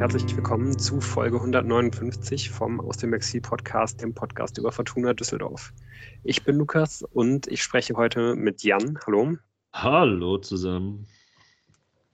[0.00, 5.74] herzlich willkommen zu Folge 159 vom Aus dem Exil Podcast, dem Podcast über Fortuna Düsseldorf.
[6.24, 8.98] Ich bin Lukas und ich spreche heute mit Jan.
[9.06, 9.36] Hallo.
[9.74, 11.06] Hallo zusammen.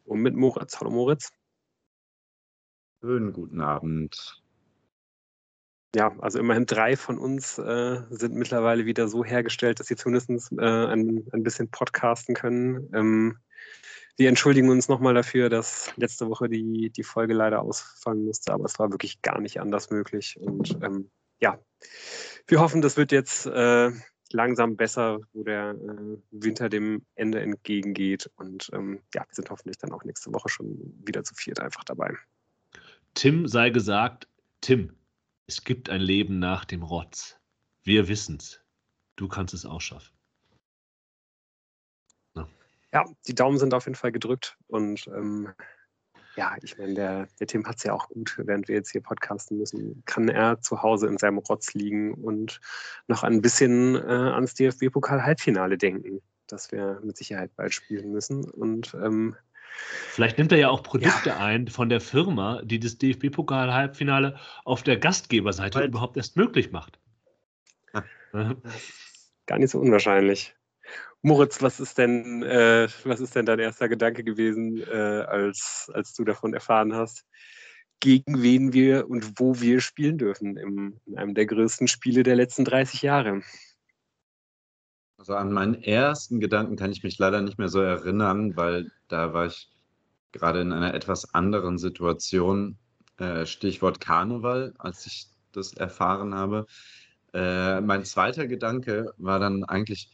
[0.04, 0.80] Und mit Moritz.
[0.80, 1.30] Hallo Moritz.
[3.00, 4.42] Schönen guten Abend.
[5.94, 10.50] Ja, also immerhin drei von uns äh, sind mittlerweile wieder so hergestellt, dass sie zumindest
[10.58, 12.90] äh, ein, ein bisschen podcasten können.
[12.92, 13.38] Ähm,
[14.16, 18.64] wir entschuldigen uns nochmal dafür, dass letzte Woche die, die Folge leider ausfallen musste, aber
[18.64, 20.38] es war wirklich gar nicht anders möglich.
[20.40, 21.58] Und ähm, ja,
[22.46, 23.90] wir hoffen, das wird jetzt äh,
[24.32, 28.30] langsam besser, wo der äh, Winter dem Ende entgegengeht.
[28.36, 31.84] Und ähm, ja, wir sind hoffentlich dann auch nächste Woche schon wieder zu viert einfach
[31.84, 32.14] dabei.
[33.14, 34.28] Tim sei gesagt,
[34.62, 34.96] Tim,
[35.46, 37.38] es gibt ein Leben nach dem Rotz.
[37.82, 38.60] Wir wissen's.
[39.16, 40.15] Du kannst es auch schaffen.
[42.96, 45.50] Ja, die Daumen sind auf jeden Fall gedrückt und ähm,
[46.34, 49.02] ja, ich meine, der, der Tim hat es ja auch gut, während wir jetzt hier
[49.02, 52.58] podcasten müssen, kann er zu Hause in seinem Rotz liegen und
[53.06, 58.50] noch ein bisschen äh, ans DFB-Pokal-Halbfinale denken, das wir mit Sicherheit bald spielen müssen.
[58.50, 59.36] Und ähm,
[60.08, 61.36] Vielleicht nimmt er ja auch Produkte ja.
[61.36, 66.98] ein von der Firma, die das DFB-Pokal-Halbfinale auf der Gastgeberseite Weil überhaupt erst möglich macht.
[69.44, 70.55] Gar nicht so unwahrscheinlich.
[71.26, 76.14] Moritz, was ist denn, äh, was ist denn dein erster Gedanke gewesen, äh, als, als
[76.14, 77.24] du davon erfahren hast,
[77.98, 82.36] gegen wen wir und wo wir spielen dürfen im, in einem der größten Spiele der
[82.36, 83.40] letzten 30 Jahre?
[85.18, 89.34] Also an meinen ersten Gedanken kann ich mich leider nicht mehr so erinnern, weil da
[89.34, 89.68] war ich
[90.30, 92.78] gerade in einer etwas anderen Situation.
[93.18, 96.66] Äh, Stichwort Karneval, als ich das erfahren habe.
[97.34, 100.08] Äh, mein zweiter Gedanke war dann eigentlich,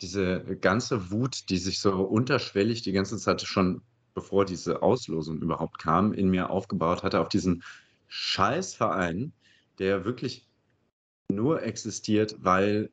[0.00, 3.82] diese ganze Wut, die sich so unterschwellig die ganze Zeit schon,
[4.14, 7.62] bevor diese Auslosung überhaupt kam, in mir aufgebaut hatte, auf diesen
[8.08, 9.32] Scheißverein,
[9.78, 10.46] der wirklich
[11.30, 12.90] nur existiert, weil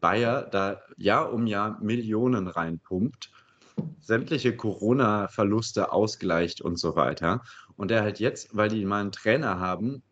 [0.00, 3.30] Bayer da Jahr um Jahr Millionen reinpumpt,
[4.00, 7.42] sämtliche Corona-Verluste ausgleicht und so weiter.
[7.76, 10.02] Und der halt jetzt, weil die mal einen Trainer haben,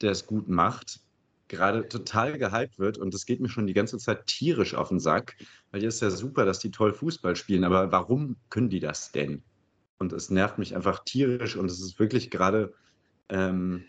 [0.00, 1.00] der es gut macht,
[1.50, 5.00] gerade total gehypt wird und das geht mir schon die ganze Zeit tierisch auf den
[5.00, 5.36] Sack,
[5.70, 9.12] weil hier ist ja super, dass die toll Fußball spielen, aber warum können die das
[9.12, 9.42] denn?
[9.98, 12.72] Und es nervt mich einfach tierisch und es ist wirklich gerade
[13.28, 13.84] ähm,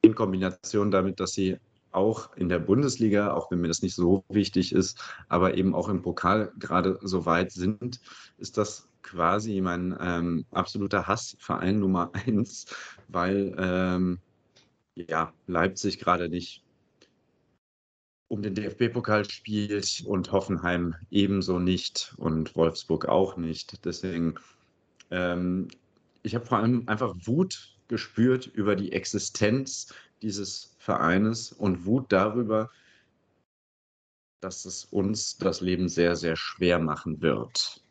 [0.00, 1.58] in Kombination damit, dass sie
[1.90, 5.88] auch in der Bundesliga, auch wenn mir das nicht so wichtig ist, aber eben auch
[5.88, 8.00] im Pokal gerade so weit sind,
[8.38, 12.66] ist das quasi mein ähm, absoluter Hassverein Nummer eins,
[13.08, 14.20] weil ähm,
[14.94, 16.62] ja, Leipzig gerade nicht
[18.30, 23.84] um den DFB-Pokal spielt und Hoffenheim ebenso nicht und Wolfsburg auch nicht.
[23.84, 24.36] Deswegen,
[25.10, 25.66] ähm,
[26.22, 29.92] ich habe vor allem einfach Wut gespürt über die Existenz
[30.22, 32.70] dieses Vereines und Wut darüber,
[34.40, 37.82] dass es uns das Leben sehr, sehr schwer machen wird.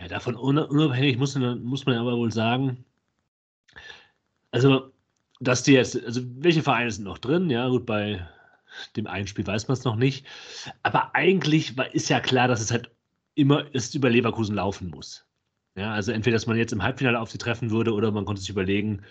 [0.00, 2.86] Ja, davon unabhängig muss man, muss man aber wohl sagen,
[4.50, 4.92] also,
[5.40, 7.50] dass die jetzt, also welche Vereine sind noch drin?
[7.50, 8.26] Ja, gut, bei
[8.96, 10.26] dem einen Spiel weiß man es noch nicht.
[10.82, 12.90] Aber eigentlich ist ja klar, dass es halt
[13.34, 15.26] immer ist über Leverkusen laufen muss.
[15.74, 18.40] Ja, also entweder, dass man jetzt im Halbfinale auf sie treffen würde oder man konnte
[18.40, 19.02] sich überlegen,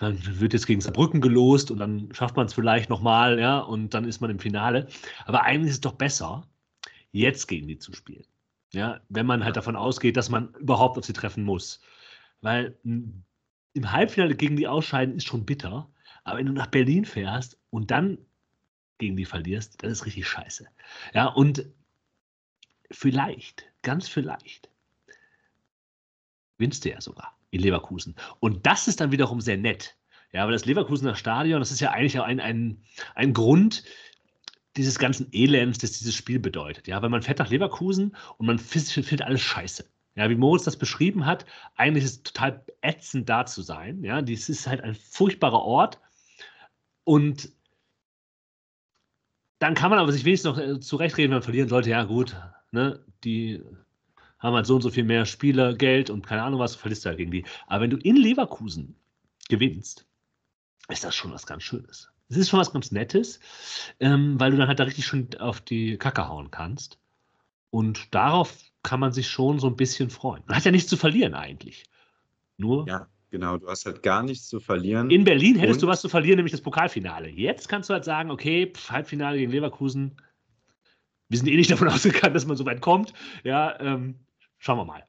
[0.00, 3.92] man wird jetzt gegen Saarbrücken gelost und dann schafft man es vielleicht nochmal, ja, und
[3.92, 4.86] dann ist man im Finale.
[5.26, 6.46] Aber eigentlich ist es doch besser,
[7.12, 8.24] jetzt gegen die zu spielen.
[8.72, 11.80] Ja, wenn man halt davon ausgeht, dass man überhaupt auf sie treffen muss.
[12.40, 15.90] Weil im Halbfinale gegen die ausscheiden ist schon bitter.
[16.24, 18.18] Aber wenn du nach Berlin fährst und dann
[19.00, 20.66] gegen die verlierst, das ist richtig scheiße.
[21.12, 21.66] Ja, und
[22.90, 24.68] vielleicht, ganz vielleicht,
[26.56, 28.14] gewinnst du ja sogar in Leverkusen.
[28.38, 29.96] Und das ist dann wiederum sehr nett.
[30.32, 32.84] Ja, weil das Leverkusener Stadion, das ist ja eigentlich auch ein, ein,
[33.16, 33.82] ein Grund
[34.76, 36.86] dieses ganzen Elends, das dieses Spiel bedeutet.
[36.86, 39.90] Ja, weil man fährt nach Leverkusen und man findet alles scheiße.
[40.14, 41.46] Ja, wie Moritz das beschrieben hat,
[41.76, 44.04] eigentlich ist es total ätzend da zu sein.
[44.04, 46.00] Ja, dies ist halt ein furchtbarer Ort.
[47.04, 47.50] Und
[49.60, 51.90] dann kann man aber sich wenigstens noch äh, zurechtreden, wenn man verlieren sollte.
[51.90, 52.34] Ja, gut,
[52.72, 53.62] ne, die
[54.38, 57.06] haben halt so und so viel mehr Spieler, Geld und keine Ahnung was, du verlierst
[57.06, 57.44] halt gegen die.
[57.66, 58.96] Aber wenn du in Leverkusen
[59.48, 60.06] gewinnst,
[60.88, 62.10] ist das schon was ganz Schönes.
[62.30, 63.38] Es ist schon was ganz Nettes,
[63.98, 66.98] ähm, weil du dann halt da richtig schön auf die Kacke hauen kannst.
[67.70, 70.42] Und darauf kann man sich schon so ein bisschen freuen.
[70.46, 71.84] Man hat ja nichts zu verlieren eigentlich.
[72.56, 73.08] Nur ja.
[73.30, 75.08] Genau, du hast halt gar nichts zu verlieren.
[75.10, 77.28] In Berlin hättest und, du was zu verlieren, nämlich das Pokalfinale.
[77.28, 80.20] Jetzt kannst du halt sagen, okay, pff, Halbfinale gegen Leverkusen.
[81.28, 83.12] Wir sind eh nicht davon ausgegangen, dass man so weit kommt.
[83.44, 84.16] Ja, ähm,
[84.58, 85.06] schauen wir mal.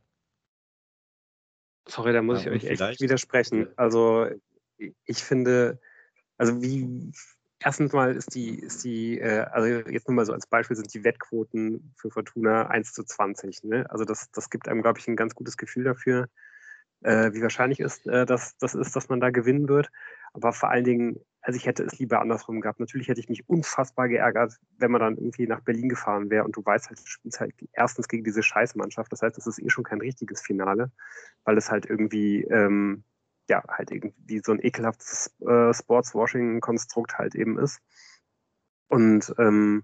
[1.88, 3.68] Sorry, da muss ja, ich euch echt widersprechen.
[3.76, 4.28] Also
[4.78, 5.80] ich finde,
[6.38, 7.12] also wie
[7.60, 10.94] erstens mal ist die, ist die, äh, also jetzt nur mal so als Beispiel sind
[10.94, 13.64] die Wettquoten für Fortuna 1 zu 20.
[13.64, 13.90] Ne?
[13.90, 16.30] Also das, das gibt einem, glaube ich, ein ganz gutes Gefühl dafür,
[17.02, 19.90] äh, wie wahrscheinlich ist, äh, dass das ist, dass man da gewinnen wird.
[20.34, 22.80] Aber vor allen Dingen, also ich hätte es lieber andersrum gehabt.
[22.80, 26.56] Natürlich hätte ich mich unfassbar geärgert, wenn man dann irgendwie nach Berlin gefahren wäre und
[26.56, 29.12] du weißt halt, du spielst halt erstens gegen diese Scheißmannschaft.
[29.12, 30.92] Das heißt, es ist eh schon kein richtiges Finale,
[31.44, 33.04] weil es halt irgendwie, ähm,
[33.50, 37.82] ja, halt irgendwie so ein ekelhaftes äh, Sportswashing-Konstrukt halt eben ist.
[38.88, 39.84] Und ähm,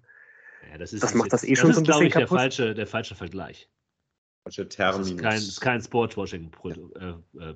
[0.70, 2.32] ja, das, das macht jetzt, das eh schon das so ein ist, bisschen ich, kaputt.
[2.32, 3.70] Der falsche, der falsche Vergleich.
[4.48, 5.08] Falsche Terminus.
[5.08, 6.96] Das ist kein, das ist kein Sportswashing-Produkt.
[6.96, 7.56] Äh, äh,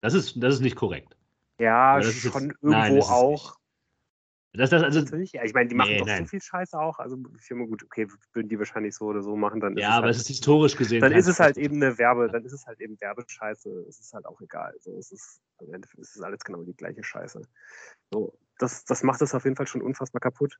[0.00, 1.16] das, ist, das ist nicht korrekt.
[1.58, 3.56] Ja, das ist schon jetzt- irgendwo nein, das ist auch.
[4.56, 6.22] Das, das, also, Natürlich, ja, ich meine, die machen Nee, doch nein.
[6.22, 7.00] so viel Scheiße auch.
[7.00, 9.94] Also Firma gut, okay, würden die wahrscheinlich so oder so machen, dann ist ja, es
[9.96, 11.00] aber halt, es ist historisch gesehen.
[11.00, 13.68] dann ist es halt eben eine Werbe, dann ist es halt eben Werbescheiße.
[13.88, 14.72] Es ist halt auch egal.
[14.78, 17.42] So, es ist, im Endeffekt ist es alles genau die gleiche Scheiße.
[18.12, 20.56] So, das, das macht es auf jeden Fall schon unfassbar kaputt.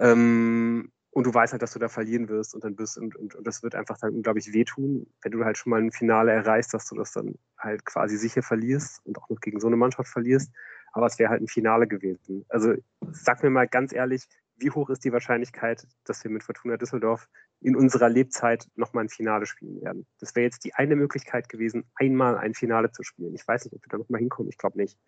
[0.00, 3.34] Ähm, und du weißt halt, dass du da verlieren wirst und dann bist und, und,
[3.34, 6.72] und das wird einfach dann unglaublich wehtun, wenn du halt schon mal ein Finale erreichst,
[6.72, 10.10] dass du das dann halt quasi sicher verlierst und auch noch gegen so eine Mannschaft
[10.10, 10.50] verlierst.
[10.92, 12.46] Aber es wäre halt ein Finale gewesen.
[12.48, 12.74] Also
[13.10, 14.26] sag mir mal ganz ehrlich,
[14.56, 17.28] wie hoch ist die Wahrscheinlichkeit, dass wir mit Fortuna Düsseldorf
[17.60, 20.06] in unserer Lebzeit nochmal ein Finale spielen werden?
[20.18, 23.34] Das wäre jetzt die eine Möglichkeit gewesen, einmal ein Finale zu spielen.
[23.34, 24.48] Ich weiß nicht, ob wir da nochmal hinkommen.
[24.48, 24.98] Ich glaube nicht.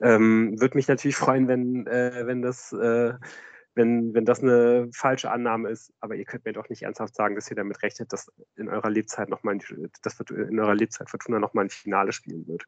[0.00, 3.14] Ähm, Würde mich natürlich freuen, wenn, äh, wenn das äh,
[3.78, 7.34] wenn, wenn das eine falsche Annahme ist, aber ihr könnt mir doch nicht ernsthaft sagen,
[7.36, 11.38] dass ihr damit rechnet, dass in eurer Lebzeit nochmal ein, dass in eurer Lebzeit Fortuna
[11.38, 12.64] nochmal ein Finale spielen wird.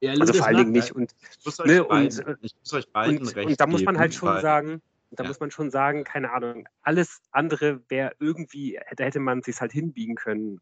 [0.00, 0.92] Ja, Also das vor allen Dingen nicht.
[0.92, 3.66] Und, Ich muss euch, Ne, beiden, und- ich muss euch beiden und, recht und da
[3.66, 5.28] muss man halt schon weil- sagen, da Ja.
[5.28, 9.72] muss man schon sagen, keine Ahnung, alles andere wäre irgendwie, da hätte man sich halt
[9.72, 10.60] hinbiegen können.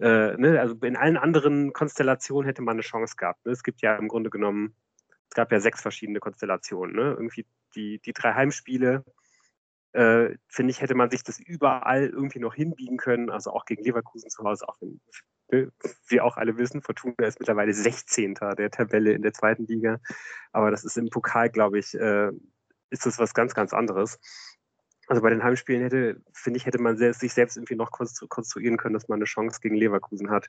[0.00, 0.58] Äh, ne?
[0.60, 3.44] Also in allen anderen Konstellationen hätte man eine Chance gehabt.
[3.44, 3.52] Ne?
[3.52, 4.74] Es gibt ja im Grunde genommen,
[5.30, 6.96] es gab ja sechs verschiedene Konstellationen.
[6.96, 7.10] Ne?
[7.10, 9.04] Irgendwie die, die drei Heimspiele,
[9.92, 13.30] äh, finde ich, hätte man sich das überall irgendwie noch hinbiegen können.
[13.30, 15.00] Also auch gegen Leverkusen zu Hause, auch wenn
[15.50, 15.72] ne,
[16.08, 18.34] wir auch alle wissen, Fortuna ist mittlerweile 16.
[18.56, 19.98] der Tabelle in der zweiten Liga.
[20.52, 22.30] Aber das ist im Pokal, glaube ich, äh,
[22.90, 24.18] ist das was ganz, ganz anderes.
[25.08, 28.76] Also bei den Heimspielen hätte, finde ich, hätte man sich selbst irgendwie noch konstru konstruieren
[28.76, 30.48] können, dass man eine Chance gegen Leverkusen hat.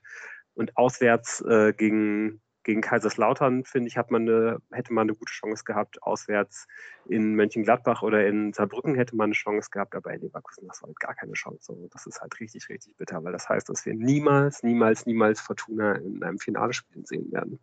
[0.53, 5.31] Und auswärts äh, gegen, gegen Kaiserslautern, finde ich, hat man eine, hätte man eine gute
[5.31, 6.01] Chance gehabt.
[6.03, 6.67] Auswärts
[7.07, 10.87] in Mönchengladbach oder in Saarbrücken hätte man eine Chance gehabt, aber in Leverkusen, das war
[10.87, 11.71] halt gar keine Chance.
[11.71, 15.39] Und das ist halt richtig, richtig bitter, weil das heißt, dass wir niemals, niemals, niemals
[15.39, 17.59] Fortuna in einem Finale spielen sehen werden.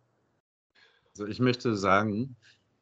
[1.11, 2.35] Also ich möchte sagen,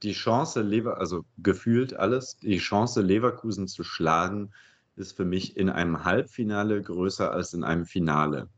[0.04, 4.52] die Chance, Lever, also gefühlt alles, die Chance, Leverkusen zu schlagen,
[4.96, 8.50] ist für mich in einem Halbfinale größer als in einem Finale.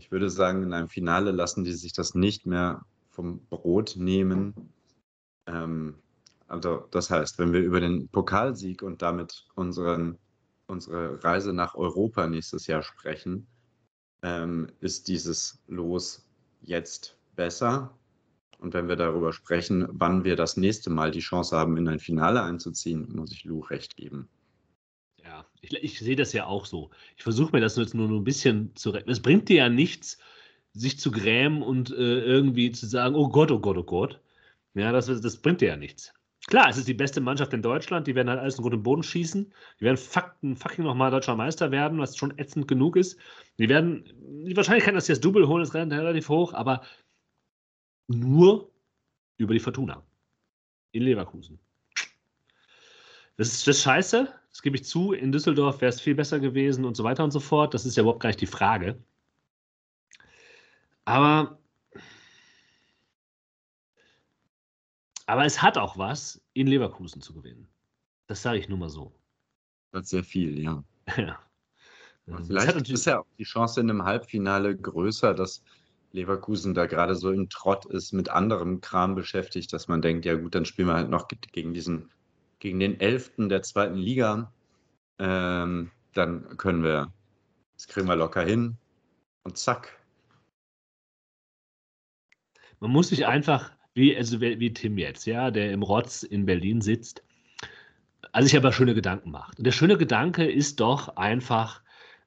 [0.00, 4.72] Ich würde sagen, in einem Finale lassen die sich das nicht mehr vom Brot nehmen.
[5.46, 5.96] Ähm,
[6.48, 10.16] also das heißt, wenn wir über den Pokalsieg und damit unseren,
[10.66, 13.46] unsere Reise nach Europa nächstes Jahr sprechen,
[14.22, 16.26] ähm, ist dieses Los
[16.62, 17.94] jetzt besser.
[18.58, 21.98] Und wenn wir darüber sprechen, wann wir das nächste Mal die Chance haben, in ein
[21.98, 24.30] Finale einzuziehen, muss ich Lou recht geben.
[25.60, 26.90] Ich, ich sehe das ja auch so.
[27.16, 29.10] Ich versuche mir das jetzt nur, nur ein bisschen zu retten.
[29.10, 30.18] Es bringt dir ja nichts,
[30.72, 34.20] sich zu grämen und äh, irgendwie zu sagen, oh Gott, oh Gott, oh Gott.
[34.74, 36.12] Ja, das, das bringt dir ja nichts.
[36.46, 39.02] Klar, es ist die beste Mannschaft in Deutschland, die werden halt alles in und Boden
[39.02, 39.52] schießen.
[39.78, 43.18] Die werden fakten, fucking nochmal deutscher Meister werden, was schon ätzend genug ist.
[43.58, 44.04] Die werden,
[44.46, 46.82] die Wahrscheinlichkeit, dass sie das Double holen, ist relativ hoch, aber
[48.08, 48.70] nur
[49.36, 50.02] über die Fortuna
[50.92, 51.58] in Leverkusen.
[53.36, 55.12] Das ist, das ist scheiße, das gebe ich zu.
[55.12, 57.74] In Düsseldorf wäre es viel besser gewesen und so weiter und so fort.
[57.74, 59.02] Das ist ja überhaupt gar nicht die Frage.
[61.04, 61.58] Aber,
[65.26, 67.68] aber es hat auch was, in Leverkusen zu gewinnen.
[68.26, 69.12] Das sage ich nur mal so.
[69.92, 70.84] Das ist sehr viel, ja.
[71.16, 71.38] ja.
[72.30, 75.64] Hat Vielleicht ist ja auch die Chance in einem Halbfinale größer, dass
[76.12, 80.34] Leverkusen da gerade so im Trott ist, mit anderem Kram beschäftigt, dass man denkt, ja
[80.34, 82.10] gut, dann spielen wir halt noch ge- gegen diesen,
[82.60, 84.52] gegen den Elften der zweiten Liga.
[85.18, 87.12] Ähm, dann können wir,
[87.74, 88.76] das kriegen wir locker hin.
[89.42, 89.98] Und zack.
[92.78, 96.80] Man muss sich einfach, wie, also wie Tim jetzt, ja, der im Rotz in Berlin
[96.80, 97.22] sitzt,
[98.32, 99.58] also sich aber schöne Gedanken macht.
[99.58, 101.82] Und der schöne Gedanke ist doch einfach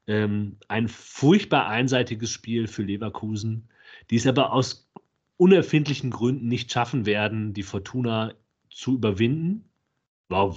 [0.07, 3.69] ähm, ein furchtbar einseitiges Spiel für Leverkusen,
[4.09, 4.91] die es aber aus
[5.37, 8.33] unerfindlichen Gründen nicht schaffen werden, die Fortuna
[8.69, 9.69] zu überwinden.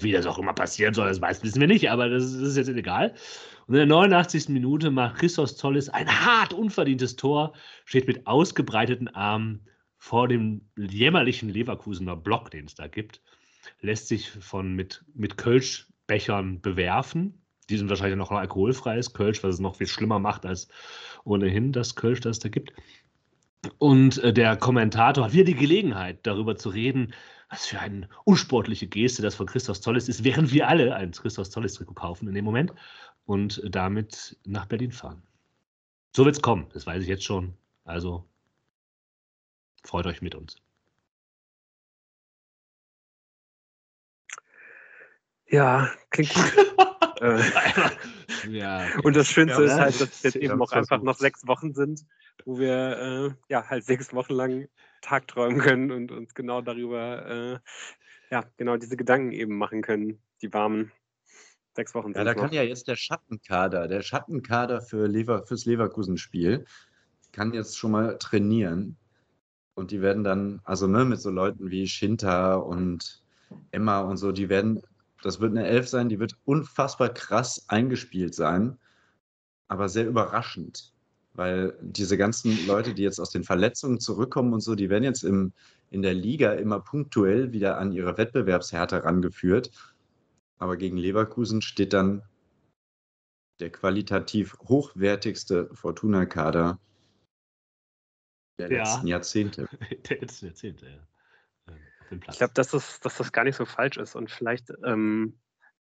[0.03, 2.57] Wie das auch immer passieren soll, das weiß, wissen wir nicht, aber das, das ist
[2.57, 3.15] jetzt egal.
[3.67, 4.49] Und in der 89.
[4.49, 7.53] Minute macht Christos Zollis ein hart unverdientes Tor,
[7.85, 9.67] steht mit ausgebreiteten Armen
[9.99, 13.21] vor dem jämmerlichen Leverkusener Block, den es da gibt,
[13.81, 17.43] lässt sich von mit, mit Kölschbechern bewerfen.
[17.69, 20.69] Die sind wahrscheinlich noch alkoholfreies Kölsch, was es noch viel schlimmer macht als
[21.25, 22.73] ohnehin das Kölsch, das es da gibt.
[23.79, 27.13] Und äh, der Kommentator hat wieder die Gelegenheit, darüber zu reden,
[27.49, 31.49] was für eine unsportliche Geste das von Christoph Zollis ist, während wir alle ein Christoph
[31.49, 32.73] Zollis-Trikot kaufen in dem Moment
[33.25, 35.23] und damit nach Berlin fahren.
[36.15, 37.55] So wird es kommen, das weiß ich jetzt schon.
[37.85, 38.27] Also
[39.85, 40.61] freut euch mit uns.
[45.49, 46.53] Ja, klingt gut.
[47.19, 47.41] Äh,
[48.51, 49.01] ja, okay.
[49.05, 51.73] Und das Schönste ja, ist halt, dass es jetzt eben auch einfach noch sechs Wochen
[51.73, 52.05] sind,
[52.45, 54.69] wo wir äh, ja halt sechs Wochen lang
[55.07, 57.59] tagträumen können und uns genau darüber, äh,
[58.31, 60.91] ja, genau diese Gedanken eben machen können, die warmen
[61.75, 62.13] sechs Wochen.
[62.13, 62.43] Ja, da noch.
[62.43, 66.65] kann ja jetzt der Schattenkader, der Schattenkader für Lever, fürs Leverkusen-Spiel,
[67.33, 68.97] kann jetzt schon mal trainieren.
[69.75, 73.23] Und die werden dann, also ne, mit so Leuten wie Shinta und
[73.71, 74.83] Emma und so, die werden,
[75.23, 78.79] das wird eine Elf sein, die wird unfassbar krass eingespielt sein,
[79.69, 80.96] aber sehr überraschend.
[81.37, 85.23] Weil diese ganzen Leute, die jetzt aus den Verletzungen zurückkommen und so, die werden jetzt
[85.23, 85.53] im,
[85.91, 89.71] in der Liga immer punktuell wieder an ihre Wettbewerbshärte rangeführt.
[90.59, 92.23] Aber gegen Leverkusen steht dann
[93.61, 96.79] der qualitativ hochwertigste Fortuna-Kader
[98.59, 98.79] der ja.
[98.79, 99.69] letzten Jahrzehnte.
[100.09, 101.07] der letzten Jahrzehnte, ja.
[102.11, 105.39] Ich glaube, dass das, dass das gar nicht so falsch ist und vielleicht ähm,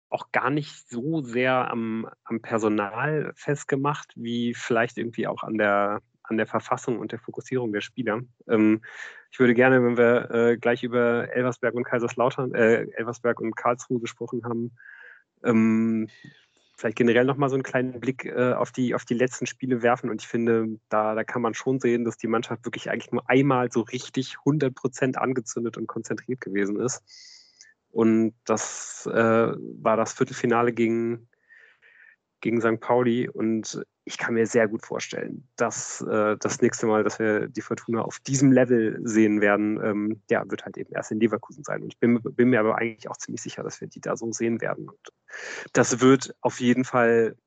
[0.09, 6.01] auch gar nicht so sehr am, am Personal festgemacht, wie vielleicht irgendwie auch an der,
[6.23, 8.21] an der Verfassung und der Fokussierung der Spieler.
[8.47, 8.81] Ähm,
[9.31, 13.99] ich würde gerne, wenn wir äh, gleich über Elversberg und Kaiserslautern, äh, Elversberg und Karlsruhe
[13.99, 14.71] gesprochen haben,
[15.43, 16.07] ähm,
[16.77, 20.09] vielleicht generell nochmal so einen kleinen Blick äh, auf, die, auf die letzten Spiele werfen.
[20.09, 23.29] Und ich finde, da, da kann man schon sehen, dass die Mannschaft wirklich eigentlich nur
[23.29, 27.03] einmal so richtig 100 Prozent angezündet und konzentriert gewesen ist.
[27.95, 31.29] Und das äh, war das Viertelfinale gegen,
[32.41, 32.81] gegen St.
[32.81, 33.29] Pauli.
[33.29, 37.61] Und ich kann mir sehr gut vorstellen, dass äh, das nächste Mal, dass wir die
[37.61, 41.83] Fortuna auf diesem Level sehen werden, ähm, ja, wird halt eben erst in Leverkusen sein.
[41.83, 44.29] Und ich bin, bin, mir aber eigentlich auch ziemlich sicher, dass wir die da so
[44.33, 44.89] sehen werden.
[44.89, 45.13] Und
[45.71, 47.37] das wird auf jeden Fall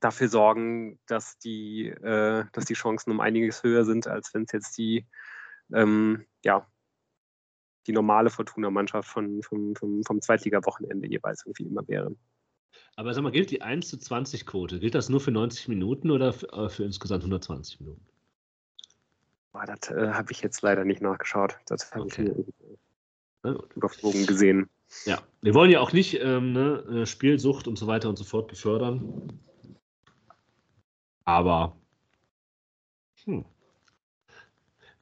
[0.00, 4.52] dafür sorgen, dass die, äh, dass die Chancen um einiges höher sind, als wenn es
[4.52, 5.06] jetzt die,
[5.72, 6.66] ähm, ja,
[7.86, 12.14] die normale Fortuna-Mannschaft von, vom, vom, vom Zweitliga-Wochenende jeweils irgendwie immer wäre.
[12.96, 14.80] Aber sag mal, gilt die 1 zu 20 Quote?
[14.80, 18.04] Gilt das nur für 90 Minuten oder für, äh, für insgesamt 120 Minuten?
[19.52, 21.56] Boah, das äh, habe ich jetzt leider nicht nachgeschaut.
[21.66, 22.34] Das habe okay.
[23.42, 24.68] ich überflogen gesehen.
[25.06, 28.24] Ja, wir wollen ja auch nicht ähm, ne, äh, Spielsucht und so weiter und so
[28.24, 29.32] fort befördern.
[31.24, 31.76] Aber
[33.24, 33.44] hm,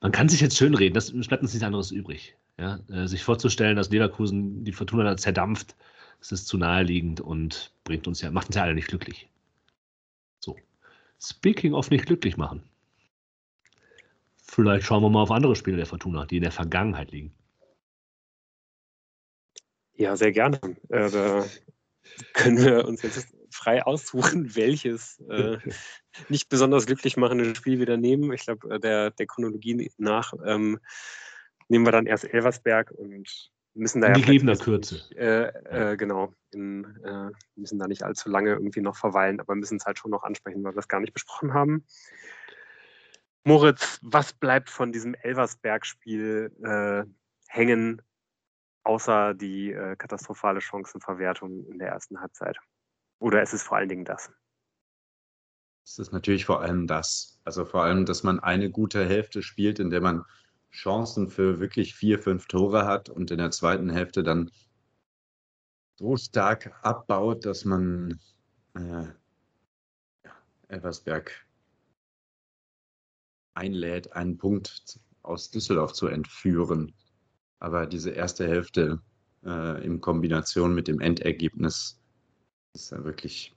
[0.01, 2.37] man kann sich jetzt schön reden, das bleibt uns nichts anderes übrig.
[2.59, 5.77] Ja, äh, sich vorzustellen, dass Leverkusen die Fortuna da zerdampft,
[6.19, 9.29] das ist zu naheliegend und bringt uns ja, macht uns ja alle nicht glücklich.
[10.41, 10.57] So.
[11.21, 12.63] Speaking of nicht glücklich machen.
[14.43, 17.33] Vielleicht schauen wir mal auf andere Spiele der Fortuna, die in der Vergangenheit liegen.
[19.95, 20.59] Ja, sehr gerne.
[20.89, 21.45] Äh, da
[22.33, 25.59] können wir uns jetzt frei aussuchen, welches äh,
[26.29, 28.33] nicht besonders glücklich machende Spiel wir da nehmen.
[28.33, 30.81] Ich glaube, äh, der, der Chronologie nach ähm,
[31.69, 33.27] nehmen wir dann erst Elversberg und
[33.75, 35.03] müssen da in ja gegebener Kürze.
[35.15, 39.77] Äh, äh, genau, in, äh, müssen da nicht allzu lange irgendwie noch verweilen, aber müssen
[39.77, 41.85] es halt schon noch ansprechen, weil wir es gar nicht besprochen haben.
[43.45, 47.05] Moritz, was bleibt von diesem Elversberg-Spiel äh,
[47.47, 48.03] hängen,
[48.83, 52.59] außer die äh, katastrophale Chancenverwertung in der ersten Halbzeit?
[53.21, 54.31] Oder ist es vor allen Dingen das?
[55.85, 57.41] Es ist natürlich vor allem das.
[57.45, 60.25] Also vor allem, dass man eine gute Hälfte spielt, in der man
[60.71, 64.51] Chancen für wirklich vier, fünf Tore hat und in der zweiten Hälfte dann
[65.97, 68.21] so stark abbaut, dass man
[68.75, 69.07] äh,
[70.25, 70.33] ja,
[70.69, 71.47] Elversberg
[73.55, 76.95] einlädt, einen Punkt aus Düsseldorf zu entführen.
[77.59, 79.03] Aber diese erste Hälfte
[79.45, 82.01] äh, in Kombination mit dem Endergebnis
[82.75, 83.57] ist ja wirklich,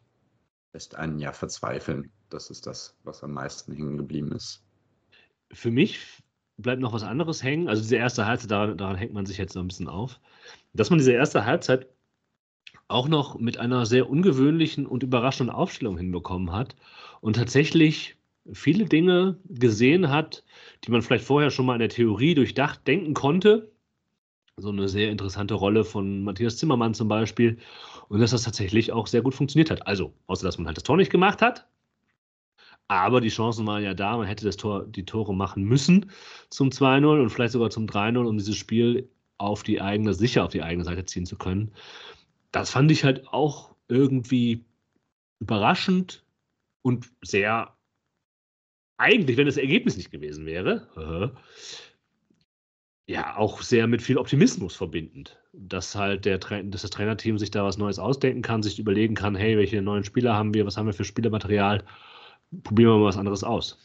[0.73, 2.11] lässt einen ja verzweifeln.
[2.29, 4.63] Das ist das, was am meisten hängen geblieben ist.
[5.51, 6.23] Für mich
[6.57, 7.67] bleibt noch was anderes hängen.
[7.67, 10.19] Also diese erste Halbzeit, daran, daran hängt man sich jetzt noch ein bisschen auf.
[10.73, 11.87] Dass man diese erste Halbzeit
[12.87, 16.75] auch noch mit einer sehr ungewöhnlichen und überraschenden Aufstellung hinbekommen hat
[17.21, 18.17] und tatsächlich
[18.53, 20.43] viele Dinge gesehen hat,
[20.83, 23.71] die man vielleicht vorher schon mal in der Theorie durchdacht denken konnte,
[24.57, 27.57] so eine sehr interessante Rolle von Matthias Zimmermann zum Beispiel.
[28.09, 29.87] Und dass das tatsächlich auch sehr gut funktioniert hat.
[29.87, 31.67] Also, außer dass man halt das Tor nicht gemacht hat.
[32.87, 34.17] Aber die Chancen waren ja da.
[34.17, 36.11] Man hätte das Tor, die Tore machen müssen
[36.49, 40.51] zum 2-0 und vielleicht sogar zum 3-0, um dieses Spiel auf die eigene, sicher auf
[40.51, 41.73] die eigene Seite ziehen zu können.
[42.51, 44.65] Das fand ich halt auch irgendwie
[45.39, 46.23] überraschend
[46.81, 47.75] und sehr
[48.97, 51.35] eigentlich, wenn das Ergebnis nicht gewesen wäre,
[53.07, 55.37] ja, auch sehr mit viel Optimismus verbindend.
[55.53, 59.35] Dass halt der, dass das Trainerteam sich da was Neues ausdenken kann, sich überlegen kann,
[59.35, 61.83] hey, welche neuen Spieler haben wir, was haben wir für Spielermaterial,
[62.63, 63.77] probieren wir mal was anderes aus.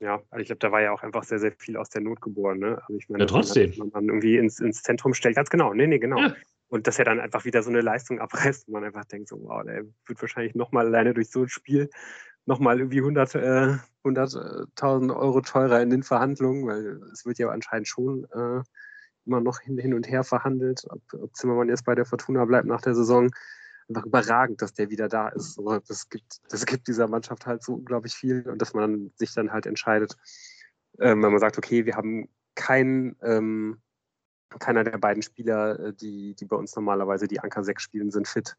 [0.00, 2.20] Ja, also ich glaube, da war ja auch einfach sehr, sehr viel aus der Not
[2.20, 2.58] geboren.
[2.58, 2.78] Ne?
[2.82, 3.72] Also ich meine, ja, trotzdem.
[3.78, 6.18] Man, man irgendwie ins, ins Zentrum stellt, ganz genau, nee, nee, genau.
[6.18, 6.34] Ja.
[6.68, 9.40] Und dass er dann einfach wieder so eine Leistung abreißt und man einfach denkt, so,
[9.40, 11.88] wow, der wird wahrscheinlich nochmal alleine durch so ein Spiel
[12.44, 17.88] nochmal irgendwie 100, äh, 100.000 Euro teurer in den Verhandlungen, weil es wird ja anscheinend
[17.88, 18.62] schon äh,
[19.26, 22.66] immer noch hin, hin, und her verhandelt, ob, ob, Zimmermann jetzt bei der Fortuna bleibt
[22.66, 23.30] nach der Saison.
[23.88, 25.58] Einfach überragend, dass der wieder da ist.
[25.58, 29.32] Aber das gibt, das gibt dieser Mannschaft halt so unglaublich viel und dass man sich
[29.32, 30.16] dann halt entscheidet,
[30.98, 33.80] ähm, wenn man sagt, okay, wir haben keinen, ähm,
[34.58, 38.26] keiner der beiden Spieler, äh, die, die bei uns normalerweise die Anker 6 spielen, sind
[38.28, 38.56] fit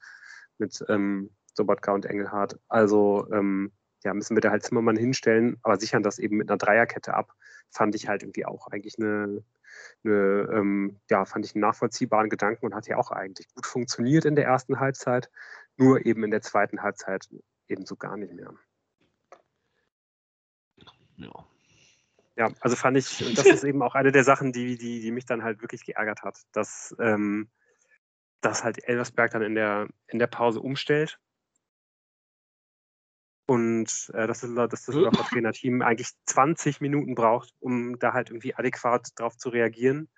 [0.57, 2.59] mit ähm, Sobotka und Engelhardt.
[2.67, 3.71] Also ähm,
[4.03, 7.33] ja, müssen wir da halt Zimmermann hinstellen, aber sichern das eben mit einer Dreierkette ab,
[7.71, 9.43] fand ich halt irgendwie auch eigentlich eine,
[10.03, 14.25] eine ähm, ja, fand ich einen nachvollziehbaren Gedanken und hat ja auch eigentlich gut funktioniert
[14.25, 15.29] in der ersten Halbzeit,
[15.75, 17.27] nur eben in der zweiten Halbzeit
[17.67, 18.53] ebenso gar nicht mehr.
[21.17, 21.31] Ja.
[22.37, 25.11] Ja, also fand ich, und das ist eben auch eine der Sachen, die, die, die
[25.11, 27.49] mich dann halt wirklich geärgert hat, dass, ähm,
[28.41, 31.19] dass halt Elversberg dann in der, in der Pause umstellt
[33.47, 39.09] und äh, das, das Düsseldorfer Trainerteam eigentlich 20 Minuten braucht, um da halt irgendwie adäquat
[39.15, 40.09] drauf zu reagieren.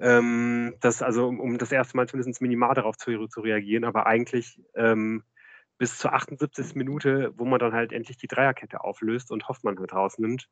[0.00, 4.06] Ähm, das also, um, um, das erste Mal zumindest minimal darauf zu, zu reagieren, aber
[4.06, 5.22] eigentlich ähm,
[5.76, 6.74] bis zur 78.
[6.74, 10.48] Minute, wo man dann halt endlich die Dreierkette auflöst und Hoffmann halt rausnimmt,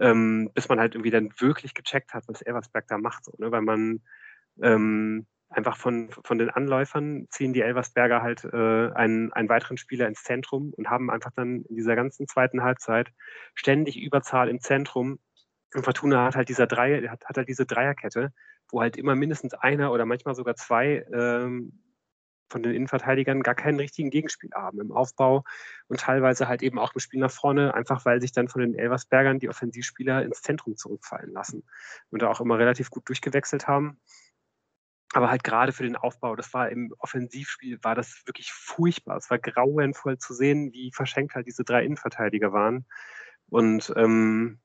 [0.00, 3.52] ähm, bis man halt irgendwie dann wirklich gecheckt hat, was Elversberg da macht, so, ne?
[3.52, 4.00] weil man
[4.62, 10.08] ähm, einfach von, von den Anläufern ziehen die Elversberger halt äh, einen, einen weiteren Spieler
[10.08, 13.12] ins Zentrum und haben einfach dann in dieser ganzen zweiten Halbzeit
[13.54, 15.18] ständig Überzahl im Zentrum.
[15.74, 18.32] Und Fortuna hat halt dieser drei, hat, hat halt diese Dreierkette,
[18.70, 21.80] wo halt immer mindestens einer oder manchmal sogar zwei ähm,
[22.48, 25.44] von den Innenverteidigern gar keinen richtigen Gegenspiel haben im Aufbau
[25.88, 28.74] und teilweise halt eben auch im Spiel nach vorne, einfach weil sich dann von den
[28.74, 31.64] Elversbergern die Offensivspieler ins Zentrum zurückfallen lassen
[32.10, 33.98] und da auch immer relativ gut durchgewechselt haben.
[35.14, 39.16] Aber halt gerade für den Aufbau, das war im Offensivspiel, war das wirklich furchtbar.
[39.16, 42.84] Es war grauenvoll zu sehen, wie verschenkt halt diese drei Innenverteidiger waren.
[43.48, 44.58] Und ähm,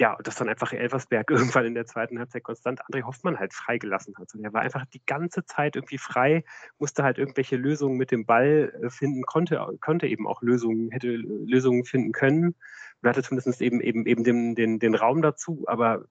[0.00, 4.16] ja, dass dann einfach Elversberg irgendwann in der zweiten Halbzeit konstant André Hoffmann halt freigelassen
[4.16, 4.34] hat.
[4.34, 6.44] Und er war einfach die ganze Zeit irgendwie frei,
[6.78, 11.08] musste halt irgendwelche Lösungen mit dem Ball äh, finden, konnte, konnte eben auch Lösungen, hätte
[11.08, 12.54] Lösungen finden können
[13.02, 16.06] und hatte zumindest eben eben eben den, den, den Raum dazu, aber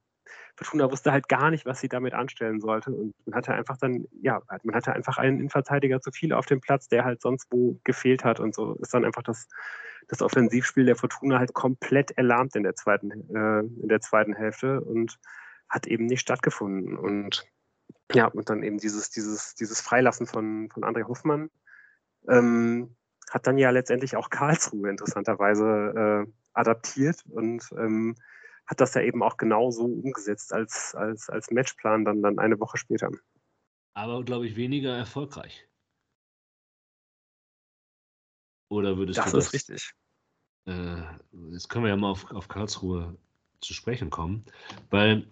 [0.55, 2.91] Fortuna wusste halt gar nicht, was sie damit anstellen sollte.
[2.91, 6.61] Und man hatte einfach dann, ja, man hatte einfach einen Innenverteidiger zu viel auf dem
[6.61, 8.39] Platz, der halt sonst wo gefehlt hat.
[8.39, 9.47] Und so ist dann einfach das,
[10.07, 14.81] das Offensivspiel der Fortuna halt komplett erlahmt in der zweiten, äh, in der zweiten Hälfte
[14.81, 15.17] und
[15.69, 16.97] hat eben nicht stattgefunden.
[16.97, 17.45] Und
[18.13, 21.49] ja, und dann eben dieses, dieses, dieses Freilassen von, von André Hoffmann
[22.29, 22.95] ähm,
[23.29, 28.15] hat dann ja letztendlich auch Karlsruhe interessanterweise äh, adaptiert und ähm,
[28.67, 32.59] hat das ja eben auch genau so umgesetzt als, als, als Matchplan dann, dann eine
[32.59, 33.09] Woche später.
[33.93, 35.67] Aber, glaube ich, weniger erfolgreich.
[38.69, 39.45] Oder würdest das du das?
[39.45, 39.93] Das ist richtig.
[40.65, 41.01] Äh,
[41.51, 43.17] jetzt können wir ja mal auf, auf Karlsruhe
[43.61, 44.45] zu sprechen kommen,
[44.89, 45.27] weil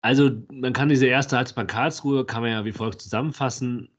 [0.00, 3.90] also man kann diese erste Halbzeit bei Karlsruhe, kann man ja wie folgt zusammenfassen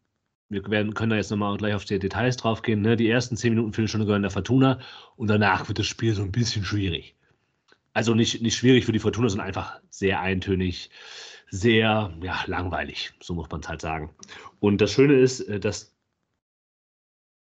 [0.50, 2.82] wir werden, können da jetzt nochmal gleich auf die Details drauf gehen.
[2.82, 2.96] Ne?
[2.96, 4.80] Die ersten zehn Minuten Viertelstunde gehören der Fortuna
[5.16, 7.16] und danach wird das Spiel so ein bisschen schwierig.
[7.94, 10.90] Also nicht, nicht schwierig für die Fortuna, sondern einfach sehr eintönig,
[11.50, 14.14] sehr ja, langweilig, so muss man es halt sagen.
[14.60, 15.94] Und das Schöne ist, äh, dass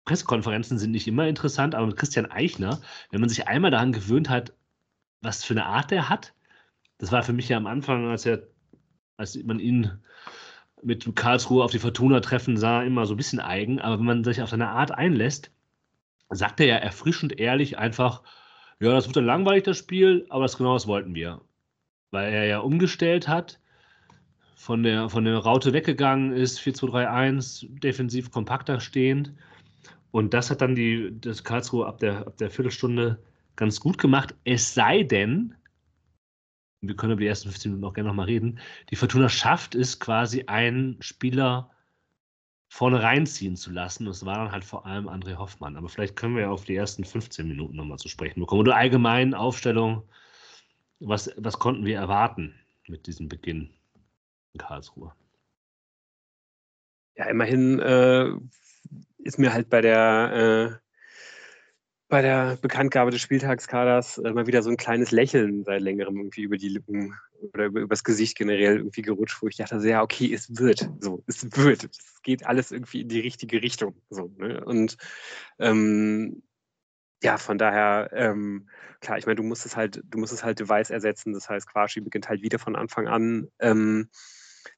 [0.05, 2.81] Pressekonferenzen sind nicht immer interessant, aber mit Christian Eichner,
[3.11, 4.53] wenn man sich einmal daran gewöhnt hat,
[5.21, 6.33] was für eine Art er hat,
[6.97, 8.47] das war für mich ja am Anfang, als er,
[9.17, 9.99] als man ihn
[10.83, 14.23] mit Karlsruhe auf die Fortuna treffen sah immer so ein bisschen eigen, aber wenn man
[14.23, 15.51] sich auf seine Art einlässt,
[16.29, 18.21] sagt er ja erfrischend ehrlich einfach,
[18.79, 21.41] ja, das wird dann langweilig, das Spiel, aber das genau das wollten wir.
[22.11, 23.59] Weil er ja umgestellt hat,
[24.55, 29.33] von der, von der Raute weggegangen ist, 4-2-3-1, defensiv kompakter stehend.
[30.11, 33.19] Und das hat dann die, das Karlsruhe ab der, ab der Viertelstunde
[33.55, 34.35] ganz gut gemacht.
[34.43, 35.55] Es sei denn,
[36.81, 39.99] wir können über die ersten 15 Minuten auch gerne nochmal reden, die Fortuna schafft es
[39.99, 41.71] quasi, einen Spieler
[42.69, 44.05] vorne reinziehen zu lassen.
[44.05, 45.75] Das war dann halt vor allem André Hoffmann.
[45.75, 48.61] Aber vielleicht können wir ja auf die ersten 15 Minuten nochmal zu sprechen bekommen.
[48.61, 50.03] Oder allgemein Aufstellung,
[50.99, 52.53] was, was konnten wir erwarten
[52.87, 53.73] mit diesem Beginn
[54.53, 55.13] in Karlsruhe?
[57.15, 58.29] Ja, immerhin äh,
[59.17, 60.88] ist mir halt bei der äh,
[62.09, 66.41] bei der Bekanntgabe des Spieltagskaders äh, mal wieder so ein kleines Lächeln seit längerem irgendwie
[66.41, 67.15] über die Lippen
[67.53, 71.23] oder über, übers Gesicht generell irgendwie gerutscht, wo ich dachte, ja, okay, es wird, so,
[71.27, 74.63] es wird, es geht alles irgendwie in die richtige Richtung, so, ne?
[74.65, 74.97] Und
[75.59, 76.41] ähm,
[77.21, 78.69] ja, von daher, ähm,
[79.01, 81.69] klar, ich meine, du musst es halt, du musst es halt Device ersetzen, das heißt,
[81.69, 83.49] Quashi beginnt halt wieder von Anfang an.
[83.59, 84.09] Ähm,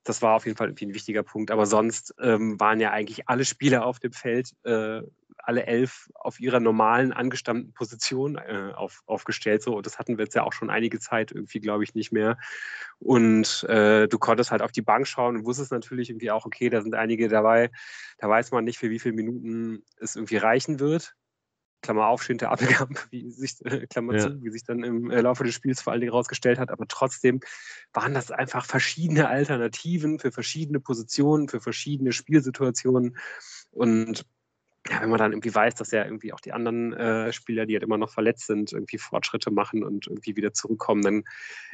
[0.03, 1.51] das war auf jeden Fall irgendwie ein wichtiger Punkt.
[1.51, 5.01] Aber sonst ähm, waren ja eigentlich alle Spieler auf dem Feld äh,
[5.43, 9.63] alle elf auf ihrer normalen angestammten Position äh, auf, aufgestellt.
[9.63, 12.11] So, und das hatten wir jetzt ja auch schon einige Zeit irgendwie, glaube ich, nicht
[12.11, 12.37] mehr.
[12.99, 16.69] Und äh, du konntest halt auf die Bank schauen und wusstest natürlich irgendwie auch, okay,
[16.69, 17.71] da sind einige dabei,
[18.17, 21.15] da weiß man nicht, für wie viele Minuten es irgendwie reichen wird.
[21.81, 24.19] Klammer auf, schön der Abelkamp, wie sich, äh, Klammer ja.
[24.19, 26.71] zu, wie sich dann im äh, Laufe des Spiels vor allen Dingen rausgestellt hat.
[26.71, 27.39] Aber trotzdem
[27.93, 33.17] waren das einfach verschiedene Alternativen für verschiedene Positionen, für verschiedene Spielsituationen.
[33.71, 34.25] Und
[34.89, 37.73] ja, wenn man dann irgendwie weiß, dass ja irgendwie auch die anderen äh, Spieler, die
[37.73, 41.23] halt immer noch verletzt sind, irgendwie Fortschritte machen und irgendwie wieder zurückkommen, dann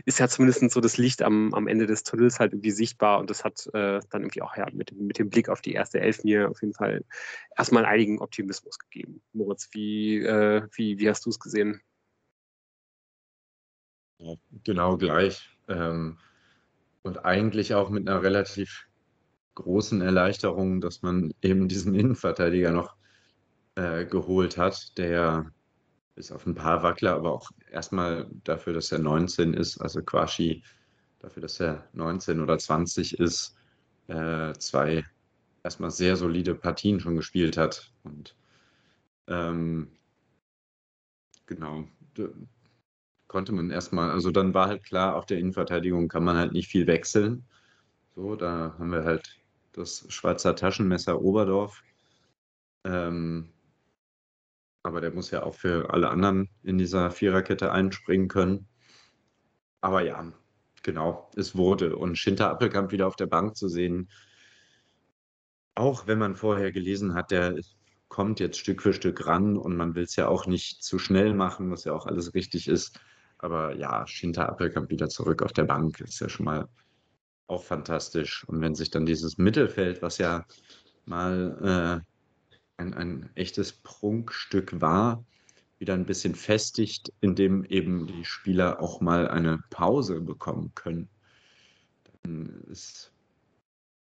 [0.05, 3.29] ist ja zumindest so das Licht am, am Ende des Tunnels halt irgendwie sichtbar und
[3.29, 6.23] das hat äh, dann irgendwie auch ja mit, mit dem Blick auf die erste Elf
[6.25, 7.05] mir auf jeden Fall
[7.55, 9.21] erstmal einigen Optimismus gegeben.
[9.31, 11.81] Moritz, wie, äh, wie, wie hast du es gesehen?
[14.19, 15.49] Ja, genau gleich.
[15.69, 16.17] Ähm,
[17.03, 18.86] und eigentlich auch mit einer relativ
[19.57, 22.95] großen Erleichterung, dass man eben diesen Innenverteidiger noch
[23.75, 25.51] äh, geholt hat, der
[26.15, 30.63] ist auf ein paar Wackler, aber auch erstmal dafür, dass er 19 ist, also Quashi
[31.19, 33.55] dafür, dass er 19 oder 20 ist,
[34.07, 35.03] äh, zwei
[35.63, 37.91] erstmal sehr solide Partien schon gespielt hat.
[38.03, 38.35] Und
[39.27, 39.89] ähm,
[41.47, 41.87] genau,
[43.27, 46.67] konnte man erstmal, also dann war halt klar, auf der Innenverteidigung kann man halt nicht
[46.67, 47.45] viel wechseln.
[48.15, 49.37] So, da haben wir halt
[49.77, 51.83] das Schweizer Taschenmesser Oberdorf.
[52.83, 53.53] Ähm,
[54.83, 58.67] aber der muss ja auch für alle anderen in dieser Viererkette einspringen können.
[59.81, 60.31] Aber ja,
[60.83, 61.95] genau, es wurde.
[61.95, 64.09] Und Schinter Appelkamp wieder auf der Bank zu sehen,
[65.75, 67.55] auch wenn man vorher gelesen hat, der
[68.07, 71.33] kommt jetzt Stück für Stück ran und man will es ja auch nicht zu schnell
[71.33, 72.99] machen, was ja auch alles richtig ist.
[73.37, 76.67] Aber ja, Schinter Appelkamp wieder zurück auf der Bank ist ja schon mal
[77.47, 78.47] auch fantastisch.
[78.47, 80.45] Und wenn sich dann dieses Mittelfeld, was ja
[81.05, 85.25] mal äh, ein, ein echtes Prunkstück war,
[85.79, 91.09] wieder ein bisschen festigt, indem eben die Spieler auch mal eine Pause bekommen können,
[92.21, 93.11] dann ist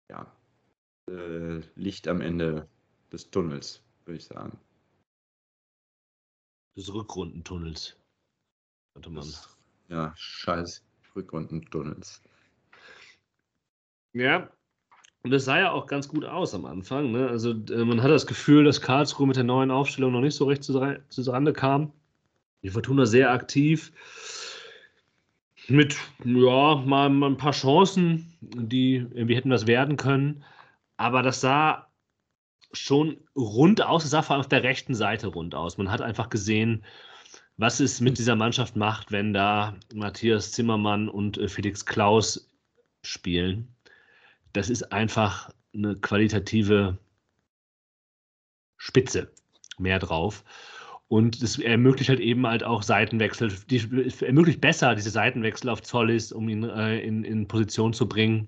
[0.09, 0.31] ja
[1.09, 2.67] äh, Licht am Ende
[3.11, 4.57] des Tunnels, würde ich sagen.
[6.75, 7.97] Des Rückrundentunnels,
[8.95, 9.15] man.
[9.15, 9.57] Das,
[9.89, 10.83] ja, scheiß
[11.15, 12.21] Rückrundentunnels.
[14.13, 14.49] Ja,
[15.23, 17.11] und es sah ja auch ganz gut aus am Anfang.
[17.11, 17.27] Ne?
[17.29, 20.45] Also äh, man hat das Gefühl, dass Karlsruhe mit der neuen Aufstellung noch nicht so
[20.45, 21.91] recht zurande kam.
[22.63, 23.91] Die Fortuna sehr aktiv.
[25.67, 25.95] Mit,
[26.25, 30.43] ja, mal, mal ein paar Chancen, die irgendwie hätten was werden können.
[30.97, 31.87] Aber das sah
[32.73, 34.03] schon rund aus.
[34.03, 35.77] Es sah vor allem auf der rechten Seite rund aus.
[35.77, 36.83] Man hat einfach gesehen,
[37.57, 42.49] was es mit dieser Mannschaft macht, wenn da Matthias Zimmermann und äh, Felix Klaus
[43.03, 43.67] spielen
[44.53, 46.97] das ist einfach eine qualitative
[48.77, 49.31] Spitze
[49.77, 50.43] mehr drauf.
[51.07, 53.51] Und es ermöglicht halt eben halt auch Seitenwechsel.
[53.69, 53.81] Die,
[54.21, 58.47] ermöglicht besser diese Seitenwechsel auf Zollis, um ihn äh, in, in Position zu bringen.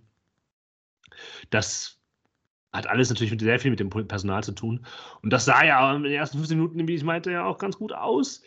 [1.49, 1.99] Das
[2.71, 4.85] hat alles natürlich mit, sehr viel mit dem Personal zu tun.
[5.21, 7.77] Und das sah ja in den ersten 15 Minuten, wie ich meinte, ja auch ganz
[7.77, 8.41] gut aus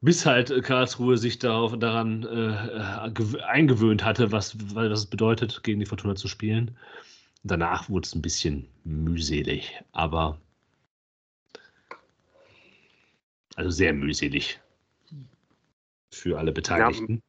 [0.00, 5.80] bis halt äh, Karlsruhe sich darauf, daran äh, eingewöhnt hatte, was, was es bedeutet, gegen
[5.80, 6.76] die Fortuna zu spielen.
[7.42, 10.38] Danach wurde es ein bisschen mühselig, aber
[13.56, 14.60] also sehr mühselig
[16.10, 17.22] für alle Beteiligten.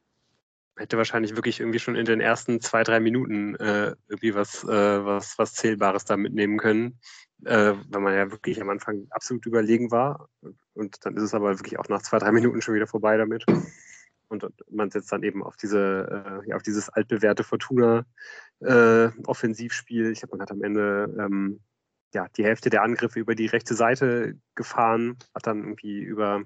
[0.78, 5.06] Hätte wahrscheinlich wirklich irgendwie schon in den ersten zwei, drei Minuten äh, irgendwie was, äh,
[5.06, 7.00] was, was Zählbares da mitnehmen können
[7.46, 10.30] äh, wenn man ja wirklich am Anfang absolut überlegen war.
[10.74, 13.44] Und dann ist es aber wirklich auch nach zwei, drei Minuten schon wieder vorbei damit.
[14.30, 20.06] Und man setzt dann eben auf diese, äh, ja, auf dieses altbewährte Fortuna-Offensivspiel.
[20.06, 21.60] Äh, ich glaube, man hat am Ende ähm,
[22.14, 26.44] ja, die Hälfte der Angriffe über die rechte Seite gefahren, hat dann irgendwie über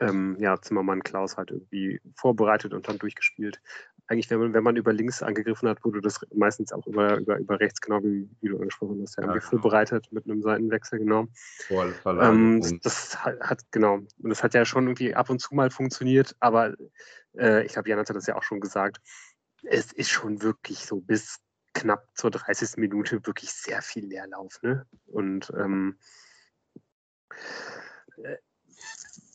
[0.00, 3.60] ähm, ja, Zimmermann Klaus halt irgendwie vorbereitet und dann durchgespielt.
[4.06, 7.38] Eigentlich, wenn man, wenn man über links angegriffen hat, wurde das meistens auch über, über,
[7.38, 9.50] über rechts, genau wie, wie du angesprochen hast, ja, irgendwie genau.
[9.50, 11.26] vorbereitet mit einem Seitenwechsel, genau.
[12.04, 15.54] Ähm, das, das hat, hat, genau, und das hat ja schon irgendwie ab und zu
[15.54, 16.74] mal funktioniert, aber
[17.36, 19.00] äh, ich glaube, Jan hat das ja auch schon gesagt,
[19.62, 21.40] es ist schon wirklich so bis
[21.74, 22.76] knapp zur 30.
[22.76, 24.62] Minute wirklich sehr viel Leerlauf.
[24.62, 24.86] Ne?
[25.06, 25.98] Und ähm,
[28.22, 28.36] äh,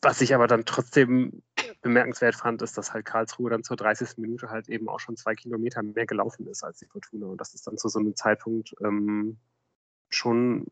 [0.01, 1.43] was ich aber dann trotzdem
[1.81, 4.17] bemerkenswert fand, ist, dass halt Karlsruhe dann zur 30.
[4.17, 7.27] Minute halt eben auch schon zwei Kilometer mehr gelaufen ist als die Fortuna.
[7.27, 9.37] Und das ist dann zu so einem Zeitpunkt ähm,
[10.09, 10.67] schon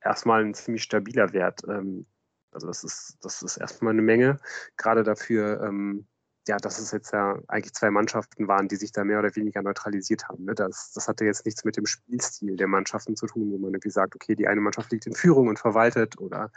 [0.00, 1.62] erstmal ein ziemlich stabiler Wert.
[1.68, 2.06] Ähm,
[2.52, 4.38] also das ist, das ist erstmal eine Menge,
[4.76, 6.06] gerade dafür, ähm,
[6.48, 9.62] ja, dass es jetzt ja eigentlich zwei Mannschaften waren, die sich da mehr oder weniger
[9.62, 10.44] neutralisiert haben.
[10.44, 10.54] Ne?
[10.54, 13.90] Das, das hatte jetzt nichts mit dem Spielstil der Mannschaften zu tun, wo man irgendwie
[13.90, 16.52] sagt, okay, die eine Mannschaft liegt in Führung und verwaltet oder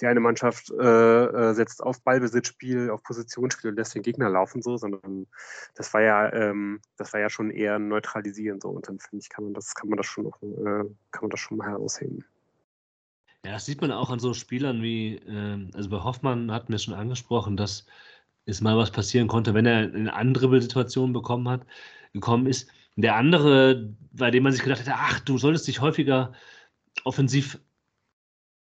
[0.00, 4.62] die eine Mannschaft äh, äh, setzt auf Ballbesitzspiel, auf Positionsspiel und lässt den Gegner laufen,
[4.62, 5.26] so, sondern
[5.74, 8.70] das war ja, ähm, das war ja schon eher neutralisieren so.
[8.70, 11.30] Und dann finde ich, kann man das, kann man das schon noch, äh, kann man
[11.30, 12.24] das schon mal herausheben.
[13.44, 16.78] Ja, das sieht man auch an so Spielern wie, äh, also bei Hoffmann hatten wir
[16.78, 17.86] schon angesprochen, dass
[18.46, 21.66] es mal was passieren konnte, wenn er in andere Situationen bekommen hat,
[22.12, 22.68] gekommen ist.
[22.96, 26.32] Der andere, bei dem man sich gedacht hätte, ach, du solltest dich häufiger
[27.04, 27.58] offensiv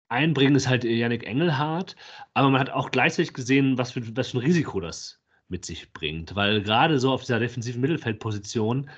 [0.10, 1.96] einbringen, ist halt Yannick Engelhardt.
[2.34, 5.92] Aber man hat auch gleichzeitig gesehen, was für, was für ein Risiko das mit sich
[5.94, 6.36] bringt.
[6.36, 8.90] Weil gerade so auf dieser defensiven Mittelfeldposition,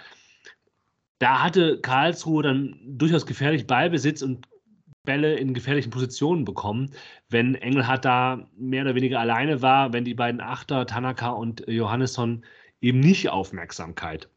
[1.19, 4.47] da hatte Karlsruhe dann durchaus gefährlich Ballbesitz und
[5.03, 6.91] Bälle in gefährlichen Positionen bekommen,
[7.29, 12.45] wenn Engelhardt da mehr oder weniger alleine war, wenn die beiden Achter, Tanaka und Johannesson,
[12.81, 14.29] eben nicht Aufmerksamkeit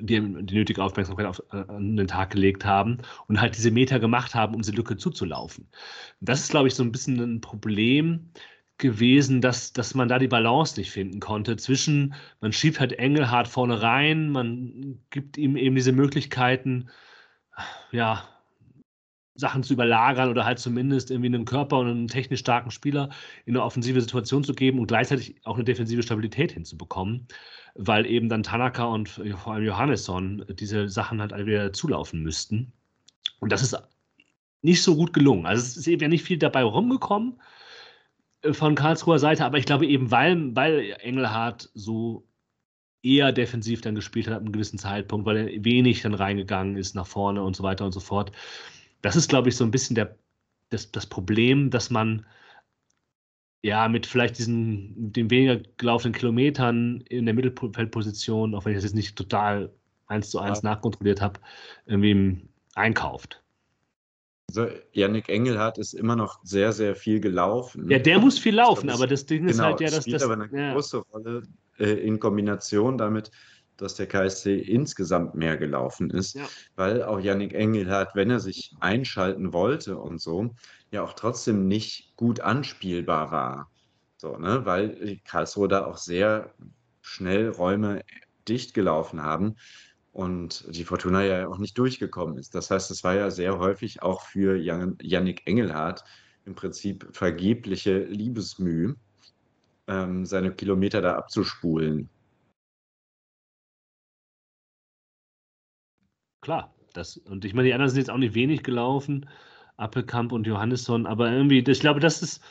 [0.00, 3.98] die, die nötige Aufmerksamkeit auf, äh, an den Tag gelegt haben und halt diese Meter
[4.00, 5.68] gemacht haben, um diese Lücke zuzulaufen.
[6.20, 8.30] Das ist, glaube ich, so ein bisschen ein Problem
[8.78, 13.48] gewesen, dass, dass man da die Balance nicht finden konnte zwischen, man schiebt halt Engelhardt
[13.48, 16.88] vorne rein, man gibt ihm eben diese Möglichkeiten,
[17.92, 18.28] ja,
[19.34, 23.10] Sachen zu überlagern oder halt zumindest irgendwie einen Körper und einen technisch starken Spieler
[23.46, 27.26] in eine offensive Situation zu geben und gleichzeitig auch eine defensive Stabilität hinzubekommen,
[27.74, 32.72] weil eben dann Tanaka und vor allem Johannesson diese Sachen halt alle wieder zulaufen müssten.
[33.40, 33.76] Und das ist
[34.62, 35.46] nicht so gut gelungen.
[35.46, 37.40] Also es ist eben ja nicht viel dabei rumgekommen
[38.42, 42.26] äh, von Karlsruher Seite, aber ich glaube eben, weil, weil Engelhardt so
[43.02, 46.94] eher defensiv dann gespielt hat ab einem gewissen Zeitpunkt, weil er wenig dann reingegangen ist
[46.94, 48.32] nach vorne und so weiter und so fort,
[49.04, 50.16] das ist, glaube ich, so ein bisschen der,
[50.70, 52.24] das, das Problem, dass man
[53.62, 58.84] ja mit vielleicht diesen den weniger gelaufenen Kilometern in der Mittelfeldposition, auch wenn ich das
[58.84, 59.70] jetzt nicht total
[60.06, 60.70] eins zu eins ja.
[60.70, 61.38] nachkontrolliert habe,
[61.84, 63.42] irgendwie einkauft.
[64.48, 67.90] Also Yannick Engelhardt ist immer noch sehr, sehr viel gelaufen.
[67.90, 70.22] Ja, der muss viel laufen, aber das Ding ist genau, halt ja, dass das.
[70.22, 70.72] aber eine ja.
[70.72, 71.42] große Rolle
[71.78, 73.30] äh, in Kombination damit,
[73.76, 76.46] dass der KSC insgesamt mehr gelaufen ist, ja.
[76.76, 80.54] weil auch Yannick Engelhardt, wenn er sich einschalten wollte und so,
[80.90, 83.70] ja auch trotzdem nicht gut anspielbar war.
[84.16, 84.64] So, ne?
[84.64, 86.54] Weil Karlsruhe da auch sehr
[87.02, 88.02] schnell Räume
[88.48, 89.56] dicht gelaufen haben
[90.12, 92.54] und die Fortuna ja auch nicht durchgekommen ist.
[92.54, 96.04] Das heißt, es war ja sehr häufig auch für Yannick Engelhardt
[96.46, 98.94] im Prinzip vergebliche Liebesmüh,
[99.88, 102.08] ähm, seine Kilometer da abzuspulen.
[106.44, 109.26] Klar, das, und ich meine, die anderen sind jetzt auch nicht wenig gelaufen,
[109.78, 112.44] Appelkamp und Johannesson, aber irgendwie, ich glaube, das ist,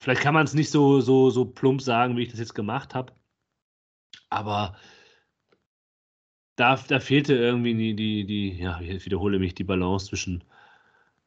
[0.00, 2.96] vielleicht kann man es nicht so, so, so plump sagen, wie ich das jetzt gemacht
[2.96, 3.12] habe,
[4.30, 4.76] aber
[6.56, 10.42] da, da fehlte irgendwie die, die, die, ja, ich wiederhole mich, die Balance zwischen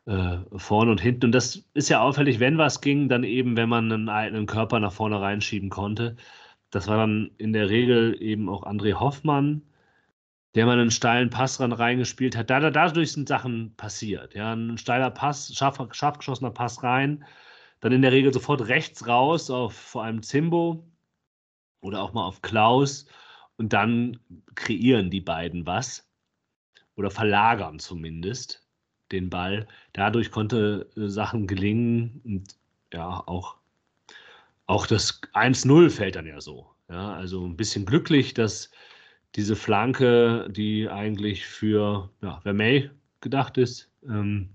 [0.07, 1.27] äh, vorne und hinten.
[1.27, 4.81] Und das ist ja auffällig, wenn was ging, dann eben, wenn man einen eigenen Körper
[4.81, 6.17] nach vorne reinschieben konnte.
[6.69, 9.61] Das war dann in der Regel eben auch André Hoffmann,
[10.55, 12.49] der mal einen steilen Pass ran reingespielt hat.
[12.49, 14.35] Da, da, dadurch sind Sachen passiert.
[14.35, 17.25] Ja, ein steiler Pass, scharf, scharf geschossener Pass rein,
[17.79, 20.85] dann in der Regel sofort rechts raus auf vor allem Zimbo
[21.81, 23.07] oder auch mal auf Klaus
[23.57, 24.19] und dann
[24.55, 26.07] kreieren die beiden was
[26.95, 28.65] oder verlagern zumindest
[29.11, 29.67] den Ball.
[29.93, 32.55] Dadurch konnte äh, Sachen gelingen und
[32.93, 33.57] ja, auch,
[34.65, 36.69] auch das 1-0 fällt dann ja so.
[36.89, 38.69] Ja, also ein bisschen glücklich, dass
[39.35, 42.89] diese Flanke, die eigentlich für ja, Vermey
[43.21, 44.49] gedacht ist, ähm,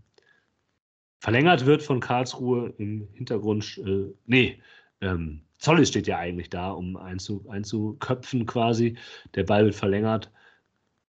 [1.20, 3.80] verlängert wird von Karlsruhe im Hintergrund.
[3.84, 4.60] Äh, nee,
[5.00, 8.96] ähm, Zollis steht ja eigentlich da, um einzu, einzuköpfen quasi.
[9.34, 10.30] Der Ball wird verlängert.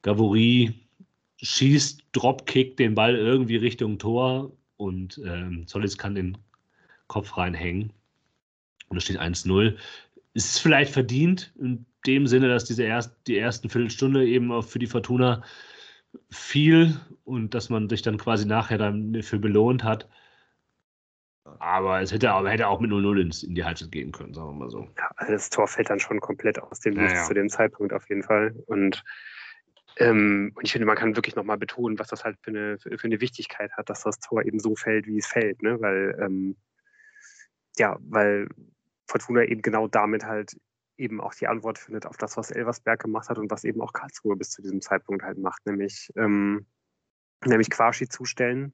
[0.02, 0.74] Gavouri
[1.38, 6.38] schießt, Dropkick den Ball irgendwie Richtung Tor und ähm, Zollis kann den
[7.08, 7.92] Kopf reinhängen.
[8.88, 9.76] Und es steht 1-0.
[10.34, 11.52] Es ist vielleicht verdient
[12.06, 15.42] dem Sinne, dass diese erst, die ersten Viertelstunde eben auch für die Fortuna
[16.30, 20.08] viel und dass man sich dann quasi nachher dann für belohnt hat.
[21.58, 24.64] Aber es hätte, aber hätte auch mit 0-0 in, die Halbzeit gehen können, sagen wir
[24.64, 24.88] mal so.
[24.98, 27.24] Ja, also das Tor fällt dann schon komplett aus dem Licht ja, ja.
[27.24, 28.54] zu dem Zeitpunkt auf jeden Fall.
[28.66, 29.04] Und,
[29.98, 33.04] ähm, und ich finde, man kann wirklich nochmal betonen, was das halt für eine, für
[33.04, 35.62] eine Wichtigkeit hat, dass das Tor eben so fällt, wie es fällt.
[35.62, 35.80] Ne?
[35.80, 36.56] Weil, ähm,
[37.78, 38.48] ja, weil
[39.06, 40.56] Fortuna eben genau damit halt
[40.96, 43.92] eben auch die Antwort findet auf das, was Elversberg gemacht hat und was eben auch
[43.92, 46.66] Karlsruhe bis zu diesem Zeitpunkt halt macht, nämlich, ähm,
[47.44, 48.72] nämlich Quashi zustellen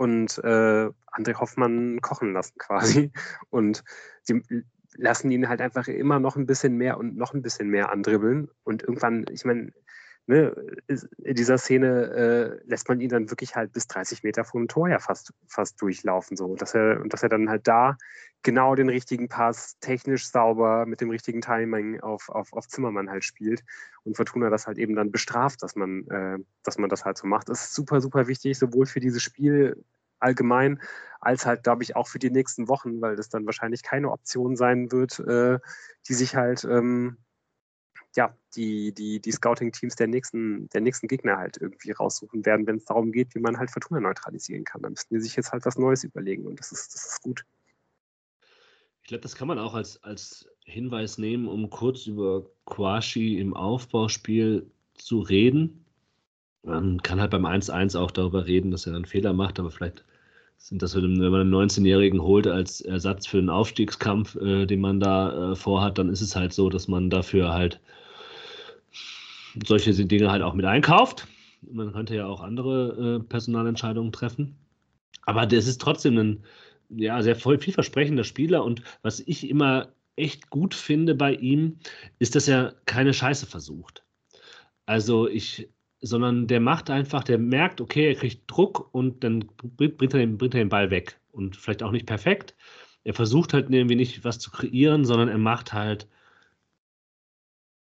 [0.00, 3.12] und äh, André Hoffmann kochen lassen quasi.
[3.50, 3.84] Und
[4.22, 4.42] sie
[4.94, 8.48] lassen ihn halt einfach immer noch ein bisschen mehr und noch ein bisschen mehr andribbeln.
[8.64, 9.72] Und irgendwann, ich meine,
[10.30, 10.54] ne,
[10.88, 14.68] in dieser Szene äh, lässt man ihn dann wirklich halt bis 30 Meter vor dem
[14.68, 16.36] Tor ja fast, fast durchlaufen.
[16.36, 16.54] So.
[16.54, 17.98] Dass er, und dass er dann halt da
[18.42, 23.24] genau den richtigen Pass, technisch sauber, mit dem richtigen Timing auf, auf, auf Zimmermann halt
[23.24, 23.62] spielt.
[24.04, 27.26] Und Fortuna das halt eben dann bestraft, dass man, äh, dass man das halt so
[27.26, 27.48] macht.
[27.48, 29.84] Das ist super, super wichtig, sowohl für dieses Spiel
[30.20, 30.80] allgemein,
[31.20, 34.56] als halt, glaube ich, auch für die nächsten Wochen, weil das dann wahrscheinlich keine Option
[34.56, 35.58] sein wird, äh,
[36.08, 37.18] die sich halt ähm,
[38.16, 42.76] ja, die, die, die Scouting-Teams der nächsten, der nächsten Gegner halt irgendwie raussuchen werden, wenn
[42.76, 44.82] es darum geht, wie man halt Fortuna neutralisieren kann.
[44.82, 47.44] Da müssten die sich jetzt halt was Neues überlegen und das ist, das ist gut.
[49.02, 53.54] Ich glaube, das kann man auch als, als Hinweis nehmen, um kurz über Quashi im
[53.54, 55.84] Aufbauspiel zu reden.
[56.62, 60.04] Man kann halt beim 1-1 auch darüber reden, dass er einen Fehler macht, aber vielleicht
[60.60, 65.00] sind das, wenn man einen 19-Jährigen holt als Ersatz für den Aufstiegskampf, äh, den man
[65.00, 67.80] da äh, vorhat, dann ist es halt so, dass man dafür halt
[69.66, 71.26] solche Dinge halt auch mit einkauft.
[71.62, 74.56] Man könnte ja auch andere äh, Personalentscheidungen treffen.
[75.22, 76.44] Aber das ist trotzdem ein
[76.90, 78.62] ja, sehr vielversprechender Spieler.
[78.62, 81.78] Und was ich immer echt gut finde bei ihm,
[82.18, 84.04] ist, dass er keine Scheiße versucht.
[84.86, 85.68] Also ich,
[86.00, 90.38] sondern der macht einfach, der merkt, okay, er kriegt Druck und dann bringt er den,
[90.38, 91.20] bringt er den Ball weg.
[91.32, 92.56] Und vielleicht auch nicht perfekt.
[93.04, 96.08] Er versucht halt irgendwie nicht was zu kreieren, sondern er macht halt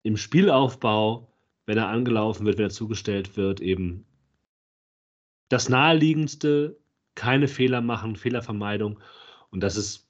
[0.04, 1.28] im Spielaufbau
[1.68, 4.06] wenn er angelaufen wird, wenn er zugestellt wird, eben
[5.50, 6.80] das Naheliegendste,
[7.14, 9.00] keine Fehler machen, Fehlervermeidung.
[9.52, 10.10] Und das ist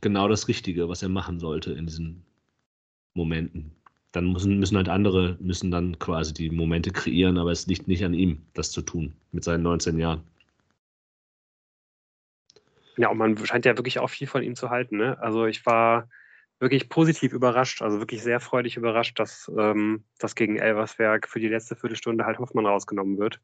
[0.00, 2.24] genau das Richtige, was er machen sollte in diesen
[3.14, 3.74] Momenten.
[4.12, 8.04] Dann müssen, müssen halt andere, müssen dann quasi die Momente kreieren, aber es liegt nicht
[8.04, 10.22] an ihm, das zu tun mit seinen 19 Jahren.
[12.96, 14.96] Ja, und man scheint ja wirklich auch viel von ihm zu halten.
[14.96, 15.20] Ne?
[15.20, 16.08] Also ich war
[16.58, 21.48] wirklich positiv überrascht, also wirklich sehr freudig überrascht, dass, ähm, dass gegen Elversberg für die
[21.48, 23.40] letzte Viertelstunde halt Hoffmann rausgenommen wird.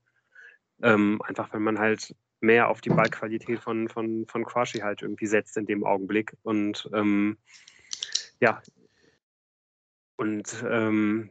[0.83, 5.27] Ähm, einfach, wenn man halt mehr auf die Ballqualität von, von, von Quashi halt irgendwie
[5.27, 6.37] setzt in dem Augenblick.
[6.43, 7.39] Und ähm,
[8.41, 8.61] ja,
[10.17, 11.31] und ähm,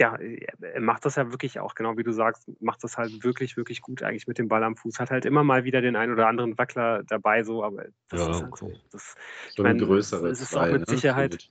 [0.00, 3.56] ja, er macht das ja wirklich auch, genau wie du sagst, macht das halt wirklich,
[3.56, 4.98] wirklich gut eigentlich mit dem Ball am Fuß.
[4.98, 8.30] Hat halt immer mal wieder den einen oder anderen Wackler dabei, so, aber das ja,
[8.30, 8.72] ist halt so.
[8.90, 9.14] Das,
[9.54, 10.40] so ein größeres.
[10.40, 10.94] Das ist auch mit ne?
[10.94, 11.48] Sicherheit.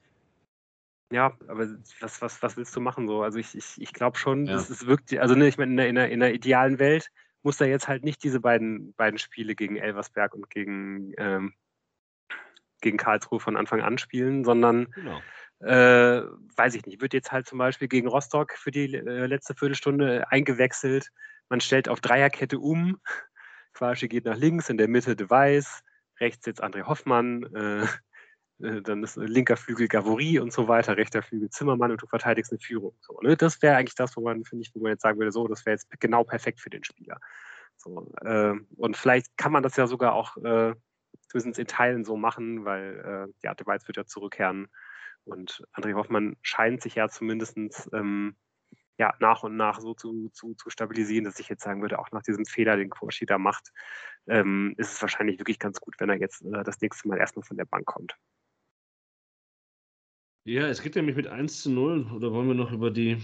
[1.12, 1.70] Ja, aber
[2.02, 3.22] was, was, was willst du machen so?
[3.22, 4.54] Also ich, ich, ich glaube schon, ja.
[4.54, 7.12] das ist wirklich, also ne, ich meine, in der, in, der, in der idealen Welt
[7.44, 11.54] muss er jetzt halt nicht diese beiden, beiden Spiele gegen Elversberg und gegen, ähm,
[12.82, 15.22] gegen Karlsruhe von Anfang an spielen, sondern genau
[15.64, 16.24] äh,
[16.58, 20.30] weiß ich nicht, wird jetzt halt zum Beispiel gegen Rostock für die äh, letzte Viertelstunde
[20.30, 21.10] eingewechselt.
[21.50, 23.00] Man stellt auf Dreierkette um.
[23.74, 25.82] Quaschi geht nach links, in der Mitte De Weiß,
[26.20, 27.86] rechts sitzt André Hoffmann, äh,
[28.66, 32.52] äh dann ist linker Flügel Gavory und so weiter, rechter Flügel Zimmermann und du verteidigst
[32.52, 32.96] eine Führung.
[33.02, 33.36] So, ne?
[33.36, 35.66] Das wäre eigentlich das, wo man, finde ich, wo man jetzt sagen würde, so, das
[35.66, 37.18] wäre jetzt genau perfekt für den Spieler.
[37.78, 40.76] So, äh, und vielleicht kann man das ja sogar auch äh,
[41.30, 44.68] zumindest in Teilen so machen, weil äh, ja, De Weiß wird ja zurückkehren
[45.26, 47.58] und André Hoffmann scheint sich ja zumindest
[47.94, 48.36] ähm,
[48.98, 52.12] ja, nach und nach so zu, zu, zu stabilisieren, dass ich jetzt sagen würde, auch
[52.12, 53.72] nach diesem Fehler, den Quashi da macht,
[54.28, 57.44] ähm, ist es wahrscheinlich wirklich ganz gut, wenn er jetzt äh, das nächste Mal erstmal
[57.44, 58.16] von der Bank kommt.
[60.46, 62.12] Ja, es geht nämlich mit 1 zu 0.
[62.12, 63.18] Oder wollen wir noch über die.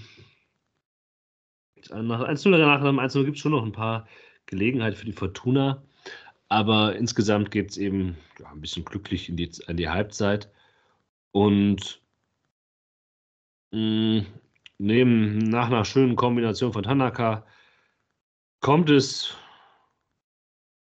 [1.92, 4.08] Nach 1 zu 0, danach nach 1 zu 0 gibt es schon noch ein paar
[4.46, 5.84] Gelegenheiten für die Fortuna.
[6.48, 10.50] Aber insgesamt geht es eben ja, ein bisschen glücklich in die, in die Halbzeit.
[11.32, 12.02] Und
[13.72, 14.26] mh, hm,
[14.78, 17.46] neben, nach einer schönen Kombination von Tanaka
[18.62, 19.36] kommt es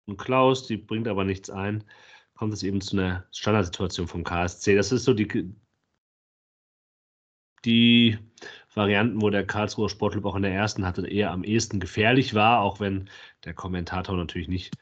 [0.06, 1.84] und Klaus, die bringt aber nichts ein,
[2.34, 4.76] kommt es eben zu einer Standardsituation vom KSC.
[4.76, 5.54] Das ist so die,
[7.64, 8.18] die
[8.74, 12.60] Varianten, wo der Karlsruher Sportclub auch in der ersten hatte, eher am ehesten gefährlich war,
[12.60, 13.10] auch wenn
[13.44, 14.76] der Kommentator natürlich nicht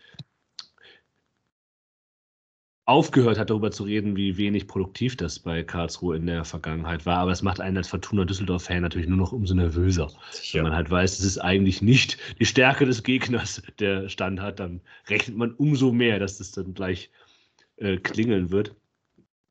[2.86, 7.18] aufgehört hat, darüber zu reden, wie wenig produktiv das bei Karlsruhe in der Vergangenheit war.
[7.18, 10.10] Aber es macht einen als Fortuna Düsseldorf-Fan natürlich nur noch umso nervöser.
[10.30, 10.58] Sicher.
[10.58, 14.60] Wenn man halt weiß, es ist eigentlich nicht die Stärke des Gegners, der Stand hat,
[14.60, 17.10] dann rechnet man umso mehr, dass das dann gleich
[17.76, 18.74] äh, klingeln wird.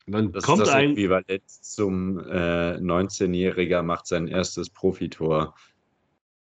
[0.06, 5.54] Dann das kommt ist das ein Äquivalent zum äh, 19-Jähriger macht sein erstes Profitor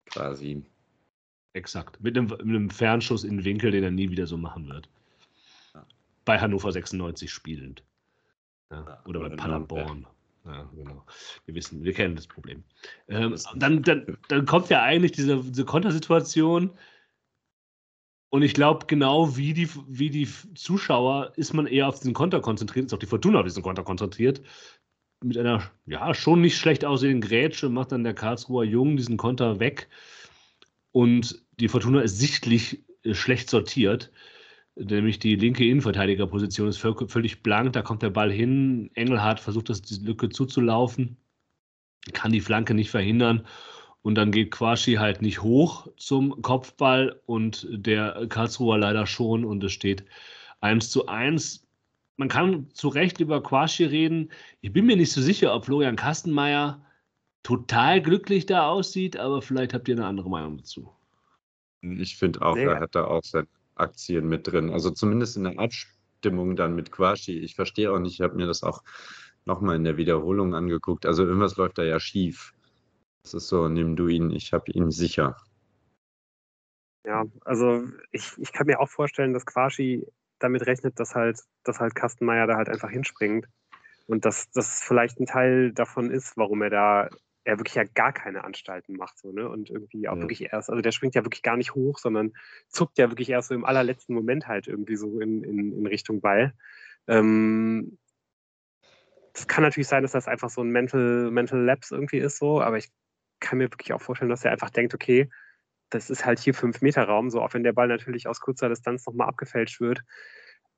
[0.05, 0.63] quasi.
[1.53, 2.01] Exakt.
[2.01, 4.89] Mit einem, mit einem Fernschuss in den Winkel, den er nie wieder so machen wird
[6.31, 7.83] bei Hannover 96 spielend.
[8.71, 10.07] Ja, oder bei Paderborn.
[10.45, 11.05] Ja, genau.
[11.43, 12.63] Wir wissen, wir kennen das Problem.
[13.09, 16.71] Ähm, dann, dann, dann kommt ja eigentlich diese, diese Kontersituation.
[18.29, 22.39] Und ich glaube, genau wie die, wie die Zuschauer ist man eher auf diesen Konter
[22.39, 24.41] konzentriert, ist auch die Fortuna auf diesen Konter konzentriert.
[25.21, 29.59] Mit einer, ja, schon nicht schlecht aussehenden Grätsche macht dann der Karlsruher Jung diesen Konter
[29.59, 29.89] weg.
[30.93, 34.13] Und die Fortuna ist sichtlich äh, schlecht sortiert
[34.75, 39.81] nämlich die linke Innenverteidigerposition ist völlig blank, da kommt der Ball hin, Engelhardt versucht das
[39.81, 41.17] die Lücke zuzulaufen,
[42.13, 43.45] kann die Flanke nicht verhindern
[44.01, 49.63] und dann geht Quaschi halt nicht hoch zum Kopfball und der Karlsruher leider schon und
[49.63, 50.05] es steht
[50.61, 51.67] 1 zu 1.
[52.17, 54.31] Man kann zu Recht über Quaschi reden.
[54.61, 56.83] Ich bin mir nicht so sicher, ob Florian Kastenmeier
[57.43, 60.91] total glücklich da aussieht, aber vielleicht habt ihr eine andere Meinung dazu.
[61.81, 62.63] Ich finde auch, nee.
[62.63, 63.47] er hat da auch sein
[63.81, 64.69] Aktien mit drin.
[64.69, 67.39] Also zumindest in der Abstimmung dann mit Quashi.
[67.39, 68.83] Ich verstehe auch nicht, ich habe mir das auch
[69.45, 71.05] nochmal in der Wiederholung angeguckt.
[71.05, 72.53] Also irgendwas läuft da ja schief.
[73.23, 75.35] Das ist so, nimm du ihn, ich habe ihn sicher.
[77.05, 80.07] Ja, also ich, ich kann mir auch vorstellen, dass Quashi
[80.39, 83.47] damit rechnet, dass halt, dass halt Kastenmeier da halt einfach hinspringt.
[84.07, 87.09] Und dass das vielleicht ein Teil davon ist, warum er da
[87.43, 89.49] er wirklich ja gar keine Anstalten macht, so, ne?
[89.49, 90.21] Und irgendwie auch ja.
[90.21, 92.33] wirklich erst, also der springt ja wirklich gar nicht hoch, sondern
[92.67, 96.21] zuckt ja wirklich erst so im allerletzten Moment halt irgendwie so in, in, in Richtung
[96.21, 96.53] Ball.
[97.07, 97.97] Ähm,
[99.33, 102.61] das kann natürlich sein, dass das einfach so ein Mental, Mental Lapse irgendwie ist, so,
[102.61, 102.91] aber ich
[103.39, 105.29] kann mir wirklich auch vorstellen, dass er einfach denkt, okay,
[105.89, 108.69] das ist halt hier fünf Meter Raum, so auch wenn der Ball natürlich aus kurzer
[108.69, 110.01] Distanz nochmal abgefälscht wird,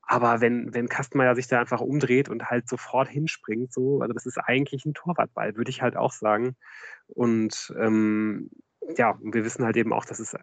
[0.06, 4.26] aber wenn, wenn Kastenmeier sich da einfach umdreht und halt sofort hinspringt, so, also das
[4.26, 6.56] ist eigentlich ein Torwartball, würde ich halt auch sagen.
[7.08, 8.50] Und ähm,
[8.98, 10.36] ja, wir wissen halt eben auch, dass es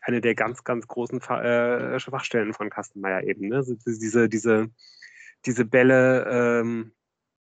[0.00, 3.48] eine der ganz, ganz großen äh, Schwachstellen von Kastenmeier eben.
[3.48, 3.64] Ne?
[3.86, 4.68] Diese, diese,
[5.46, 6.92] diese Bälle ähm,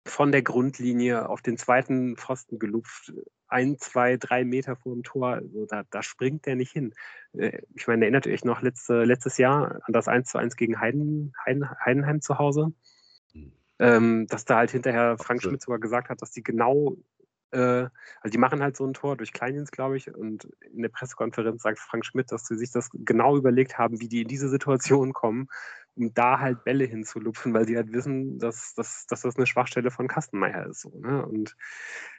[0.08, 3.12] von der Grundlinie auf den zweiten Pfosten gelupft,
[3.48, 6.92] ein, zwei, drei Meter vor dem Tor, also da, da springt der nicht hin.
[7.32, 10.56] Äh, ich meine, erinnert ihr euch noch letzte, letztes Jahr an das 1 zu 1
[10.56, 12.72] gegen Heiden, Heiden, Heidenheim zu Hause?
[13.32, 13.52] Mhm.
[13.78, 16.96] Ähm, dass da halt hinterher Frank Schmidt sogar gesagt hat, dass die genau,
[17.56, 21.62] also die machen halt so ein Tor durch Kleindienst, glaube ich, und in der Pressekonferenz
[21.62, 25.12] sagt Frank Schmidt, dass sie sich das genau überlegt haben, wie die in diese Situation
[25.12, 25.48] kommen,
[25.94, 29.90] um da halt Bälle hinzulupfen, weil die halt wissen, dass, dass, dass das eine Schwachstelle
[29.90, 30.82] von Kastenmeier ist.
[30.82, 31.24] So, ne?
[31.24, 31.56] Und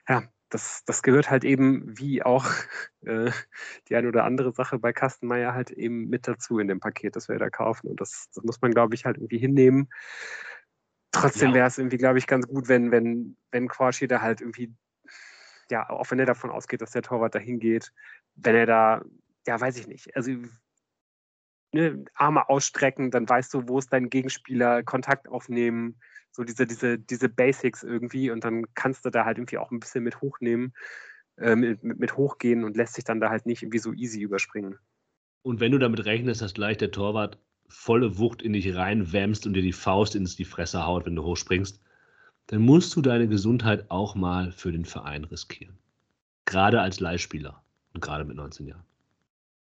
[0.07, 2.45] ja, das, das gehört halt eben, wie auch
[3.05, 3.31] äh,
[3.87, 7.29] die eine oder andere Sache bei Kastenmeier halt eben mit dazu in dem Paket, das
[7.29, 7.87] wir da kaufen.
[7.87, 9.89] Und das, das muss man, glaube ich, halt irgendwie hinnehmen.
[11.11, 11.55] Trotzdem ja.
[11.55, 14.73] wäre es irgendwie, glaube ich, ganz gut, wenn, wenn, wenn Quashi da halt irgendwie,
[15.71, 17.91] ja, auch wenn er davon ausgeht, dass der Torwart dahin geht,
[18.35, 19.01] wenn er da,
[19.47, 20.31] ja, weiß ich nicht, also
[21.71, 25.99] ne, Arme ausstrecken, dann weißt du, wo ist dein Gegenspieler, Kontakt aufnehmen,
[26.31, 29.79] so diese, diese, diese Basics irgendwie und dann kannst du da halt irgendwie auch ein
[29.79, 30.73] bisschen mit hochnehmen,
[31.37, 34.77] äh, mit, mit hochgehen und lässt sich dann da halt nicht irgendwie so easy überspringen.
[35.41, 39.53] Und wenn du damit rechnest, dass gleich der Torwart volle Wucht in dich reinwämmst und
[39.53, 41.81] dir die Faust ins die Fresse haut, wenn du hochspringst,
[42.49, 45.77] dann musst du deine Gesundheit auch mal für den Verein riskieren.
[46.45, 47.61] Gerade als Leihspieler
[47.93, 48.83] und gerade mit 19 Jahren.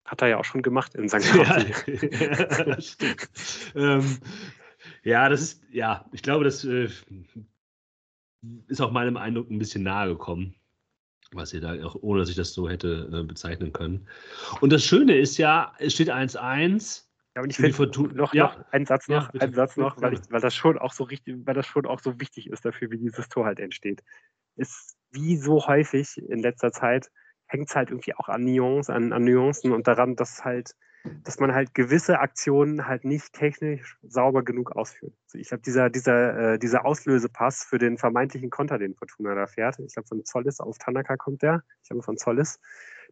[0.05, 1.15] Hat er ja auch schon gemacht in St.
[1.35, 3.29] Ja, ja, stimmt.
[3.75, 4.17] ähm,
[5.03, 6.87] ja, das ist, ja, ich glaube, das äh,
[8.67, 10.55] ist auch meinem Eindruck ein bisschen nahe gekommen,
[11.33, 14.07] was ihr da auch, ohne dass ich das so hätte äh, bezeichnen können.
[14.61, 17.03] Und das Schöne ist ja, es steht 1-1.
[17.37, 20.13] Ja, und ich finde noch, ja, noch einen Satz noch, ja, einen Satz noch, weil,
[20.13, 22.89] ich, weil das schon auch so richtig, weil das schon auch so wichtig ist dafür,
[22.89, 24.01] wie dieses Tor halt entsteht.
[24.55, 27.11] Ist wie so häufig in letzter Zeit
[27.45, 30.73] hängt es halt irgendwie auch an Nuancen, an, an Nuancen und daran, dass halt
[31.23, 35.13] dass man halt gewisse Aktionen halt nicht technisch sauber genug ausführt.
[35.27, 39.45] Also ich glaube, dieser, dieser, äh, dieser Auslösepass für den vermeintlichen Konter, den Fortuna da
[39.45, 42.59] fährt, ich glaube, von Zollis auf Tanaka kommt der, ich glaube, von Zollis,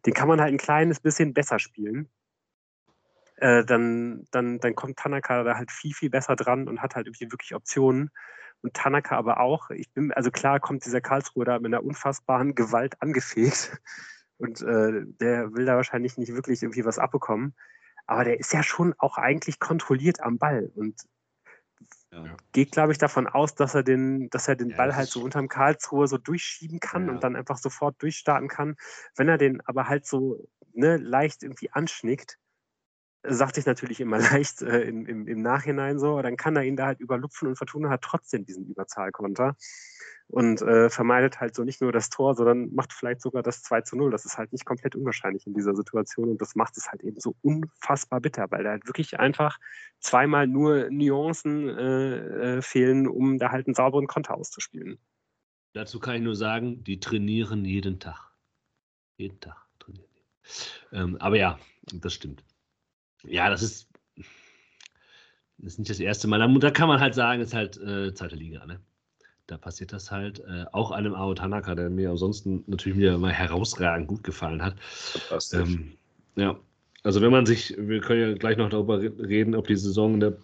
[0.04, 2.10] den kann man halt ein kleines bisschen besser spielen.
[3.36, 7.06] Äh, dann, dann, dann kommt Tanaka da halt viel, viel besser dran und hat halt
[7.06, 8.10] irgendwie wirklich Optionen.
[8.62, 9.70] Und Tanaka aber auch.
[9.70, 13.78] Ich bin, also klar kommt dieser Karlsruhe da mit einer unfassbaren Gewalt angefegt.
[14.38, 17.54] Und äh, der will da wahrscheinlich nicht wirklich irgendwie was abbekommen
[18.06, 20.70] aber der ist ja schon auch eigentlich kontrolliert am Ball.
[20.74, 21.02] Und
[22.12, 22.36] ja.
[22.52, 25.22] geht, glaube ich, davon aus, dass er den, dass er den ja, Ball halt so
[25.22, 27.12] unterm Karlsruhe so durchschieben kann ja.
[27.12, 28.76] und dann einfach sofort durchstarten kann.
[29.16, 32.38] Wenn er den aber halt so ne, leicht irgendwie anschnickt,
[33.28, 36.76] sagt sich natürlich immer leicht äh, im, im, im, Nachhinein so, dann kann er ihn
[36.76, 39.56] da halt überlupfen und Fortuna hat trotzdem diesen Überzahlkonter
[40.28, 43.82] und äh, vermeidet halt so nicht nur das Tor, sondern macht vielleicht sogar das 2
[43.82, 44.10] zu 0.
[44.10, 47.20] Das ist halt nicht komplett unwahrscheinlich in dieser Situation und das macht es halt eben
[47.20, 49.58] so unfassbar bitter, weil da halt wirklich einfach
[50.00, 54.98] zweimal nur Nuancen äh, äh, fehlen, um da halt einen sauberen Konter auszuspielen.
[55.74, 58.32] Dazu kann ich nur sagen, die trainieren jeden Tag.
[59.18, 60.96] Jeden Tag trainieren die.
[60.96, 61.58] Ähm, aber ja,
[61.92, 62.42] das stimmt.
[63.28, 66.38] Ja, das ist, das ist nicht das erste Mal.
[66.38, 68.80] Da, da kann man halt sagen, es ist halt äh, zweite Liga, ne?
[69.46, 70.40] Da passiert das halt.
[70.40, 74.74] Äh, auch einem Ao Tanaka, der mir ansonsten natürlich wieder mal herausragend gut gefallen hat.
[75.52, 75.96] Ähm,
[76.34, 76.58] ja,
[77.04, 80.20] also wenn man sich, wir können ja gleich noch darüber reden, ob die Saison in
[80.20, 80.36] der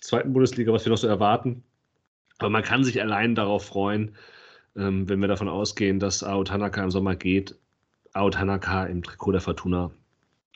[0.00, 1.62] zweiten Bundesliga, was wir noch so erwarten.
[2.38, 4.16] Aber man kann sich allein darauf freuen,
[4.76, 7.54] ähm, wenn wir davon ausgehen, dass Ao Tanaka im Sommer geht,
[8.14, 9.92] Ao Tanaka im Trikot der Fortuna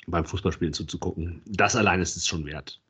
[0.06, 1.42] beim Fußballspielen zuzugucken.
[1.46, 2.80] Das allein ist es schon wert,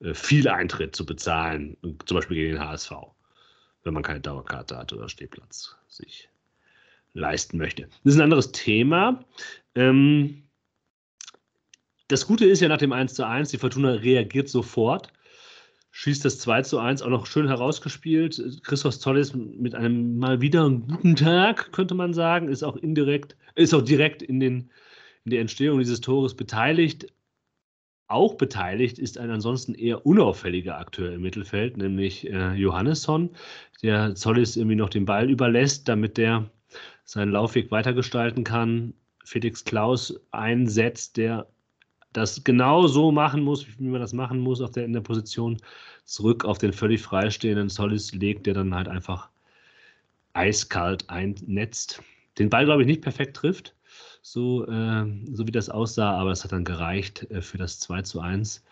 [0.00, 2.92] äh, viel Eintritt zu bezahlen, zum Beispiel gegen den HSV,
[3.84, 6.28] wenn man keine Dauerkarte hat oder Stehplatz sich
[7.14, 7.82] leisten möchte.
[8.04, 9.24] Das ist ein anderes Thema.
[9.74, 10.44] Ähm,
[12.08, 15.12] das Gute ist ja nach dem 1 zu 1, die Fortuna reagiert sofort,
[15.92, 18.60] schießt das 2 zu 1 auch noch schön herausgespielt.
[18.64, 23.72] Christoph Tolles mit einem mal wieder guten Tag, könnte man sagen, ist auch indirekt, ist
[23.72, 24.70] auch direkt in den
[25.24, 27.12] in der Entstehung dieses Tores beteiligt.
[28.06, 33.30] Auch beteiligt ist ein ansonsten eher unauffälliger Akteur im Mittelfeld, nämlich äh, Johannesson,
[33.82, 36.50] der Zollis irgendwie noch den Ball überlässt, damit der
[37.04, 38.92] seinen Laufweg weitergestalten kann.
[39.24, 41.46] Felix Klaus einsetzt, der
[42.12, 45.56] das genau so machen muss, wie man das machen muss auf der, in der Position,
[46.04, 49.30] zurück auf den völlig freistehenden Zollis legt, der dann halt einfach
[50.34, 52.02] eiskalt einnetzt.
[52.38, 53.74] Den Ball, glaube ich, nicht perfekt trifft,
[54.22, 58.02] so, äh, so wie das aussah, aber es hat dann gereicht äh, für das 2
[58.02, 58.64] zu 1.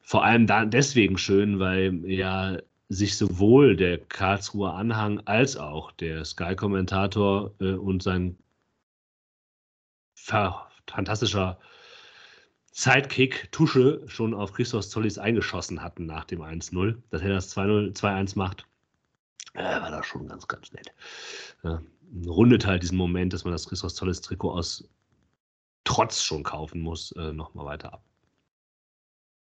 [0.00, 2.58] Vor allem da deswegen schön, weil ja
[2.88, 8.38] sich sowohl der Karlsruher Anhang als auch der Sky-Kommentator äh, und sein
[10.14, 11.58] fantastischer
[12.72, 16.96] Sidekick Tusche schon auf Christos Zollis eingeschossen hatten nach dem 1-0.
[17.10, 18.66] Dass er das 2-1 macht,
[19.54, 20.92] äh, war da schon ganz, ganz nett.
[21.62, 21.80] Ja
[22.26, 24.88] rundet halt diesen Moment, dass man das Christos Tolles Trikot aus
[25.84, 28.02] Trotz schon kaufen muss, äh, nochmal weiter ab.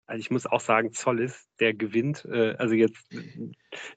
[0.10, 3.14] Also ich muss auch sagen, Zollis, der gewinnt, äh, also jetzt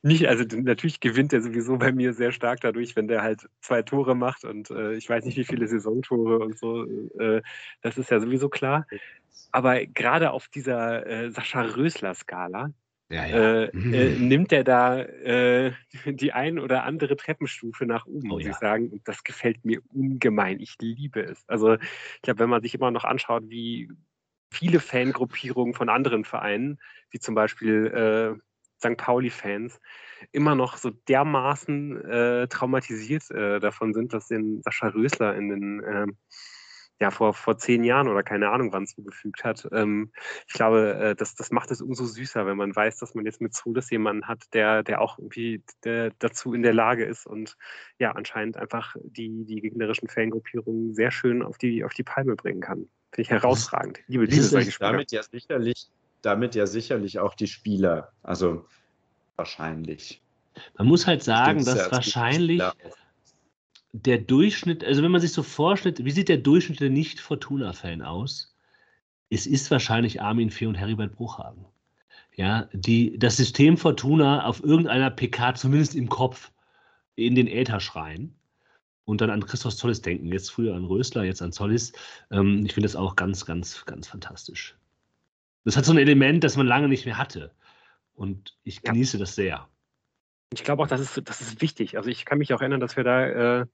[0.03, 3.81] nicht, also natürlich gewinnt er sowieso bei mir sehr stark dadurch, wenn der halt zwei
[3.81, 6.85] Tore macht und äh, ich weiß nicht, wie viele Saisontore und so,
[7.19, 7.41] äh,
[7.81, 8.87] das ist ja sowieso klar.
[9.53, 12.73] Aber gerade auf dieser äh, Sascha Rösler-Skala,
[13.13, 13.37] ja, ja.
[13.37, 15.73] Äh, äh, nimmt er da äh,
[16.07, 18.51] die ein oder andere Treppenstufe nach oben, oh, muss ja.
[18.51, 18.89] ich sagen.
[18.89, 20.61] Und das gefällt mir ungemein.
[20.61, 21.45] Ich liebe es.
[21.47, 23.91] Also ich glaube, wenn man sich immer noch anschaut, wie
[24.51, 26.79] viele Fangruppierungen von anderen Vereinen,
[27.11, 28.41] wie zum Beispiel äh,
[28.79, 28.97] St.
[28.97, 29.81] Pauli-Fans,
[30.31, 35.83] immer noch so dermaßen äh, traumatisiert äh, davon sind, dass den Sascha Rösler in den
[35.87, 36.17] ähm,
[37.03, 39.69] ja, vor, vor zehn Jahren oder keine Ahnung wann zugefügt hat.
[39.73, 40.13] Ähm,
[40.47, 43.41] ich glaube, äh, das, das macht es umso süßer, wenn man weiß, dass man jetzt
[43.41, 47.57] mit Solis jemanden hat, der, der auch irgendwie der, dazu in der Lage ist und
[47.99, 52.61] ja, anscheinend einfach die, die gegnerischen Fangruppierungen sehr schön auf die, auf die Palme bringen
[52.61, 52.89] kann.
[53.11, 53.99] Finde ich herausragend.
[54.07, 54.93] Liebe, liebe solche Spieler.
[54.93, 55.89] Damit ja sicherlich,
[56.23, 58.65] damit ja sicherlich auch die Spieler, also
[59.35, 60.23] wahrscheinlich.
[60.79, 62.63] Man muss halt sagen, dass wahrscheinlich
[63.93, 68.55] der Durchschnitt, also wenn man sich so vorstellt, wie sieht der Durchschnitt der Nicht-Fortuna-Fan aus?
[69.31, 71.67] Es ist wahrscheinlich Armin Fee und Heribert Bruchhagen.
[72.35, 76.51] Ja, die das System Fortuna auf irgendeiner PK, zumindest im Kopf,
[77.15, 78.35] in den Äther schreien
[79.05, 80.29] und dann an Christoph Zollis denken.
[80.29, 81.93] Jetzt früher an Rösler, jetzt an Zollis.
[82.31, 84.77] Ähm, ich finde das auch ganz, ganz, ganz fantastisch.
[85.65, 87.53] Das hat so ein Element, das man lange nicht mehr hatte.
[88.15, 89.21] Und ich genieße ja.
[89.21, 89.69] das sehr.
[90.53, 91.97] Ich glaube auch, das ist, das ist wichtig.
[91.97, 93.67] Also ich kann mich auch erinnern, dass wir da äh,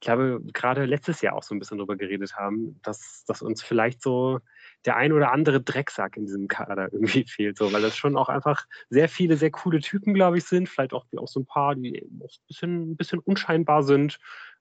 [0.00, 3.62] ich glaube, gerade letztes Jahr auch so ein bisschen darüber geredet haben, dass, dass uns
[3.62, 4.40] vielleicht so
[4.86, 8.30] der ein oder andere Drecksack in diesem Kader irgendwie fehlt, so, weil das schon auch
[8.30, 10.70] einfach sehr viele sehr coole Typen, glaube ich, sind.
[10.70, 14.18] Vielleicht auch, auch so ein paar, die auch ein bisschen, ein bisschen unscheinbar sind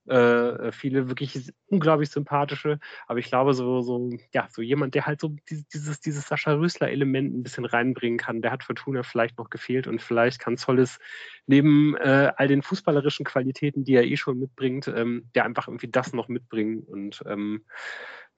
[0.10, 2.80] äh, viele wirklich unglaublich sympathische.
[3.08, 7.36] Aber ich glaube, so, so, ja, so jemand, der halt so dieses, dieses Sascha Rösler-Element
[7.36, 11.00] ein bisschen reinbringen kann, der hat Fortuna vielleicht noch gefehlt und vielleicht kann Zolles
[11.46, 15.90] neben äh, all den fußballerischen Qualitäten, die er eh schon mitbringt, ähm, der einfach irgendwie
[15.90, 17.66] das noch mitbringen und ähm,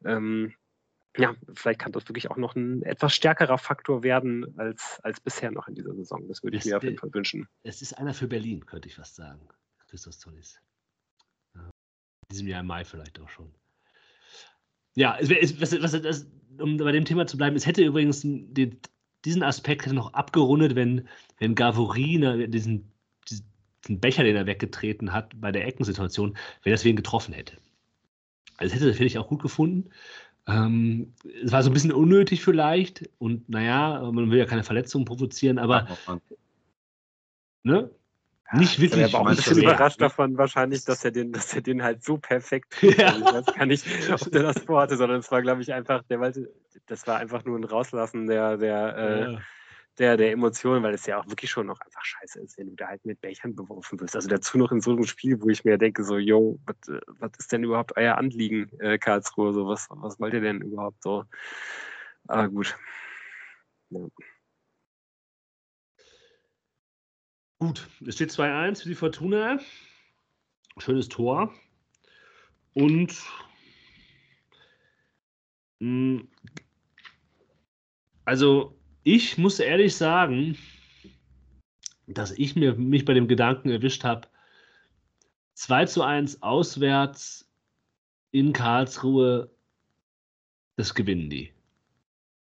[0.03, 0.53] ähm,
[1.17, 5.51] ja, vielleicht kann das wirklich auch noch ein etwas stärkerer Faktor werden als, als bisher
[5.51, 6.25] noch in dieser Saison.
[6.27, 7.47] Das würde ich es, mir auf jeden Fall wünschen.
[7.63, 9.47] Es ist einer für Berlin, könnte ich fast sagen.
[9.89, 10.57] Christos Tollis.
[12.31, 13.51] Diesem Jahr im Mai vielleicht auch schon.
[14.95, 15.29] Ja, es,
[15.61, 16.27] was, was, was,
[16.59, 18.77] um bei dem Thema zu bleiben, es hätte übrigens den,
[19.25, 21.07] diesen Aspekt noch abgerundet, wenn,
[21.39, 22.91] wenn Gavori diesen,
[23.29, 26.31] diesen Becher, den er weggetreten hat bei der Eckensituation,
[26.63, 27.57] wenn er deswegen getroffen hätte.
[28.57, 29.89] Also hätte das, finde ich, auch gut gefunden.
[30.47, 31.13] Ähm,
[31.43, 35.59] es war so ein bisschen unnötig vielleicht und naja, man will ja keine Verletzungen provozieren,
[35.59, 35.87] aber
[37.63, 37.91] ne?
[38.53, 39.05] Nicht wirklich.
[39.05, 42.03] Ich war auch ein bisschen überrascht davon wahrscheinlich, dass er den, dass er den halt
[42.03, 42.81] so perfekt.
[42.81, 43.15] Ja.
[43.15, 46.19] Ich weiß gar nicht, ob der das vorhatte, sondern es war, glaube ich, einfach, der
[46.19, 46.51] wollte,
[46.87, 49.39] das war einfach nur ein Rauslassen der, der äh, ja
[49.97, 52.75] der, der Emotionen, weil es ja auch wirklich schon noch einfach scheiße ist, wenn du
[52.75, 54.15] da halt mit Bechern beworfen wirst.
[54.15, 57.51] Also dazu noch in so einem Spiel, wo ich mir denke, so, yo, was ist
[57.51, 59.53] denn überhaupt euer Anliegen, äh, Karlsruhe?
[59.53, 61.25] So, was, was wollt ihr denn überhaupt so?
[62.27, 62.77] Aber gut.
[63.89, 63.99] Ja.
[67.61, 69.59] Gut, es steht 2-1 für die Fortuna.
[70.79, 71.53] Schönes Tor.
[72.73, 73.15] Und
[75.77, 76.27] mh, mm,
[78.25, 80.57] also ich muss ehrlich sagen,
[82.07, 84.27] dass ich mir, mich bei dem Gedanken erwischt habe,
[85.53, 87.47] 2 zu 1 auswärts
[88.31, 89.51] in Karlsruhe,
[90.77, 91.53] das gewinnen die.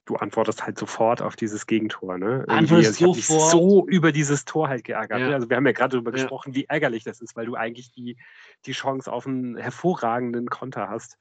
[0.09, 2.45] Du antwortest halt sofort auf dieses Gegentor, ne?
[2.49, 3.51] Antwortest also ich sofort.
[3.51, 5.21] so über dieses Tor halt geärgert.
[5.21, 5.31] Ja.
[5.31, 6.17] Also wir haben ja gerade darüber ja.
[6.17, 8.17] gesprochen, wie ärgerlich das ist, weil du eigentlich die,
[8.65, 11.19] die Chance auf einen hervorragenden Konter hast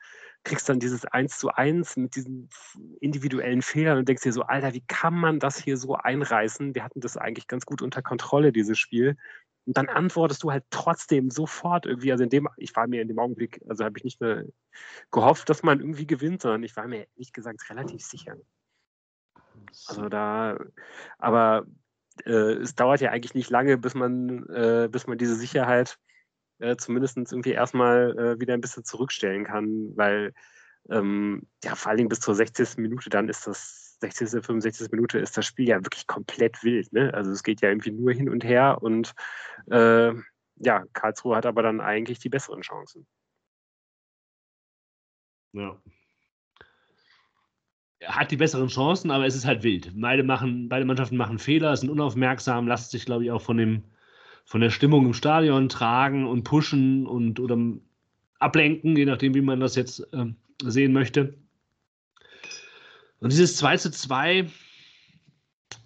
[0.47, 2.49] kriegst dann dieses 1 zu 1 mit diesen
[3.01, 6.73] individuellen Fehlern und denkst dir so, Alter, wie kann man das hier so einreißen?
[6.73, 9.17] Wir hatten das eigentlich ganz gut unter Kontrolle, dieses Spiel.
[9.65, 12.13] Und dann antwortest du halt trotzdem sofort irgendwie.
[12.13, 14.45] Also in dem, ich war mir in dem Augenblick, also habe ich nicht mehr
[15.11, 18.37] gehofft, dass man irgendwie gewinnt, sondern ich war mir ehrlich gesagt relativ sicher.
[19.87, 20.57] Also da,
[21.17, 21.65] aber
[22.25, 25.97] äh, es dauert ja eigentlich nicht lange, bis man, äh, bis man diese Sicherheit
[26.59, 30.33] äh, zumindest irgendwie erstmal äh, wieder ein bisschen zurückstellen kann, weil
[30.89, 32.77] ähm, ja, vor allen Dingen bis zur 60.
[32.77, 34.91] Minute, dann ist das 60., 65.
[34.91, 36.91] Minute ist das Spiel ja wirklich komplett wild.
[36.93, 37.13] Ne?
[37.13, 39.13] Also es geht ja irgendwie nur hin und her und
[39.71, 40.13] äh,
[40.59, 43.05] ja, Karlsruhe hat aber dann eigentlich die besseren Chancen.
[45.53, 45.81] Ja.
[48.05, 49.91] Hat die besseren Chancen, aber es ist halt wild.
[49.95, 53.83] Beide, machen, beide Mannschaften machen Fehler, sind unaufmerksam, lassen sich, glaube ich, auch von dem
[54.47, 57.57] von der Stimmung im Stadion tragen und pushen und oder
[58.39, 60.25] ablenken, je nachdem, wie man das jetzt äh,
[60.63, 61.37] sehen möchte.
[63.19, 64.47] Und dieses 2 zu 2,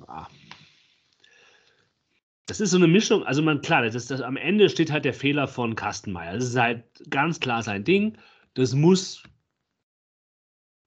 [0.06, 0.28] ah,
[2.46, 5.06] das ist so eine Mischung, also man, klar, das ist das, am Ende steht halt
[5.06, 6.34] der Fehler von Kastenmeier.
[6.34, 8.16] Das ist halt ganz klar sein Ding.
[8.54, 9.24] Das muss,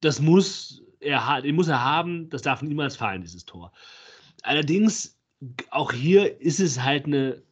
[0.00, 3.72] das muss er, den muss er haben, das darf niemals fallen, dieses Tor.
[4.42, 5.18] Allerdings,
[5.70, 7.42] auch hier ist es halt eine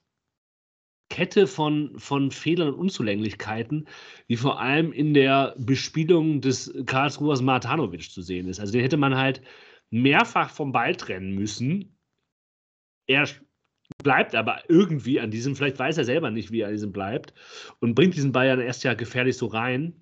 [1.13, 3.87] Kette von, von Fehlern und Unzulänglichkeiten,
[4.31, 8.61] die vor allem in der Bespielung des Karlsruhers Martanovic zu sehen ist.
[8.61, 9.43] Also den hätte man halt
[9.91, 11.99] mehrfach vom Ball trennen müssen.
[13.07, 13.29] Er
[14.03, 17.35] bleibt aber irgendwie an diesem, vielleicht weiß er selber nicht, wie er an diesem bleibt
[17.81, 19.95] und bringt diesen Ball ja erst ja gefährlich so rein.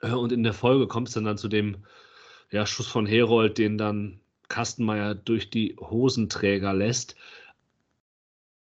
[0.00, 1.84] Äh, und in der Folge kommt es dann, dann zu dem
[2.50, 7.16] ja, Schuss von Herold, den dann Kastenmeier durch die Hosenträger lässt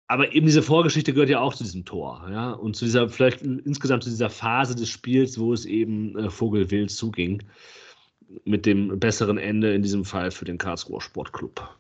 [0.09, 3.43] aber eben diese Vorgeschichte gehört ja auch zu diesem Tor, ja, und zu dieser, vielleicht
[3.43, 7.43] insgesamt zu dieser Phase des Spiels, wo es eben äh, Vogelwild zuging,
[8.45, 11.77] mit dem besseren Ende in diesem Fall für den Karlsruher Sportclub.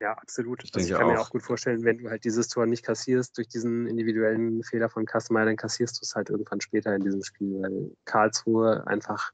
[0.00, 0.62] Ja, absolut.
[0.62, 1.12] Ich, also ich kann auch.
[1.12, 4.88] mir auch gut vorstellen, wenn du halt dieses Tor nicht kassierst durch diesen individuellen Fehler
[4.88, 9.32] von Kastenmeier, dann kassierst du es halt irgendwann später in diesem Spiel, weil Karlsruhe einfach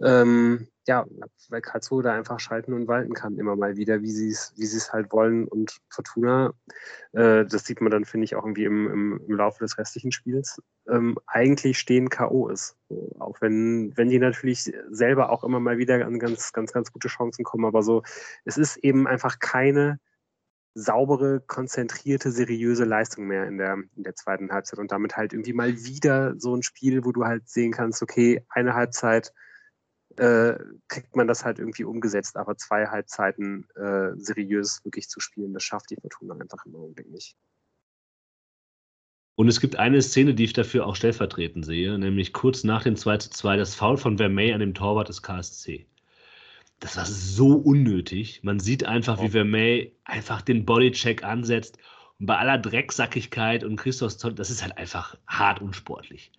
[0.00, 1.06] ähm, ja,
[1.48, 4.64] weil Karlsruhe da einfach schalten und walten kann, immer mal wieder, wie sie es wie
[4.64, 5.46] es halt wollen.
[5.46, 6.52] Und Fortuna,
[7.12, 10.10] äh, das sieht man dann, finde ich, auch irgendwie im, im, im, Laufe des restlichen
[10.10, 12.48] Spiels, ähm, eigentlich stehen K.O.
[12.48, 12.76] ist.
[12.88, 16.92] So, auch wenn, wenn die natürlich selber auch immer mal wieder an ganz, ganz, ganz
[16.92, 17.64] gute Chancen kommen.
[17.64, 18.02] Aber so,
[18.44, 20.00] es ist eben einfach keine
[20.74, 24.80] saubere, konzentrierte, seriöse Leistung mehr in der, in der zweiten Halbzeit.
[24.80, 28.44] Und damit halt irgendwie mal wieder so ein Spiel, wo du halt sehen kannst, okay,
[28.48, 29.32] eine Halbzeit
[30.18, 30.58] äh,
[30.88, 32.36] kriegt man das halt irgendwie umgesetzt.
[32.36, 37.10] Aber zwei Halbzeiten äh, seriös wirklich zu spielen, das schafft die Fortuna einfach im Augenblick
[37.10, 37.36] nicht.
[39.34, 42.96] Und es gibt eine Szene, die ich dafür auch stellvertretend sehe, nämlich kurz nach dem
[42.96, 45.86] 2 zu 2 das Foul von Vermey an dem Torwart des KSC.
[46.80, 48.42] Das war so unnötig.
[48.42, 51.78] Man sieht einfach, wie Vermey einfach den Bodycheck ansetzt.
[52.18, 56.30] Und bei aller Drecksackigkeit und Christos Zoll, das ist halt einfach hart unsportlich.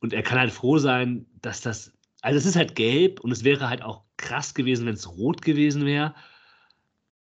[0.00, 1.93] Und er kann halt froh sein, dass das
[2.24, 5.42] Also es ist halt gelb und es wäre halt auch krass gewesen, wenn es rot
[5.42, 6.14] gewesen wäre.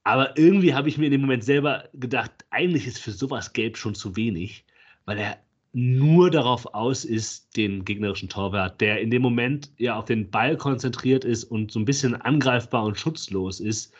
[0.04, 3.76] Aber irgendwie habe ich mir in dem Moment selber gedacht, eigentlich ist für sowas gelb
[3.76, 4.64] schon zu wenig,
[5.04, 5.38] weil er
[5.72, 10.56] nur darauf aus ist, den gegnerischen Torwart, der in dem Moment ja auf den Ball
[10.56, 13.92] konzentriert ist und so ein bisschen angreifbar und schutzlos ist,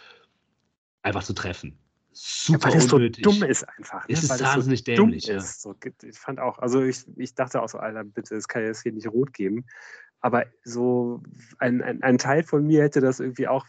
[1.02, 1.76] einfach zu treffen.
[2.12, 3.24] Super ja, weil es unnötig.
[3.24, 4.06] so dumm ist einfach.
[4.06, 4.14] Ne?
[4.14, 5.26] Es ist wahnsinnig so dämlich.
[5.26, 5.40] Ja.
[5.40, 5.74] So,
[6.04, 8.92] ich fand auch, also ich, ich dachte auch so, Alter, bitte, es kann jetzt hier
[8.92, 9.64] nicht rot geben.
[10.22, 11.22] Aber so
[11.58, 13.66] ein, ein, ein Teil von mir hätte das irgendwie auch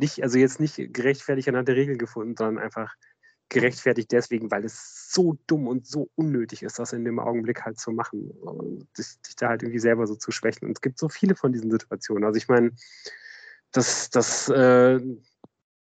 [0.00, 2.94] nicht, also jetzt nicht gerechtfertigt anhand der Regeln gefunden, sondern einfach
[3.48, 7.78] gerechtfertigt deswegen, weil es so dumm und so unnötig ist, das in dem Augenblick halt
[7.78, 8.30] zu machen
[8.96, 10.66] dich, dich da halt irgendwie selber so zu schwächen.
[10.66, 12.24] Und es gibt so viele von diesen Situationen.
[12.24, 12.72] Also ich meine,
[13.72, 15.00] das, das, äh,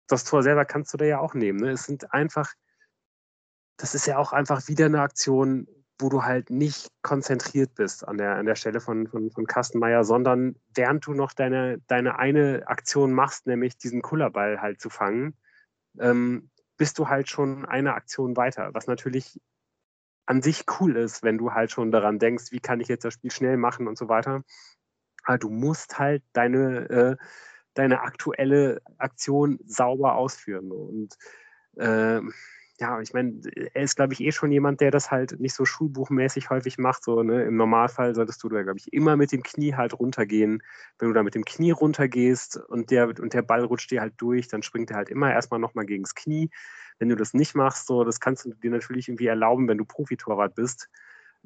[0.07, 1.61] das Tor selber kannst du da ja auch nehmen.
[1.61, 1.71] Ne?
[1.71, 2.53] Es sind einfach,
[3.77, 5.67] das ist ja auch einfach wieder eine Aktion,
[5.99, 10.05] wo du halt nicht konzentriert bist an der, an der Stelle von, von, von Kastenmeier,
[10.05, 15.35] sondern während du noch deine, deine eine Aktion machst, nämlich diesen Kullerball halt zu fangen,
[15.99, 19.41] ähm, bist du halt schon eine Aktion weiter, was natürlich
[20.27, 23.15] an sich cool ist, wenn du halt schon daran denkst, wie kann ich jetzt das
[23.15, 24.43] Spiel schnell machen und so weiter.
[25.25, 27.17] Aber du musst halt deine, äh,
[27.75, 30.73] deine aktuelle Aktion sauber ausführen.
[30.73, 31.17] Und
[31.77, 32.21] äh,
[32.79, 33.41] ja, ich meine,
[33.73, 37.05] er ist, glaube ich, eh schon jemand, der das halt nicht so schulbuchmäßig häufig macht.
[37.05, 37.45] So, ne?
[37.45, 40.63] Im Normalfall solltest du da, glaube ich, immer mit dem Knie halt runtergehen.
[40.99, 44.15] Wenn du da mit dem Knie runtergehst und der, und der Ball rutscht dir halt
[44.19, 46.51] durch, dann springt er halt immer erstmal nochmal gegens Knie.
[46.99, 49.85] Wenn du das nicht machst, so, das kannst du dir natürlich irgendwie erlauben, wenn du
[49.85, 50.89] Profitorwart bist.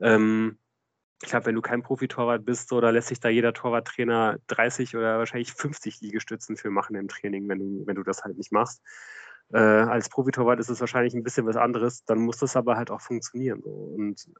[0.01, 0.59] Ähm,
[1.23, 4.97] ich glaube, wenn du kein Profitorwart bist, so, da lässt sich da jeder Torwarttrainer 30
[4.97, 8.53] oder wahrscheinlich 50 Liegestützen für machen im Training, wenn du, wenn du das halt nicht
[8.53, 8.83] machst.
[9.53, 12.91] Äh, als Profitorwart ist es wahrscheinlich ein bisschen was anderes, dann muss das aber halt
[12.91, 13.61] auch funktionieren.
[13.63, 13.71] So.
[13.71, 14.31] Und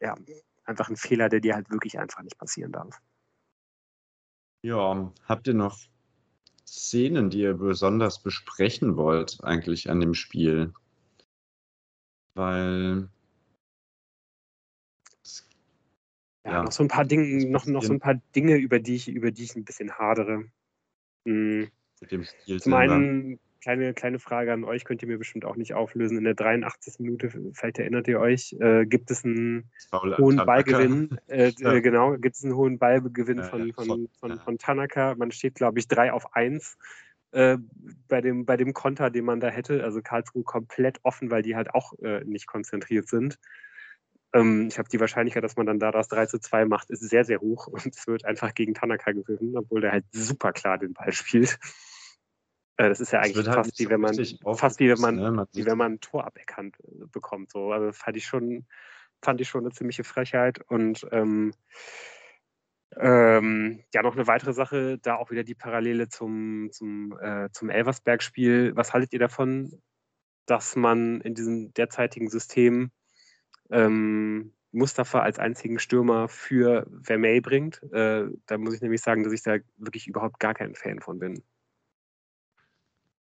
[0.00, 0.14] ja,
[0.64, 3.00] einfach ein Fehler, der dir halt wirklich einfach nicht passieren darf.
[4.62, 5.78] Ja, habt ihr noch
[6.66, 10.72] Szenen, die ihr besonders besprechen wollt, eigentlich an dem Spiel?
[12.34, 13.08] Weil.
[16.44, 18.94] Ja, ja noch so ein paar Dinge, noch, noch so ein paar Dinge, über die
[18.94, 20.44] ich, über die ich ein bisschen hadere.
[21.24, 21.70] Mhm.
[22.00, 25.56] Mit dem Spiel Zum einen kleine, kleine Frage an euch, könnt ihr mir bestimmt auch
[25.56, 26.18] nicht auflösen.
[26.18, 26.98] In der 83.
[26.98, 31.18] Minute, vielleicht erinnert ihr euch, äh, gibt es einen hohen Ballgewinn.
[31.26, 31.74] Äh, ja.
[31.74, 35.14] äh, genau, gibt es einen hohen Ballgewinn ja, von, von, von, von, von Tanaka.
[35.16, 36.78] Man steht, glaube ich, 3 auf 1
[37.32, 37.58] äh,
[38.08, 39.84] bei, dem, bei dem Konter, den man da hätte.
[39.84, 43.38] Also Karlsruhe komplett offen, weil die halt auch äh, nicht konzentriert sind.
[44.32, 47.00] Ähm, ich habe die Wahrscheinlichkeit, dass man dann da das 3 zu 2 macht, ist
[47.00, 50.78] sehr, sehr hoch und es wird einfach gegen Tanaka gewinnen, obwohl der halt super klar
[50.78, 51.58] den Ball spielt.
[52.80, 54.14] Äh, das ist ja eigentlich halt fast, wie wenn man,
[54.56, 55.30] fast wie wenn man, ne?
[55.30, 57.50] man wie wenn man ein Tor aberkannt äh, bekommt.
[57.50, 57.72] So.
[57.72, 58.66] Also fand ich schon,
[59.20, 60.60] fand ich schon eine ziemliche Frechheit.
[60.66, 61.52] Und ähm,
[62.96, 67.68] ähm, ja, noch eine weitere Sache, da auch wieder die Parallele zum, zum, äh, zum
[67.68, 68.74] Elversberg-Spiel.
[68.76, 69.82] Was haltet ihr davon,
[70.46, 72.92] dass man in diesem derzeitigen System
[73.70, 77.82] ähm, Mustafa als einzigen Stürmer für Vermey bringt?
[77.92, 81.18] Äh, da muss ich nämlich sagen, dass ich da wirklich überhaupt gar kein Fan von
[81.18, 81.42] bin.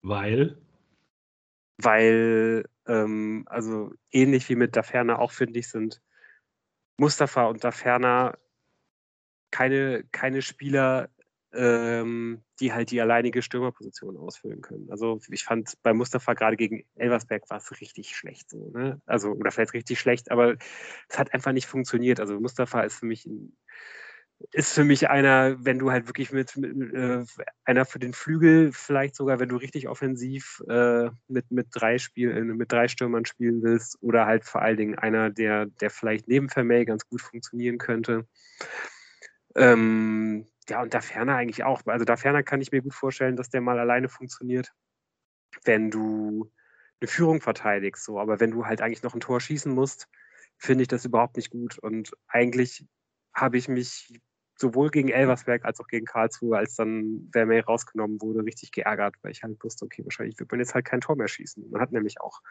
[0.02, 0.58] Weil?
[1.78, 6.02] Weil, ähm, also ähnlich wie mit Daferner auch, finde ich, sind
[6.98, 8.38] Mustafa und Daferner
[9.52, 11.10] keine, keine Spieler,
[11.54, 14.90] ähm, die halt die alleinige Stürmerposition ausfüllen können.
[14.90, 19.02] Also ich fand bei Mustafa gerade gegen Elversberg war es richtig schlecht so, ne?
[19.06, 20.56] Also, oder vielleicht richtig schlecht, aber
[21.10, 22.20] es hat einfach nicht funktioniert.
[22.20, 23.58] Also Mustafa ist für mich ein
[24.52, 27.24] ist für mich einer, wenn du halt wirklich mit, mit äh,
[27.66, 32.44] einer für den Flügel, vielleicht sogar, wenn du richtig offensiv äh, mit, mit drei Spiel,
[32.44, 36.50] mit drei Stürmern spielen willst, oder halt vor allen Dingen einer, der, der vielleicht neben
[36.50, 38.28] Vermey ganz gut funktionieren könnte.
[39.56, 41.82] Ähm, ja, und da ferner eigentlich auch.
[41.86, 44.72] Also da ferner kann ich mir gut vorstellen, dass der mal alleine funktioniert,
[45.66, 46.52] wenn du
[47.02, 48.06] eine Führung verteidigst.
[48.06, 48.20] So.
[48.20, 50.08] Aber wenn du halt eigentlich noch ein Tor schießen musst,
[50.58, 51.78] finde ich das überhaupt nicht gut.
[51.80, 52.86] Und eigentlich
[53.34, 54.22] habe ich mich
[54.62, 59.32] sowohl gegen Elversberg als auch gegen Karlsruhe, als dann Vermey rausgenommen wurde, richtig geärgert, weil
[59.32, 61.70] ich halt wusste, okay, wahrscheinlich wird man jetzt halt kein Tor mehr schießen.
[61.70, 62.42] Man hat nämlich auch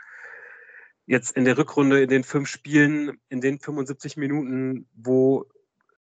[1.06, 5.46] jetzt in der Rückrunde in den fünf Spielen, in den 75 Minuten, wo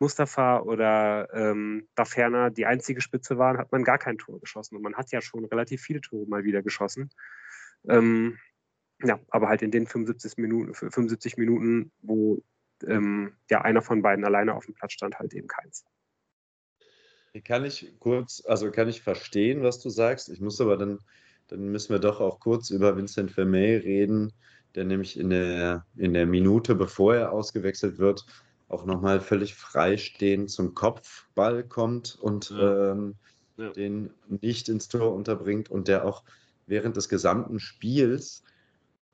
[0.01, 4.77] Mustafa oder ähm, Daferner die einzige Spitze waren, hat man gar kein Tor geschossen.
[4.77, 7.11] Und man hat ja schon relativ viele Tore mal wieder geschossen.
[7.89, 8.39] Ähm,
[9.03, 12.43] ja, aber halt in den 75 Minuten, 75 Minuten wo
[12.87, 15.85] ähm, ja einer von beiden alleine auf dem Platz stand, halt eben keins.
[17.45, 20.29] Kann ich kurz, also kann ich verstehen, was du sagst.
[20.29, 20.99] Ich muss aber dann,
[21.49, 24.33] dann müssen wir doch auch kurz über Vincent Vermey reden,
[24.75, 28.27] der nämlich in der, in der Minute, bevor er ausgewechselt wird,
[28.69, 32.93] auch nochmal völlig freistehend zum Kopfball kommt und ja.
[32.93, 33.15] Ähm,
[33.57, 33.71] ja.
[33.71, 36.23] den nicht ins Tor unterbringt und der auch
[36.67, 38.43] während des gesamten Spiels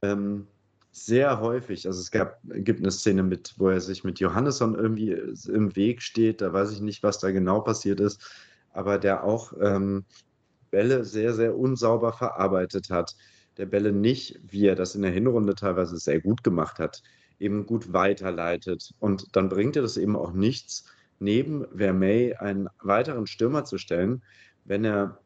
[0.02, 0.46] ähm,
[0.94, 5.10] sehr häufig, also es gab, gibt eine Szene mit, wo er sich mit Johannesson irgendwie
[5.48, 8.22] im Weg steht, da weiß ich nicht, was da genau passiert ist,
[8.70, 10.04] aber der auch ähm,
[10.70, 13.16] Bälle sehr, sehr unsauber verarbeitet hat,
[13.56, 17.02] der Bälle nicht, wie er das in der Hinrunde teilweise sehr gut gemacht hat,
[17.40, 18.92] eben gut weiterleitet.
[19.00, 20.84] Und dann bringt er das eben auch nichts,
[21.18, 24.22] neben Vermey einen weiteren Stürmer zu stellen,
[24.64, 25.18] wenn er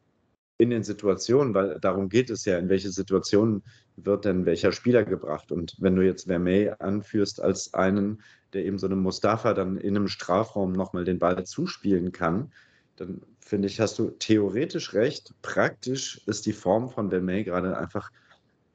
[0.59, 3.63] in den Situationen, weil darum geht es ja, in welche Situationen
[3.95, 5.51] wird denn welcher Spieler gebracht.
[5.53, 9.95] Und wenn du jetzt Vermey anführst als einen, der eben so einem Mustafa dann in
[9.95, 12.51] einem Strafraum nochmal den Ball zuspielen kann,
[12.97, 15.33] dann finde ich, hast du theoretisch recht.
[15.41, 18.11] Praktisch ist die Form von Vermey gerade einfach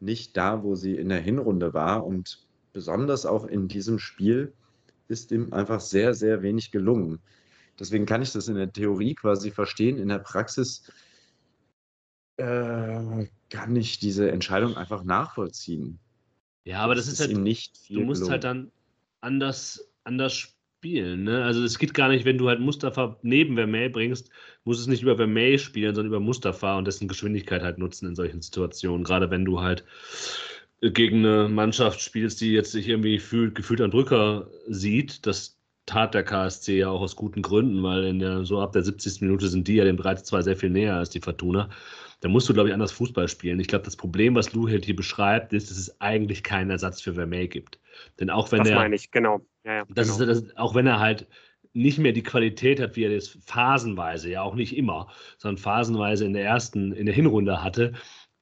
[0.01, 2.07] nicht da, wo sie in der Hinrunde war.
[2.07, 4.55] Und besonders auch in diesem Spiel
[5.09, 7.19] ist ihm einfach sehr, sehr wenig gelungen.
[7.79, 9.99] Deswegen kann ich das in der Theorie quasi verstehen.
[9.99, 10.91] In der Praxis
[12.37, 15.99] äh, kann ich diese Entscheidung einfach nachvollziehen.
[16.65, 18.33] Ja, aber das, das ist, halt, nicht du musst gelungen.
[18.33, 18.73] halt dann
[19.21, 20.35] anders, anders
[20.85, 21.25] spielen.
[21.25, 21.45] Ne?
[21.45, 24.31] Also es geht gar nicht, wenn du halt Mustafa neben Vermey bringst,
[24.65, 28.15] muss es nicht über Vermey spielen, sondern über Mustafa und dessen Geschwindigkeit halt nutzen in
[28.15, 29.05] solchen Situationen.
[29.05, 29.85] Gerade wenn du halt
[30.81, 36.15] gegen eine Mannschaft spielst, die jetzt sich irgendwie fühlt, gefühlt an Drücker sieht, das tat
[36.15, 39.21] der KSC ja auch aus guten Gründen, weil in der, so ab der 70.
[39.21, 41.71] Minute sind die ja dem 3-2 sehr viel näher als die Fortuna.
[42.25, 43.61] Da musst du, glaube ich, anders Fußball spielen.
[43.61, 47.13] Ich glaube, das Problem, was Luheld hier beschreibt, ist, dass es eigentlich keinen Ersatz für
[47.13, 47.79] Vermey gibt.
[48.19, 48.77] Denn auch wenn das er.
[48.77, 49.43] Das meine ich, genau.
[49.63, 50.33] Ja, ja, das genau.
[50.33, 51.27] Ist, das, auch wenn er halt
[51.75, 56.25] nicht mehr die Qualität hat, wie er das phasenweise, ja auch nicht immer, sondern phasenweise
[56.25, 57.93] in der ersten, in der Hinrunde hatte,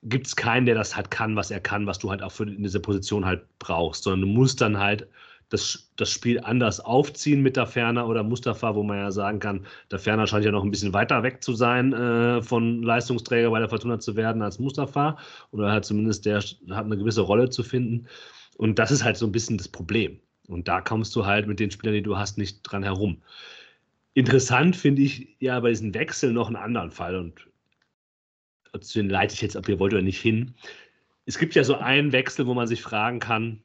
[0.04, 2.46] gibt es keinen, der das halt kann, was er kann, was du halt auch für
[2.46, 5.08] diese Position halt brauchst, sondern du musst dann halt
[5.52, 9.66] das, das Spiel anders aufziehen mit der Ferner oder Mustafa, wo man ja sagen kann,
[9.90, 13.58] der Ferner scheint ja noch ein bisschen weiter weg zu sein, äh, von Leistungsträger bei
[13.58, 15.18] der Fortuna zu werden als Mustafa
[15.50, 18.06] oder halt zumindest der hat eine gewisse Rolle zu finden.
[18.56, 20.20] Und das ist halt so ein bisschen das Problem.
[20.48, 23.22] Und da kommst du halt mit den Spielern, die du hast, nicht dran herum.
[24.14, 27.48] Interessant finde ich ja bei diesen Wechseln noch einen anderen Fall und
[28.80, 30.54] zu den leite ich jetzt, ob ihr wollt oder nicht, hin.
[31.26, 33.62] Es gibt ja so einen Wechsel, wo man sich fragen kann,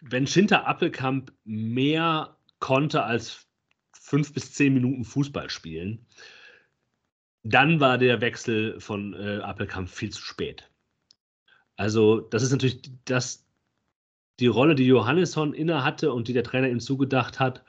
[0.00, 3.46] wenn Schinter Appelkamp mehr konnte als
[3.92, 6.06] fünf bis zehn Minuten Fußball spielen,
[7.42, 10.68] dann war der Wechsel von äh, Appelkamp viel zu spät.
[11.76, 13.46] Also, das ist natürlich das,
[14.40, 17.64] die Rolle, die Johannesson inne hatte und die der Trainer ihm zugedacht hat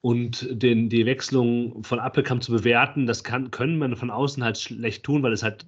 [0.00, 4.58] und den, die Wechslung von Appelkamp zu bewerten, das kann, können man von außen halt
[4.58, 5.66] schlecht tun, weil es halt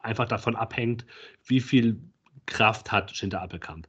[0.00, 1.04] einfach davon abhängt,
[1.44, 2.00] wie viel
[2.46, 3.88] Kraft hat Schinter Appelkamp.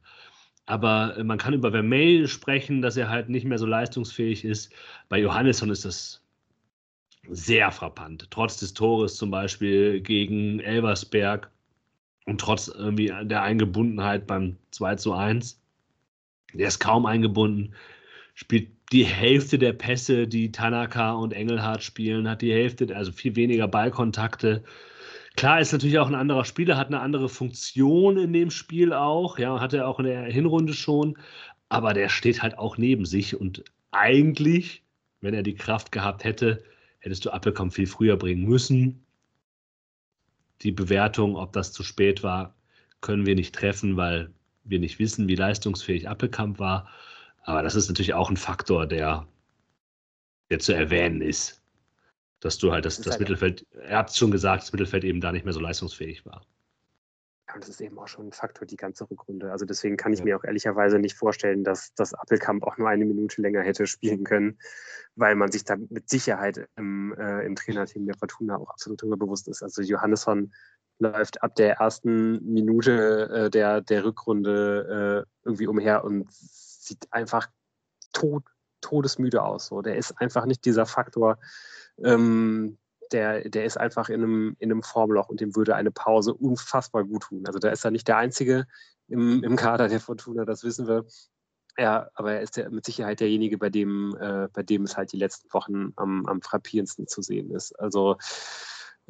[0.66, 4.72] Aber äh, man kann über Vermeil sprechen, dass er halt nicht mehr so leistungsfähig ist.
[5.08, 6.22] Bei Johannesson ist das
[7.28, 8.28] sehr frappant.
[8.30, 11.50] Trotz des Tores zum Beispiel gegen Elversberg
[12.26, 15.60] und trotz irgendwie der Eingebundenheit beim 2 zu 1.
[16.54, 17.74] Der ist kaum eingebunden,
[18.34, 23.34] spielt die Hälfte der Pässe, die Tanaka und Engelhardt spielen, hat die Hälfte, also viel
[23.36, 24.62] weniger Ballkontakte.
[25.36, 29.38] Klar ist natürlich auch ein anderer Spieler, hat eine andere Funktion in dem Spiel auch,
[29.38, 31.18] ja, hat er auch in der Hinrunde schon,
[31.68, 34.84] aber der steht halt auch neben sich und eigentlich,
[35.20, 36.62] wenn er die Kraft gehabt hätte,
[37.00, 39.04] hättest du Appelkamp viel früher bringen müssen.
[40.62, 42.54] Die Bewertung, ob das zu spät war,
[43.00, 44.32] können wir nicht treffen, weil
[44.62, 46.88] wir nicht wissen, wie leistungsfähig Appelkamp war.
[47.42, 49.26] Aber das ist natürlich auch ein Faktor, der,
[50.50, 51.63] der zu erwähnen ist
[52.44, 55.04] dass du halt das, das, das halt Mittelfeld, er hat es schon gesagt, das Mittelfeld
[55.04, 56.42] eben da nicht mehr so leistungsfähig war.
[57.48, 59.50] Ja, und das ist eben auch schon ein Faktor, die ganze Rückrunde.
[59.50, 60.24] Also deswegen kann ich ja.
[60.26, 64.24] mir auch ehrlicherweise nicht vorstellen, dass das Appelkamp auch nur eine Minute länger hätte spielen
[64.24, 64.58] können,
[65.16, 69.16] weil man sich da mit Sicherheit im, äh, im Trainerteam der Fortuna auch absolut darüber
[69.16, 69.62] bewusst ist.
[69.62, 70.52] Also Johannesson
[70.98, 77.48] läuft ab der ersten Minute äh, der, der Rückrunde äh, irgendwie umher und sieht einfach
[78.12, 78.44] tot,
[78.84, 79.66] todesmüde aus.
[79.66, 79.82] So.
[79.82, 81.38] Der ist einfach nicht dieser Faktor,
[82.02, 82.78] ähm,
[83.12, 87.04] der, der ist einfach in einem, in einem Formloch und dem würde eine Pause unfassbar
[87.04, 87.44] gut tun.
[87.46, 88.66] Also da ist er nicht der Einzige
[89.08, 91.04] im, im Kader der Fortuna, das wissen wir.
[91.76, 95.12] Ja, aber er ist der, mit Sicherheit derjenige, bei dem, äh, bei dem es halt
[95.12, 97.78] die letzten Wochen am, am frappierendsten zu sehen ist.
[97.80, 98.16] Also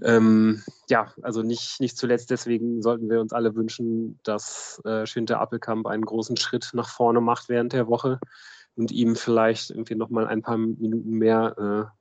[0.03, 5.41] ähm, ja, also nicht, nicht zuletzt deswegen sollten wir uns alle wünschen, dass äh, Schinter
[5.41, 8.19] Appelkamp einen großen Schritt nach vorne macht während der Woche
[8.77, 12.01] und ihm vielleicht irgendwie nochmal ein paar Minuten mehr äh,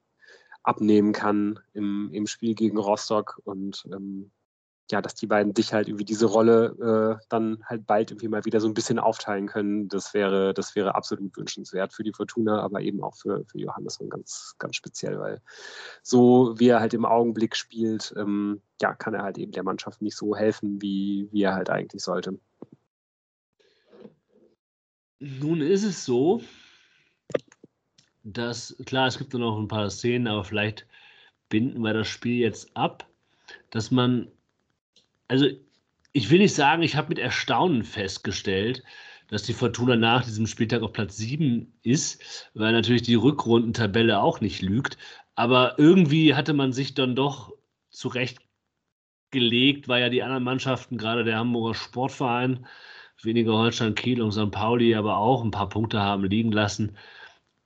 [0.63, 3.39] abnehmen kann im, im Spiel gegen Rostock.
[3.43, 4.32] Und ähm,
[4.91, 8.45] ja, dass die beiden sich halt irgendwie diese Rolle äh, dann halt bald irgendwie mal
[8.45, 9.88] wieder so ein bisschen aufteilen können.
[9.88, 13.97] Das wäre, das wäre absolut wünschenswert für die Fortuna, aber eben auch für, für Johannes
[13.97, 15.41] und ganz, ganz speziell, weil
[16.01, 20.01] so wie er halt im Augenblick spielt, ähm, ja, kann er halt eben der Mannschaft
[20.01, 22.38] nicht so helfen, wie, wie er halt eigentlich sollte.
[25.19, 26.41] Nun ist es so,
[28.24, 30.88] dass, klar, es gibt noch ein paar Szenen, aber vielleicht
[31.49, 33.07] binden wir das Spiel jetzt ab,
[33.69, 34.28] dass man
[35.28, 35.47] also
[36.13, 38.84] ich will nicht sagen, ich habe mit Erstaunen festgestellt,
[39.30, 44.39] dass die Fortuna nach diesem Spieltag auf Platz 7 ist, weil natürlich die Rückrundentabelle auch
[44.39, 44.97] nicht lügt.
[45.36, 47.51] Aber irgendwie hatte man sich dann doch
[47.89, 52.67] zurechtgelegt, weil ja die anderen Mannschaften, gerade der Hamburger Sportverein,
[53.24, 54.51] weniger Holstein Kiel und St.
[54.51, 56.95] Pauli, aber auch ein paar Punkte haben liegen lassen.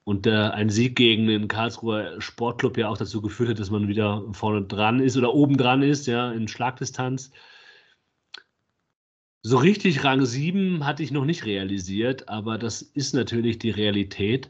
[0.08, 3.90] Und äh, ein Sieg gegen den Karlsruher Sportclub ja auch dazu geführt hat, dass man
[3.90, 7.30] wieder vorne dran ist oder oben dran ist, ja, in Schlagdistanz.
[9.42, 14.50] So richtig Rang 7 hatte ich noch nicht realisiert, aber das ist natürlich die Realität.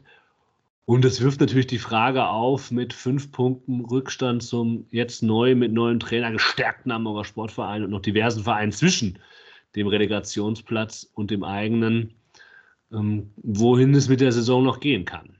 [0.84, 5.72] Und es wirft natürlich die Frage auf, mit fünf Punkten Rückstand zum jetzt neu mit
[5.72, 9.18] neuem Trainer gestärkten Hamburger Sportverein und noch diversen Vereinen zwischen
[9.74, 12.14] dem Relegationsplatz und dem eigenen,
[12.92, 15.37] ähm, wohin es mit der Saison noch gehen kann.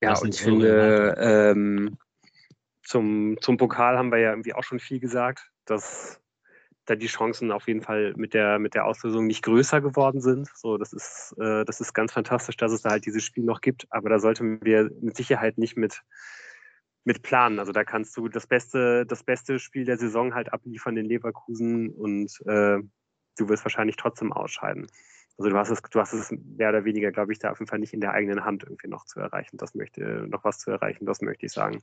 [0.00, 1.98] Ja, und ich finde, ähm,
[2.82, 6.20] zum, zum Pokal haben wir ja irgendwie auch schon viel gesagt, dass
[6.84, 10.48] da die Chancen auf jeden Fall mit der, mit der Auslösung nicht größer geworden sind.
[10.54, 13.60] So, das ist, äh, das ist ganz fantastisch, dass es da halt dieses Spiel noch
[13.60, 16.02] gibt, aber da sollten wir mit Sicherheit nicht mit,
[17.04, 17.58] mit planen.
[17.58, 21.90] Also da kannst du das beste, das beste Spiel der Saison halt abliefern in Leverkusen
[21.90, 22.78] und äh,
[23.36, 24.86] du wirst wahrscheinlich trotzdem ausscheiden.
[25.38, 27.68] Also du hast es, du hast es mehr oder weniger, glaube ich, da auf jeden
[27.68, 29.58] Fall nicht in der eigenen Hand irgendwie noch zu erreichen.
[29.58, 31.82] Das möchte, noch was zu erreichen, das möchte ich sagen.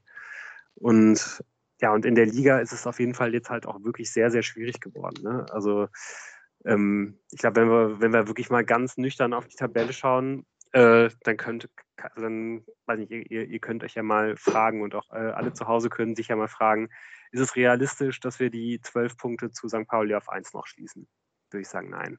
[0.75, 1.43] Und
[1.81, 4.31] ja, und in der Liga ist es auf jeden Fall jetzt halt auch wirklich sehr,
[4.31, 5.21] sehr schwierig geworden.
[5.21, 5.45] Ne?
[5.51, 5.87] Also
[6.65, 10.45] ähm, ich glaube, wenn wir, wenn wir wirklich mal ganz nüchtern auf die Tabelle schauen,
[10.71, 11.69] äh, dann könnt,
[12.15, 15.67] dann, weiß nicht, ihr, ihr könnt euch ja mal fragen und auch äh, alle zu
[15.67, 16.89] Hause können sich ja mal fragen,
[17.31, 19.87] ist es realistisch, dass wir die zwölf Punkte zu St.
[19.87, 21.07] Pauli auf eins noch schließen?
[21.51, 22.17] Würde ich sagen, nein.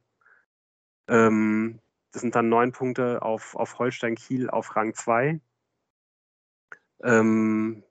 [1.09, 1.81] Ähm,
[2.13, 5.41] das sind dann neun Punkte auf, auf Holstein Kiel auf Rang 2.
[7.03, 7.83] Ähm,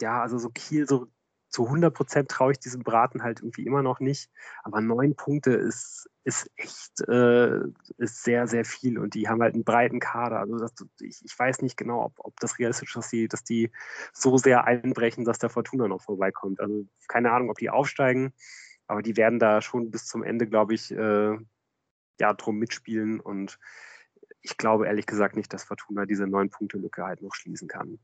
[0.00, 1.06] ja, also so Kiel, so
[1.48, 4.30] zu 100 Prozent traue ich diesem Braten halt irgendwie immer noch nicht.
[4.62, 7.60] Aber neun Punkte ist, ist echt äh,
[7.96, 8.98] ist sehr, sehr viel.
[8.98, 10.40] Und die haben halt einen breiten Kader.
[10.40, 13.44] Also das, ich, ich weiß nicht genau, ob, ob das realistisch ist, dass die, dass
[13.44, 13.70] die
[14.12, 16.60] so sehr einbrechen, dass der Fortuna noch vorbeikommt.
[16.60, 18.34] Also keine Ahnung, ob die aufsteigen.
[18.86, 21.38] Aber die werden da schon bis zum Ende, glaube ich, äh,
[22.20, 23.20] ja, drum mitspielen.
[23.20, 23.58] Und
[24.42, 27.98] ich glaube ehrlich gesagt nicht, dass Fortuna diese neun Punkte Lücke halt noch schließen kann.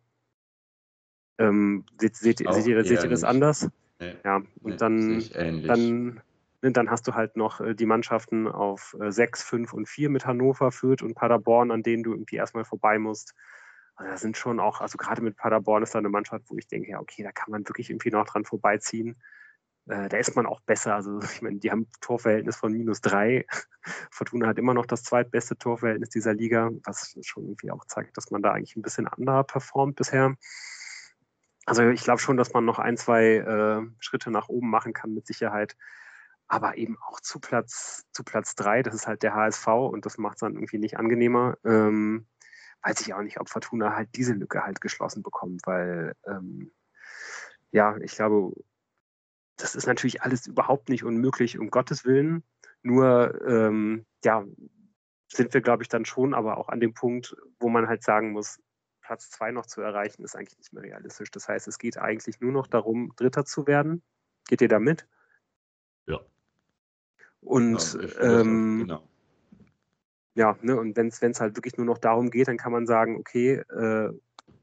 [1.39, 3.69] Ähm, seht, seht, seht, ihr, seht ihr das anders?
[3.99, 5.31] Nee, ja, und nee, dann,
[5.67, 6.21] dann,
[6.63, 10.11] ne, dann hast du halt noch äh, die Mannschaften auf 6, äh, 5 und 4
[10.11, 13.35] mit Hannover, Fürth und Paderborn, an denen du irgendwie erstmal vorbei musst.
[13.97, 16.67] Also da sind schon auch, also gerade mit Paderborn ist da eine Mannschaft, wo ich
[16.67, 19.17] denke, ja, okay, da kann man wirklich irgendwie noch dran vorbeiziehen.
[19.87, 20.95] Äh, da ist man auch besser.
[20.95, 23.47] Also ich meine, die haben ein Torverhältnis von minus drei.
[24.11, 28.31] Fortuna hat immer noch das zweitbeste Torverhältnis dieser Liga, was schon irgendwie auch zeigt, dass
[28.31, 30.37] man da eigentlich ein bisschen anderer performt bisher.
[31.67, 35.15] Also ich glaube schon, dass man noch ein, zwei äh, Schritte nach oben machen kann
[35.15, 35.77] mit Sicherheit.
[36.47, 40.19] Aber eben auch zu Platz, zu Platz drei, das ist halt der HSV und das
[40.19, 41.57] macht es dann irgendwie nicht angenehmer.
[41.65, 42.27] Ähm,
[42.83, 46.71] weiß ich auch nicht, ob Fortuna halt diese Lücke halt geschlossen bekommt, weil ähm,
[47.71, 48.53] ja, ich glaube,
[49.57, 52.43] das ist natürlich alles überhaupt nicht unmöglich, um Gottes Willen.
[52.83, 54.45] Nur, ähm, ja,
[55.29, 58.33] sind wir, glaube ich, dann schon aber auch an dem Punkt, wo man halt sagen
[58.33, 58.61] muss,
[59.01, 61.31] Platz zwei noch zu erreichen, ist eigentlich nicht mehr realistisch.
[61.31, 64.03] Das heißt, es geht eigentlich nur noch darum, Dritter zu werden.
[64.49, 65.07] Geht ihr damit?
[66.07, 66.21] Ja.
[67.41, 69.09] Und ja, ähm, genau.
[70.35, 73.17] ja, ne, und wenn es halt wirklich nur noch darum geht, dann kann man sagen,
[73.17, 74.11] okay, äh,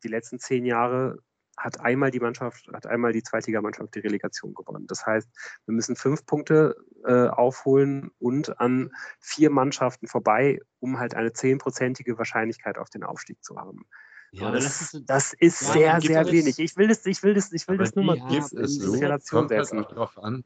[0.03, 1.19] die letzten zehn Jahre
[1.63, 4.87] hat einmal die Mannschaft, hat einmal die Zweitligamannschaft die Relegation gewonnen.
[4.87, 5.29] Das heißt,
[5.65, 12.17] wir müssen fünf Punkte äh, aufholen und an vier Mannschaften vorbei, um halt eine zehnprozentige
[12.17, 13.85] Wahrscheinlichkeit auf den Aufstieg zu haben.
[14.31, 16.59] Ja, das, das, ist, das ist ja, sehr, sehr es, wenig.
[16.59, 19.41] Ich will das, ich will das, ich will das nur mal kurz in so, Relation
[19.41, 19.79] halt setzen.
[19.79, 20.43] Halt drauf an.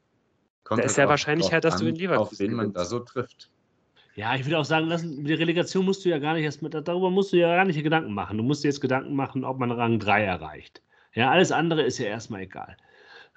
[0.64, 3.50] Kommt da ist ja Wahrscheinlichkeit, dass du in Leverkusen auf wen man da so trifft.
[4.16, 6.74] Ja, ich würde auch sagen, lassen, die Relegation musst du ja gar nicht erst mit,
[6.74, 8.38] darüber musst du ja gar nicht Gedanken machen.
[8.38, 10.82] Du musst dir jetzt Gedanken machen, ob man Rang 3 erreicht.
[11.16, 12.76] Ja, alles andere ist ja erstmal egal.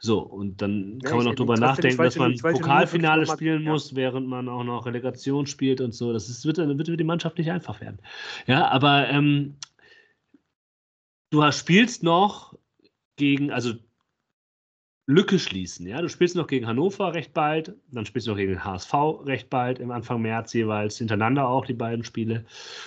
[0.01, 3.71] So, und dann kann ja, man noch drüber nachdenken, dass man Pokalfinale spielen ja.
[3.71, 6.13] muss, während man auch noch Relegation spielt und so.
[6.13, 7.99] Das ist, wird, wird für die Mannschaft nicht einfach werden.
[8.47, 9.55] Ja, aber ähm,
[11.31, 12.57] du hast, spielst noch
[13.15, 13.73] gegen, also
[15.05, 15.87] Lücke schließen.
[15.87, 16.01] Ja?
[16.01, 18.93] Du spielst noch gegen Hannover recht bald, dann spielst du noch gegen HSV
[19.25, 22.45] recht bald, im Anfang März jeweils, hintereinander auch die beiden Spiele.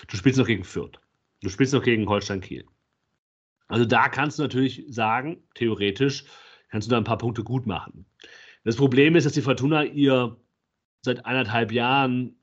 [0.09, 1.01] Du spielst noch gegen Fürth.
[1.43, 2.65] Du spielst noch gegen Holstein Kiel.
[3.73, 6.27] Also da kannst du natürlich sagen, theoretisch,
[6.69, 8.05] kannst du da ein paar Punkte gut machen.
[8.65, 10.37] Das Problem ist, dass die Fortuna ihr
[11.01, 12.37] seit eineinhalb Jahren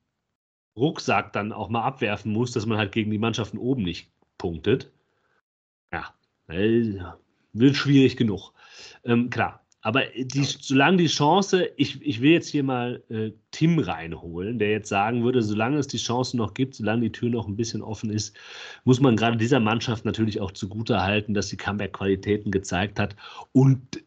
[0.75, 4.91] Rucksack dann auch mal abwerfen muss, dass man halt gegen die Mannschaften oben nicht punktet.
[5.93, 6.15] Ja,
[6.47, 8.53] wird schwierig genug.
[9.03, 13.79] Ähm, klar, aber die, solange die Chance, ich, ich will jetzt hier mal äh, Tim
[13.79, 17.47] reinholen, der jetzt sagen würde, solange es die Chance noch gibt, solange die Tür noch
[17.47, 18.35] ein bisschen offen ist,
[18.83, 23.15] muss man gerade dieser Mannschaft natürlich auch zugute halten, dass sie Comeback-Qualitäten gezeigt hat
[23.53, 24.03] und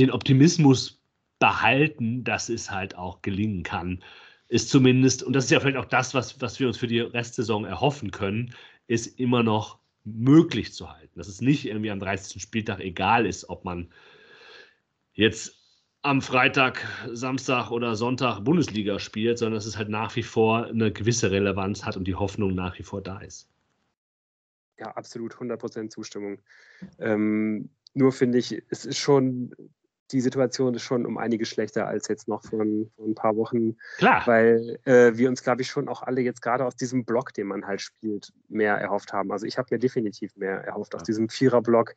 [0.00, 1.00] den Optimismus
[1.38, 4.02] behalten, dass es halt auch gelingen kann.
[4.48, 7.00] Ist zumindest, und das ist ja vielleicht auch das, was, was wir uns für die
[7.00, 8.52] Restsaison erhoffen können,
[8.88, 11.16] ist immer noch möglich zu halten.
[11.16, 12.42] Dass es nicht irgendwie am 30.
[12.42, 13.88] Spieltag egal ist, ob man
[15.14, 15.56] jetzt
[16.02, 20.92] am Freitag, Samstag oder Sonntag Bundesliga spielt, sondern dass es halt nach wie vor eine
[20.92, 23.48] gewisse Relevanz hat und die Hoffnung nach wie vor da ist.
[24.78, 26.40] Ja, absolut 100% Zustimmung.
[26.98, 29.54] Ähm, nur finde ich, es ist schon,
[30.10, 33.36] die Situation ist schon um einiges schlechter als jetzt noch vor, ein, vor ein paar
[33.36, 33.76] Wochen.
[33.96, 34.26] Klar.
[34.26, 37.46] Weil äh, wir uns, glaube ich, schon auch alle jetzt gerade aus diesem Block, den
[37.46, 39.32] man halt spielt, mehr erhofft haben.
[39.32, 40.98] Also ich habe mir definitiv mehr erhofft ja.
[40.98, 41.94] aus diesem Vierer-Block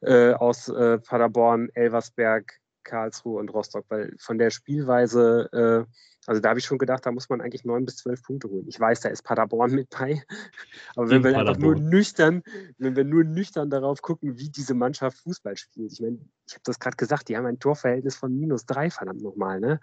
[0.00, 5.92] äh, aus äh, Paderborn, Elversberg, Karlsruhe und Rostock, weil von der Spielweise, äh,
[6.26, 8.66] also da habe ich schon gedacht, da muss man eigentlich neun bis zwölf Punkte holen.
[8.66, 10.22] Ich weiß, da ist Paderborn mit bei,
[10.96, 11.48] aber wenn In wir Paderborn.
[11.48, 12.42] einfach nur nüchtern,
[12.78, 15.92] wenn wir nur nüchtern darauf gucken, wie diese Mannschaft Fußball spielt.
[15.92, 19.22] Ich meine, ich habe das gerade gesagt, die haben ein Torverhältnis von minus drei, verdammt
[19.22, 19.80] nochmal, ne?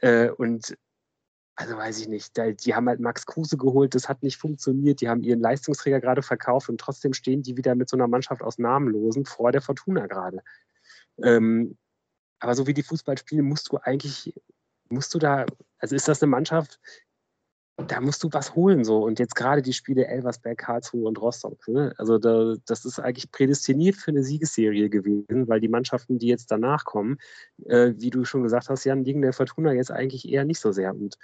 [0.00, 0.76] Äh, und
[1.60, 5.10] also weiß ich nicht, die haben halt Max Kruse geholt, das hat nicht funktioniert, die
[5.10, 8.56] haben ihren Leistungsträger gerade verkauft und trotzdem stehen die wieder mit so einer Mannschaft aus
[8.56, 10.42] Namenlosen vor der Fortuna gerade.
[11.22, 11.76] Ähm,
[12.38, 14.32] aber so wie die Fußball spielen, musst du eigentlich,
[14.88, 15.44] musst du da,
[15.78, 16.80] also ist das eine Mannschaft,
[17.86, 19.04] da musst du was holen so.
[19.04, 21.66] Und jetzt gerade die Spiele Elversberg, Karlsruhe und Rostock.
[21.68, 21.94] Ne?
[21.98, 26.50] Also da, das ist eigentlich prädestiniert für eine Siegesserie gewesen, weil die Mannschaften, die jetzt
[26.50, 27.18] danach kommen,
[27.66, 30.72] äh, wie du schon gesagt hast, Jan, liegen der Fortuna jetzt eigentlich eher nicht so
[30.72, 30.94] sehr.
[30.94, 31.16] Und,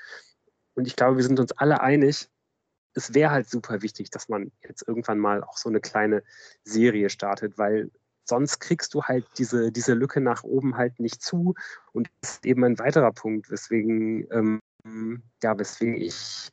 [0.74, 2.28] und ich glaube, wir sind uns alle einig,
[2.94, 6.22] es wäre halt super wichtig, dass man jetzt irgendwann mal auch so eine kleine
[6.64, 7.90] Serie startet, weil
[8.24, 11.54] sonst kriegst du halt diese, diese Lücke nach oben halt nicht zu.
[11.92, 14.60] Und das ist eben ein weiterer Punkt, weswegen ähm,
[15.42, 16.50] ja, weswegen ich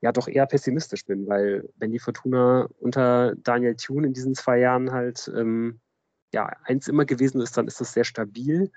[0.00, 4.58] ja doch eher pessimistisch bin, weil wenn die Fortuna unter Daniel Thune in diesen zwei
[4.58, 5.80] Jahren halt ähm,
[6.32, 8.70] ja eins immer gewesen ist, dann ist das sehr stabil,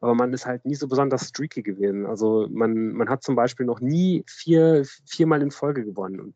[0.00, 2.06] aber man ist halt nie so besonders streaky gewesen.
[2.06, 6.20] Also man, man hat zum Beispiel noch nie vier, viermal in Folge gewonnen.
[6.20, 6.34] Und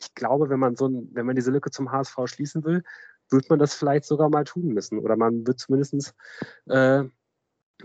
[0.00, 2.82] ich glaube, wenn man so wenn man diese Lücke zum HSV schließen will,
[3.30, 4.98] wird man das vielleicht sogar mal tun müssen.
[4.98, 6.14] Oder man wird zumindest
[6.66, 7.04] äh,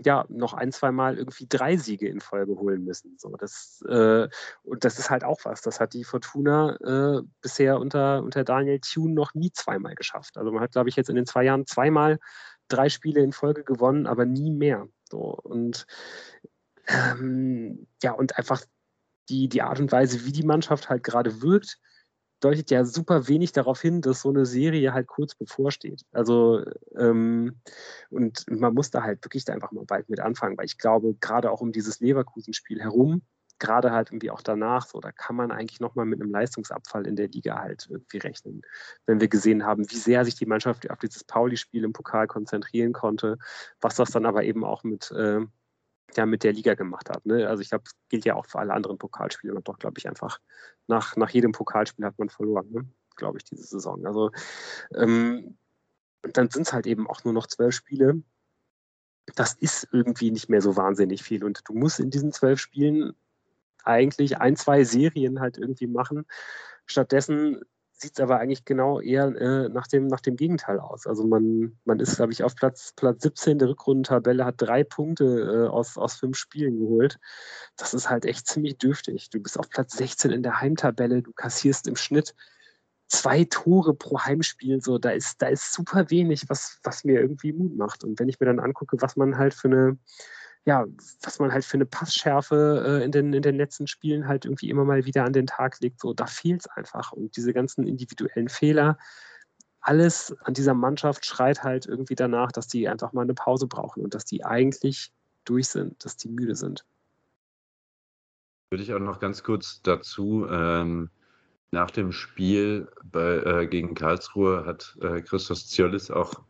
[0.04, 3.16] ja, noch ein, zwei Mal irgendwie drei Siege in Folge holen müssen.
[3.18, 4.28] So, das, äh,
[4.62, 5.60] und das ist halt auch was.
[5.60, 10.38] Das hat die Fortuna äh, bisher unter, unter Daniel Thune noch nie zweimal geschafft.
[10.38, 12.18] Also man hat, glaube ich, jetzt in den zwei Jahren zweimal
[12.68, 14.88] drei Spiele in Folge gewonnen, aber nie mehr.
[15.10, 15.86] So, und
[16.86, 18.62] ähm, ja, und einfach
[19.28, 21.78] die, die Art und Weise, wie die Mannschaft halt gerade wirkt,
[22.42, 26.02] deutet ja super wenig darauf hin, dass so eine Serie halt kurz bevorsteht.
[26.12, 26.64] Also
[26.96, 27.60] ähm,
[28.10, 31.14] und man muss da halt wirklich da einfach mal bald mit anfangen, weil ich glaube,
[31.20, 33.22] gerade auch um dieses Leverkusen-Spiel herum,
[33.58, 37.14] gerade halt irgendwie auch danach, so, da kann man eigentlich nochmal mit einem Leistungsabfall in
[37.14, 38.62] der Liga halt irgendwie rechnen.
[39.06, 42.92] Wenn wir gesehen haben, wie sehr sich die Mannschaft auf dieses Pauli-Spiel im Pokal konzentrieren
[42.92, 43.38] konnte,
[43.80, 45.40] was das dann aber eben auch mit äh,
[46.16, 47.24] ja mit der Liga gemacht hat.
[47.26, 47.48] Ne?
[47.48, 49.54] Also ich glaube, das gilt ja auch für alle anderen Pokalspiele.
[49.54, 50.40] Und doch, glaube ich, einfach
[50.86, 52.88] nach, nach jedem Pokalspiel hat man verloren, ne?
[53.16, 54.04] glaube ich, diese Saison.
[54.06, 54.30] Also
[54.94, 55.56] ähm,
[56.22, 58.22] dann sind es halt eben auch nur noch zwölf Spiele.
[59.34, 61.44] Das ist irgendwie nicht mehr so wahnsinnig viel.
[61.44, 63.14] Und du musst in diesen zwölf Spielen
[63.84, 66.26] eigentlich ein, zwei Serien halt irgendwie machen.
[66.86, 67.62] Stattdessen
[68.02, 71.06] sieht es aber eigentlich genau eher äh, nach, dem, nach dem Gegenteil aus.
[71.06, 75.24] Also man, man ist, glaube ich, auf Platz, Platz 17 der Rückrundentabelle, hat drei Punkte
[75.24, 77.18] äh, aus, aus fünf Spielen geholt.
[77.76, 79.30] Das ist halt echt ziemlich dürftig.
[79.30, 82.34] Du bist auf Platz 16 in der Heimtabelle, du kassierst im Schnitt
[83.08, 84.80] zwei Tore pro Heimspiel.
[84.82, 88.04] So, da ist, da ist super wenig, was, was mir irgendwie Mut macht.
[88.04, 89.98] Und wenn ich mir dann angucke, was man halt für eine
[90.64, 90.86] ja,
[91.22, 94.70] was man halt für eine Passschärfe äh, in, den, in den letzten Spielen halt irgendwie
[94.70, 97.12] immer mal wieder an den Tag legt, so, da fehlt es einfach.
[97.12, 98.96] Und diese ganzen individuellen Fehler,
[99.80, 104.04] alles an dieser Mannschaft schreit halt irgendwie danach, dass die einfach mal eine Pause brauchen
[104.04, 105.12] und dass die eigentlich
[105.44, 106.84] durch sind, dass die müde sind.
[108.70, 111.10] Würde ich auch noch ganz kurz dazu, ähm,
[111.72, 116.42] nach dem Spiel bei, äh, gegen Karlsruhe hat äh, Christos Ziolis auch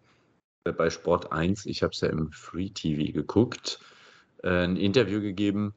[0.64, 4.01] bei Sport 1, ich habe es ja im Free TV geguckt, äh,
[4.42, 5.74] ein Interview gegeben,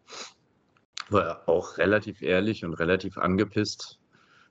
[1.10, 4.00] wo er auch relativ ehrlich und relativ angepisst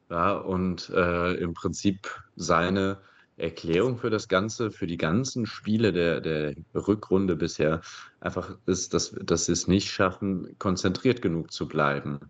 [0.08, 2.98] war und äh, im Prinzip seine
[3.36, 7.80] Erklärung für das Ganze, für die ganzen Spiele der, der Rückrunde bisher
[8.20, 12.20] einfach ist, dass, dass sie es nicht schaffen, konzentriert genug zu bleiben.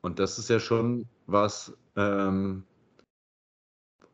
[0.00, 2.64] Und das ist ja schon was, ähm,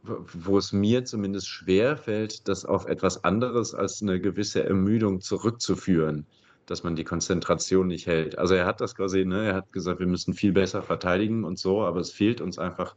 [0.03, 6.27] wo es mir zumindest schwer fällt, das auf etwas anderes als eine gewisse Ermüdung zurückzuführen,
[6.71, 8.39] dass man die Konzentration nicht hält.
[8.39, 11.59] Also er hat das quasi, ne, er hat gesagt, wir müssen viel besser verteidigen und
[11.59, 12.95] so, aber es fehlt uns einfach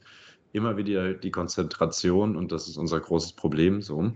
[0.51, 4.11] immer wieder die Konzentration und das ist unser großes Problem so.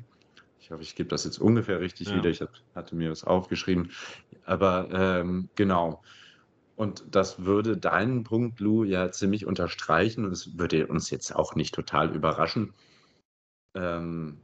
[0.59, 2.15] Ich hoffe, ich gebe das jetzt ungefähr richtig ja.
[2.15, 2.29] wieder.
[2.29, 3.91] Ich hatte mir das aufgeschrieben.
[4.45, 6.01] Aber ähm, genau.
[6.75, 11.55] Und das würde deinen Punkt, Lou, ja ziemlich unterstreichen und es würde uns jetzt auch
[11.55, 12.73] nicht total überraschen,
[13.75, 14.39] ähm,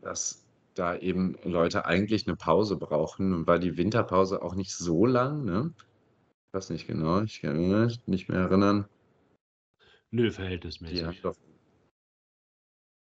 [0.00, 0.45] dass
[0.78, 5.44] da eben Leute eigentlich eine Pause brauchen und war die Winterpause auch nicht so lang,
[5.44, 5.72] ne?
[6.48, 8.86] Ich weiß nicht genau, ich kann mich nicht mehr erinnern.
[10.10, 11.00] Nö, verhältnismäßig.
[11.00, 11.36] Die hat doch.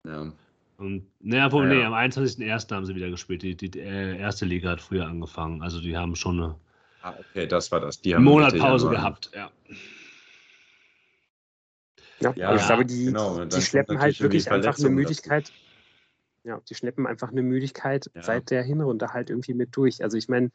[0.08, 0.32] Ja.
[0.78, 2.74] Und, naja, wohl, ja, nee, am 21.01.
[2.74, 3.44] haben sie wieder gespielt.
[3.44, 5.62] Die, die äh, erste Liga hat früher angefangen.
[5.62, 6.56] Also die haben schon eine
[7.04, 8.00] Ah, okay, das war das.
[8.00, 9.52] Die haben Monatpause gehabt, ja.
[12.22, 13.44] Ja, ja ich glaube, die, genau.
[13.44, 15.52] die schleppen halt wirklich einfach eine Müdigkeit.
[16.44, 18.22] Ja, die schleppen einfach eine Müdigkeit ja.
[18.22, 20.04] seit der Hinrunde halt irgendwie mit durch.
[20.04, 20.52] Also ich meine,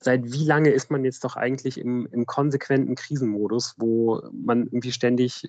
[0.00, 4.92] seit wie lange ist man jetzt doch eigentlich im, im konsequenten Krisenmodus, wo man irgendwie
[4.92, 5.42] ständig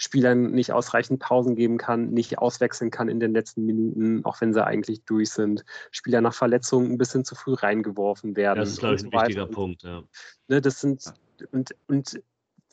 [0.00, 4.54] Spielern nicht ausreichend Pausen geben kann, nicht auswechseln kann in den letzten Minuten, auch wenn
[4.54, 5.64] sie eigentlich durch sind.
[5.90, 8.60] Spieler nach Verletzungen ein bisschen zu früh reingeworfen werden.
[8.60, 9.82] Das ist, glaube ich, ein so wichtiger Punkt.
[9.82, 10.04] Ja.
[10.46, 11.12] Ne, das sind
[11.50, 12.22] und, und,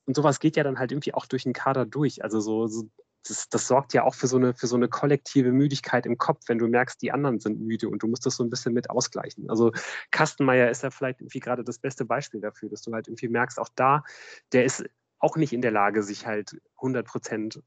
[0.06, 2.24] und sowas geht ja dann halt irgendwie auch durch den Kader durch.
[2.24, 2.88] Also so, so
[3.28, 6.44] das, das, sorgt ja auch für so, eine, für so eine kollektive Müdigkeit im Kopf,
[6.48, 8.90] wenn du merkst, die anderen sind müde und du musst das so ein bisschen mit
[8.90, 9.50] ausgleichen.
[9.50, 9.72] Also
[10.12, 13.60] Kastenmeier ist ja vielleicht irgendwie gerade das beste Beispiel dafür, dass du halt irgendwie merkst,
[13.60, 14.04] auch da,
[14.52, 14.84] der ist
[15.20, 17.64] auch nicht in der Lage, sich halt 100 Prozent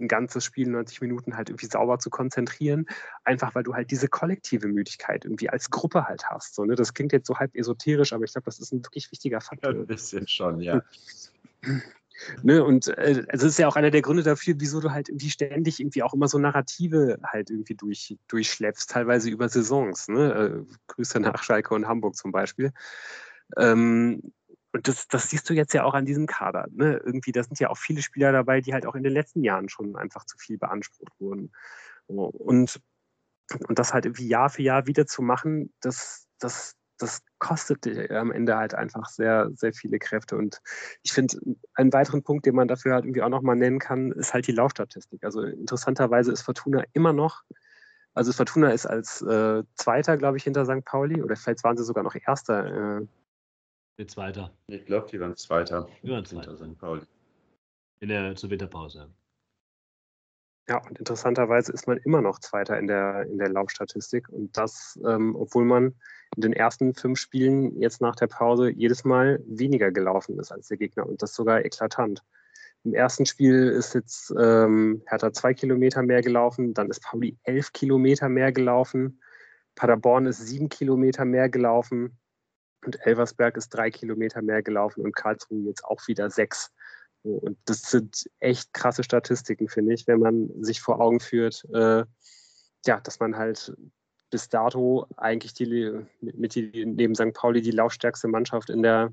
[0.00, 2.86] ein ganzes Spiel, 90 Minuten halt irgendwie sauber zu konzentrieren,
[3.24, 6.54] einfach weil du halt diese kollektive Müdigkeit irgendwie als Gruppe halt hast.
[6.54, 6.74] So, ne?
[6.74, 9.70] Das klingt jetzt so halb esoterisch, aber ich glaube, das ist ein wirklich wichtiger Faktor.
[9.70, 10.82] Ein bisschen schon, ja.
[12.42, 15.30] Ne, und äh, also ist ja auch einer der Gründe dafür, wieso du halt irgendwie
[15.30, 20.08] ständig irgendwie auch immer so Narrative halt irgendwie durch, durchschleppst, teilweise über Saisons.
[20.08, 20.66] Ne?
[20.68, 22.72] Äh, Grüße nach Schalke und Hamburg zum Beispiel.
[23.56, 24.32] Ähm,
[24.72, 26.66] und das, das siehst du jetzt ja auch an diesem Kader.
[26.70, 27.00] Ne?
[27.04, 29.68] Irgendwie, da sind ja auch viele Spieler dabei, die halt auch in den letzten Jahren
[29.68, 31.52] schon einfach zu viel beansprucht wurden.
[32.06, 32.80] Und,
[33.66, 38.30] und das halt irgendwie Jahr für Jahr wieder zu machen, das, das, das kostet am
[38.30, 40.36] Ende halt einfach sehr, sehr viele Kräfte.
[40.36, 40.60] Und
[41.02, 41.36] ich finde,
[41.74, 44.52] einen weiteren Punkt, den man dafür halt irgendwie auch nochmal nennen kann, ist halt die
[44.52, 45.24] Laufstatistik.
[45.24, 47.42] Also interessanterweise ist Fortuna immer noch,
[48.14, 50.84] also Fortuna ist als äh, Zweiter, glaube ich, hinter St.
[50.84, 53.06] Pauli, oder vielleicht waren sie sogar noch Erster äh,
[54.00, 54.50] Nee, Zweiter.
[54.66, 55.86] Ich glaube, die waren Zweiter.
[56.02, 56.56] Die waren Zweiter.
[56.56, 56.78] St.
[56.78, 57.02] Pauli.
[58.00, 59.12] In der zur Winterpause.
[60.70, 64.28] Ja, und interessanterweise ist man immer noch Zweiter in der, in der Laufstatistik.
[64.28, 65.96] Und das, ähm, obwohl man
[66.36, 70.68] in den ersten fünf Spielen jetzt nach der Pause jedes Mal weniger gelaufen ist als
[70.68, 71.08] der Gegner.
[71.08, 72.22] Und das sogar eklatant.
[72.84, 77.72] Im ersten Spiel ist jetzt ähm, Hertha zwei Kilometer mehr gelaufen, dann ist Pauli elf
[77.72, 79.20] Kilometer mehr gelaufen,
[79.74, 82.16] Paderborn ist sieben Kilometer mehr gelaufen,
[82.84, 86.72] und Elversberg ist drei Kilometer mehr gelaufen und Karlsruhe jetzt auch wieder sechs.
[87.22, 92.04] Und das sind echt krasse Statistiken, finde ich, wenn man sich vor Augen führt, äh,
[92.86, 93.74] ja, dass man halt
[94.30, 97.34] bis dato eigentlich die, mit die, neben St.
[97.34, 99.12] Pauli die laufstärkste Mannschaft in der,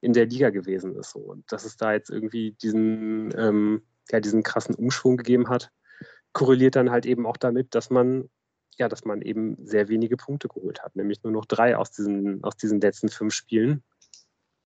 [0.00, 1.14] in der Liga gewesen ist.
[1.14, 5.70] Und dass es da jetzt irgendwie diesen, ähm, ja, diesen krassen Umschwung gegeben hat,
[6.32, 8.28] korreliert dann halt eben auch damit, dass man
[8.78, 12.44] ja, dass man eben sehr wenige Punkte geholt hat, nämlich nur noch drei aus diesen,
[12.44, 13.82] aus diesen letzten fünf Spielen.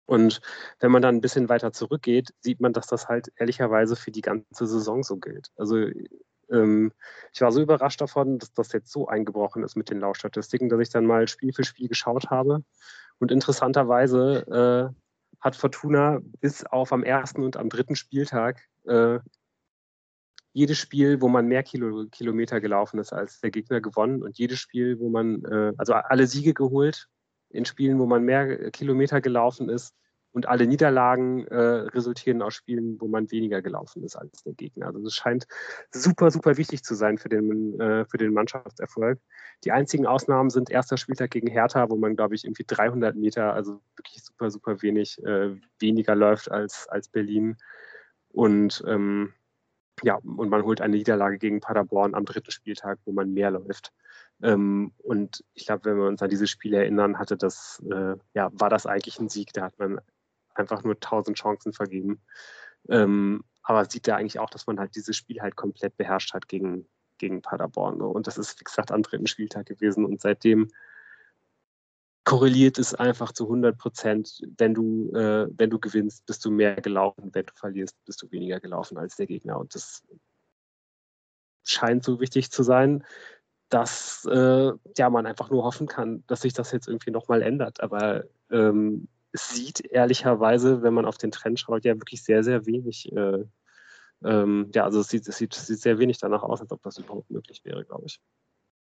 [0.07, 0.41] Und
[0.81, 4.20] wenn man dann ein bisschen weiter zurückgeht, sieht man, dass das halt ehrlicherweise für die
[4.20, 5.51] ganze Saison so gilt.
[5.57, 5.77] Also
[6.51, 6.93] ähm,
[7.33, 10.81] ich war so überrascht davon, dass das jetzt so eingebrochen ist mit den Laufstatistiken, dass
[10.81, 12.65] ich dann mal Spiel für Spiel geschaut habe.
[13.19, 19.19] Und interessanterweise äh, hat Fortuna bis auf am ersten und am dritten Spieltag äh,
[20.53, 24.59] jedes Spiel, wo man mehr Kilo, Kilometer gelaufen ist als der Gegner gewonnen und jedes
[24.59, 27.09] Spiel, wo man, äh, also alle Siege geholt
[27.51, 29.94] in Spielen, wo man mehr Kilometer gelaufen ist
[30.36, 34.89] und alle Niederlagen äh, resultieren aus Spielen, wo man weniger gelaufen ist als der Gegner.
[34.89, 35.47] Also es scheint
[35.90, 39.18] super, super wichtig zu sein für den, äh, für den Mannschaftserfolg.
[39.64, 43.55] Die einzigen Ausnahmen sind erster Spieltag gegen Hertha, wo man, glaube ich, irgendwie 300 Meter,
[43.55, 47.56] also wirklich super, super wenig, äh, weniger läuft als, als Berlin.
[48.28, 49.32] Und ähm,
[50.02, 53.94] ja, und man holt eine Niederlage gegen Paderborn am dritten Spieltag, wo man mehr läuft.
[54.43, 58.51] Ähm, und ich glaube, wenn wir uns an diese Spiele erinnern, hatte das, äh, ja,
[58.53, 59.53] war das eigentlich ein Sieg.
[59.53, 60.01] Da hat man
[60.55, 62.21] einfach nur tausend Chancen vergeben.
[62.89, 66.49] Ähm, aber sieht da eigentlich auch, dass man halt dieses Spiel halt komplett beherrscht hat
[66.49, 66.87] gegen,
[67.19, 67.99] gegen Paderborn.
[67.99, 68.07] Ne?
[68.07, 70.05] Und das ist, wie gesagt, am dritten Spieltag gewesen.
[70.05, 70.71] Und seitdem
[72.25, 74.41] korreliert es einfach zu 100 Prozent.
[74.59, 74.75] Wenn
[75.15, 77.31] äh, wenn du gewinnst, bist du mehr gelaufen.
[77.33, 79.59] Wenn du verlierst, bist du weniger gelaufen als der Gegner.
[79.59, 80.03] Und das
[81.65, 83.05] scheint so wichtig zu sein,
[83.69, 87.81] dass äh, ja, man einfach nur hoffen kann, dass sich das jetzt irgendwie nochmal ändert.
[87.81, 92.67] Aber ähm, es sieht ehrlicherweise, wenn man auf den Trend schaut, ja wirklich sehr, sehr
[92.67, 93.13] wenig.
[93.13, 93.45] Äh,
[94.25, 96.83] ähm, ja, also es sieht, es, sieht, es sieht sehr wenig danach aus, als ob
[96.83, 98.21] das überhaupt möglich wäre, glaube ich.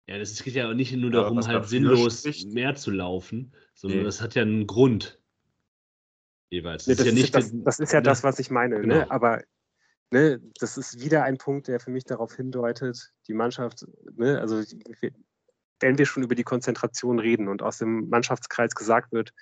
[0.08, 2.52] Ja, das geht ja auch nicht nur darum, ja, halt sinnlos spricht.
[2.52, 4.04] mehr zu laufen, sondern nee.
[4.04, 5.20] das hat ja einen Grund.
[6.50, 6.84] Jeweils.
[6.84, 8.76] Das, nee, das, ist, ja nicht das, das ist ja das, was ich meine.
[8.76, 8.80] Ne?
[8.82, 8.94] Genau.
[8.96, 9.10] Ne?
[9.10, 9.42] Aber
[10.12, 14.62] ne, das ist wieder ein Punkt, der für mich darauf hindeutet, die Mannschaft, ne, also
[15.80, 19.32] wenn wir schon über die Konzentration reden und aus dem Mannschaftskreis gesagt wird,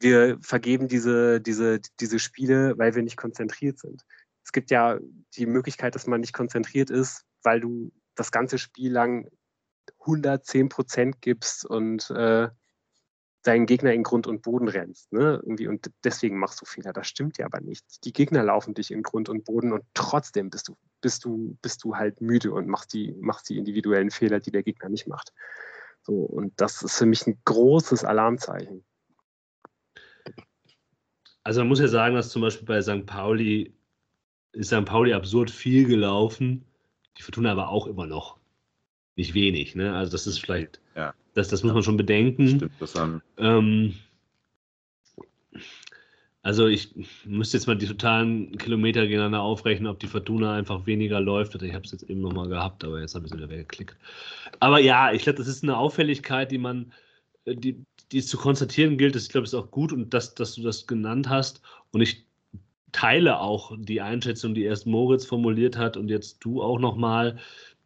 [0.00, 4.02] wir vergeben diese, diese, diese Spiele, weil wir nicht konzentriert sind.
[4.44, 4.98] Es gibt ja
[5.36, 9.28] die Möglichkeit, dass man nicht konzentriert ist, weil du das ganze Spiel lang
[10.00, 12.48] 110 Prozent gibst und äh,
[13.42, 15.12] deinen Gegner in Grund und Boden rennst.
[15.12, 15.40] Ne?
[15.42, 16.92] Irgendwie, und deswegen machst du Fehler.
[16.92, 18.04] Das stimmt ja aber nicht.
[18.04, 21.84] Die Gegner laufen dich in Grund und Boden und trotzdem bist du, bist du, bist
[21.84, 25.32] du halt müde und machst die, machst die individuellen Fehler, die der Gegner nicht macht.
[26.02, 28.84] So, und das ist für mich ein großes Alarmzeichen.
[31.44, 33.06] Also man muss ja sagen, dass zum Beispiel bei St.
[33.06, 33.74] Pauli
[34.52, 34.84] ist St.
[34.84, 36.64] Pauli absurd viel gelaufen.
[37.16, 38.38] Die Fortuna aber auch immer noch
[39.16, 39.74] nicht wenig.
[39.74, 39.94] Ne?
[39.94, 41.14] Also das ist vielleicht, ja.
[41.38, 42.48] Das, das muss man schon bedenken.
[42.48, 43.22] Stimmt, das haben.
[43.36, 43.94] Ähm,
[46.42, 46.92] also ich
[47.24, 51.54] müsste jetzt mal die totalen Kilometer gegeneinander aufrechnen, ob die Fortuna einfach weniger läuft.
[51.62, 53.96] Ich habe es jetzt eben nochmal gehabt, aber jetzt habe ich es wieder weggeklickt.
[54.58, 56.92] Aber ja, ich glaube, das ist eine Auffälligkeit, die man,
[57.44, 59.14] äh, die, die es zu konstatieren gilt.
[59.14, 61.62] Das, ich glaube, ist auch gut und das, dass du das genannt hast.
[61.92, 62.26] Und ich
[62.90, 67.34] teile auch die Einschätzung, die erst Moritz formuliert hat und jetzt du auch nochmal.
[67.34, 67.40] mal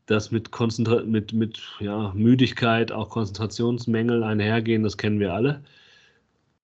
[0.06, 5.62] dass mit, Konzentra mit, mit ja, Müdigkeit auch Konzentrationsmängel einhergehen, das kennen wir alle.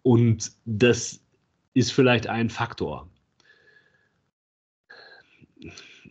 [0.02, 1.20] Und das
[1.74, 3.08] ist vielleicht ein Faktor.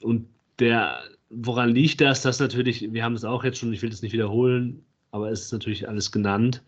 [0.01, 0.27] Und
[0.59, 0.99] der,
[1.29, 2.21] woran liegt das?
[2.21, 5.45] Das natürlich, wir haben es auch jetzt schon, ich will das nicht wiederholen, aber es
[5.45, 6.63] ist natürlich alles genannt.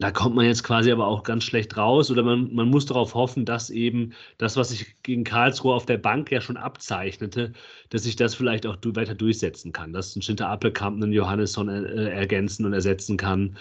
[0.00, 3.14] Da kommt man jetzt quasi aber auch ganz schlecht raus oder man, man muss darauf
[3.14, 7.52] hoffen, dass eben das, was sich gegen Karlsruhe auf der Bank ja schon abzeichnete,
[7.90, 12.10] dass sich das vielleicht auch weiter durchsetzen kann, dass ein Schinter Appelkamp einen Johannesson äh,
[12.10, 13.56] ergänzen und ersetzen kann,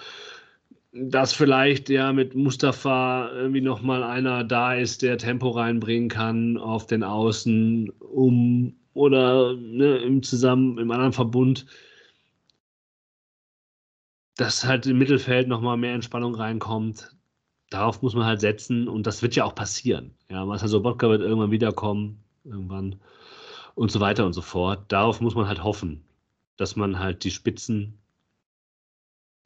[0.91, 6.87] dass vielleicht ja mit Mustafa irgendwie nochmal einer da ist, der Tempo reinbringen kann auf
[6.87, 11.65] den Außen, um oder ne, im Zusammen, im anderen Verbund
[14.35, 17.15] dass halt im Mittelfeld nochmal mehr Entspannung reinkommt.
[17.69, 20.15] Darauf muss man halt setzen und das wird ja auch passieren.
[20.29, 22.99] Ja, Marcel Sobotka wird irgendwann wiederkommen, irgendwann
[23.75, 24.91] und so weiter und so fort.
[24.91, 26.03] Darauf muss man halt hoffen,
[26.57, 27.99] dass man halt die Spitzen,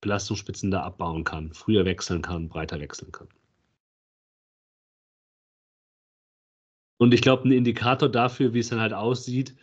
[0.02, 3.28] Belastungsspitzen da abbauen kann, früher wechseln kann, breiter wechseln kann.
[6.98, 9.56] Und ich glaube, ein Indikator dafür, wie es dann halt aussieht,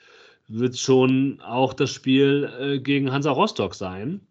[0.46, 4.26] wird schon auch das Spiel äh, gegen Hansa Rostock sein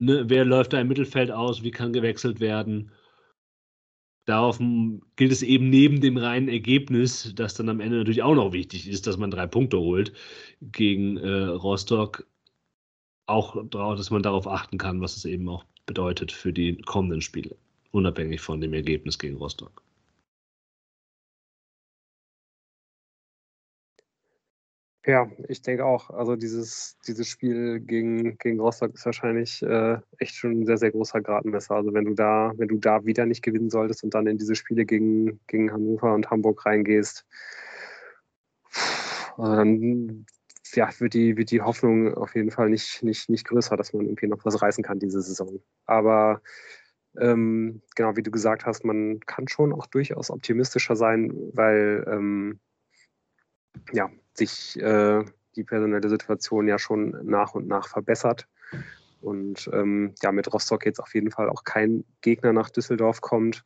[0.00, 2.90] ne, wer läuft da im Mittelfeld aus, wie kann gewechselt werden.
[4.26, 4.58] Darauf
[5.16, 8.88] gilt es eben neben dem reinen Ergebnis, das dann am Ende natürlich auch noch wichtig
[8.88, 10.12] ist, dass man drei Punkte holt
[10.60, 12.26] gegen äh, Rostock,
[13.26, 17.56] auch dass man darauf achten kann, was es eben auch bedeutet für die kommenden Spiele,
[17.92, 19.82] unabhängig von dem Ergebnis gegen Rostock.
[25.06, 26.10] Ja, ich denke auch.
[26.10, 30.90] Also dieses, dieses Spiel gegen, gegen Rostock ist wahrscheinlich äh, echt schon ein sehr, sehr
[30.90, 31.76] großer Gradmesser.
[31.76, 34.54] Also wenn du da, wenn du da wieder nicht gewinnen solltest und dann in diese
[34.54, 37.26] Spiele gegen, gegen Hannover und Hamburg reingehst,
[39.38, 40.26] also dann
[40.74, 44.04] ja, wird, die, wird die Hoffnung auf jeden Fall nicht, nicht, nicht größer, dass man
[44.04, 45.60] irgendwie noch was reißen kann diese Saison.
[45.86, 46.42] Aber
[47.18, 52.60] ähm, genau, wie du gesagt hast, man kann schon auch durchaus optimistischer sein, weil ähm,
[53.92, 55.24] ja, sich äh,
[55.56, 58.46] die personelle Situation ja schon nach und nach verbessert.
[59.20, 63.64] Und ähm, ja, mit Rostock jetzt auf jeden Fall auch kein Gegner nach Düsseldorf kommt,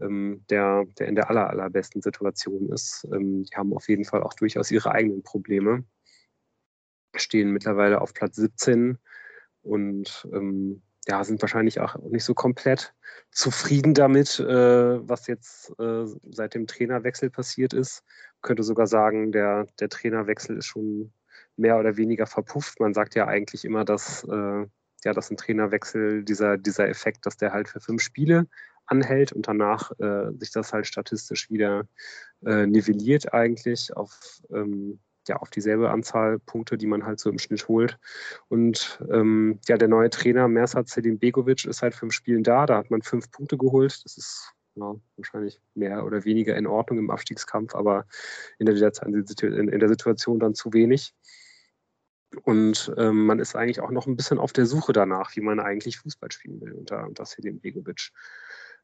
[0.00, 3.06] ähm, der, der in der aller, allerbesten Situation ist.
[3.12, 5.84] Ähm, die haben auf jeden Fall auch durchaus ihre eigenen Probleme.
[7.16, 8.98] Stehen mittlerweile auf Platz 17
[9.62, 12.94] und ähm, ja, sind wahrscheinlich auch nicht so komplett
[13.30, 18.02] zufrieden damit, äh, was jetzt äh, seit dem Trainerwechsel passiert ist
[18.44, 21.12] könnte sogar sagen, der, der Trainerwechsel ist schon
[21.56, 22.78] mehr oder weniger verpufft.
[22.78, 24.66] Man sagt ja eigentlich immer, dass, äh,
[25.04, 28.46] ja, dass ein Trainerwechsel, dieser, dieser Effekt, dass der halt für fünf Spiele
[28.86, 31.88] anhält und danach äh, sich das halt statistisch wieder
[32.44, 37.38] äh, nivelliert eigentlich auf, ähm, ja, auf dieselbe Anzahl Punkte, die man halt so im
[37.38, 37.98] Schnitt holt.
[38.48, 42.76] Und ähm, ja, der neue Trainer Mersat Selim Begovic ist halt fünf Spielen da, da
[42.76, 44.04] hat man fünf Punkte geholt.
[44.04, 48.06] Das ist ja, wahrscheinlich mehr oder weniger in Ordnung im Abstiegskampf, aber
[48.58, 51.14] in der, in der Situation dann zu wenig.
[52.42, 55.60] Und ähm, man ist eigentlich auch noch ein bisschen auf der Suche danach, wie man
[55.60, 58.10] eigentlich Fußball spielen will unter, unter Selim Begovic.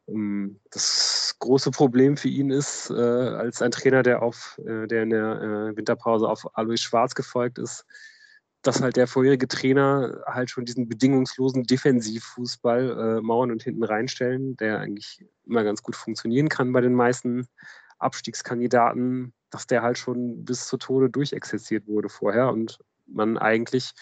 [0.07, 5.03] Ähm, das große Problem für ihn ist, äh, als ein Trainer, der, auf, äh, der
[5.03, 5.43] in der
[5.73, 7.85] äh, Winterpause auf Alois Schwarz gefolgt ist,
[8.63, 14.57] dass halt der vorherige Trainer halt schon diesen bedingungslosen Defensivfußball äh, Mauern und hinten reinstellen,
[14.57, 17.47] der eigentlich immer ganz gut funktionieren kann bei den meisten
[17.99, 23.93] Abstiegskandidaten, dass der halt schon bis zu Tode durchexerziert wurde vorher und man eigentlich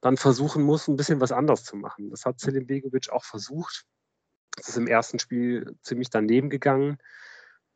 [0.00, 2.10] dann versuchen muss, ein bisschen was anders zu machen.
[2.10, 3.84] Das hat Selim Begovic auch versucht.
[4.56, 6.98] Das ist im ersten Spiel ziemlich daneben gegangen.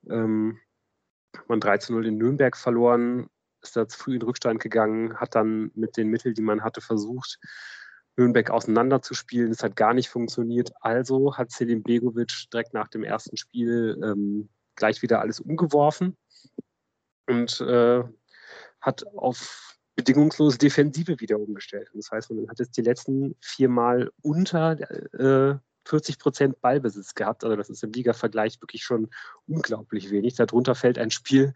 [0.09, 0.59] Ähm,
[1.47, 3.29] man 3 zu 0 in Nürnberg verloren,
[3.63, 6.81] ist da zu früh in Rückstand gegangen, hat dann mit den Mitteln, die man hatte,
[6.81, 7.39] versucht,
[8.17, 9.51] Nürnberg auseinanderzuspielen.
[9.51, 10.73] Das hat gar nicht funktioniert.
[10.81, 16.17] Also hat Selim Begovic direkt nach dem ersten Spiel ähm, gleich wieder alles umgeworfen
[17.27, 18.03] und äh,
[18.81, 21.91] hat auf bedingungslose Defensive wieder umgestellt.
[21.93, 24.79] das heißt, man hat jetzt die letzten vier Mal unter
[25.15, 25.59] äh,
[25.89, 27.45] 40 Prozent Ballbesitz gehabt.
[27.45, 29.09] Also das ist im Liga-Vergleich wirklich schon
[29.47, 30.35] unglaublich wenig.
[30.35, 31.55] Darunter fällt ein Spiel,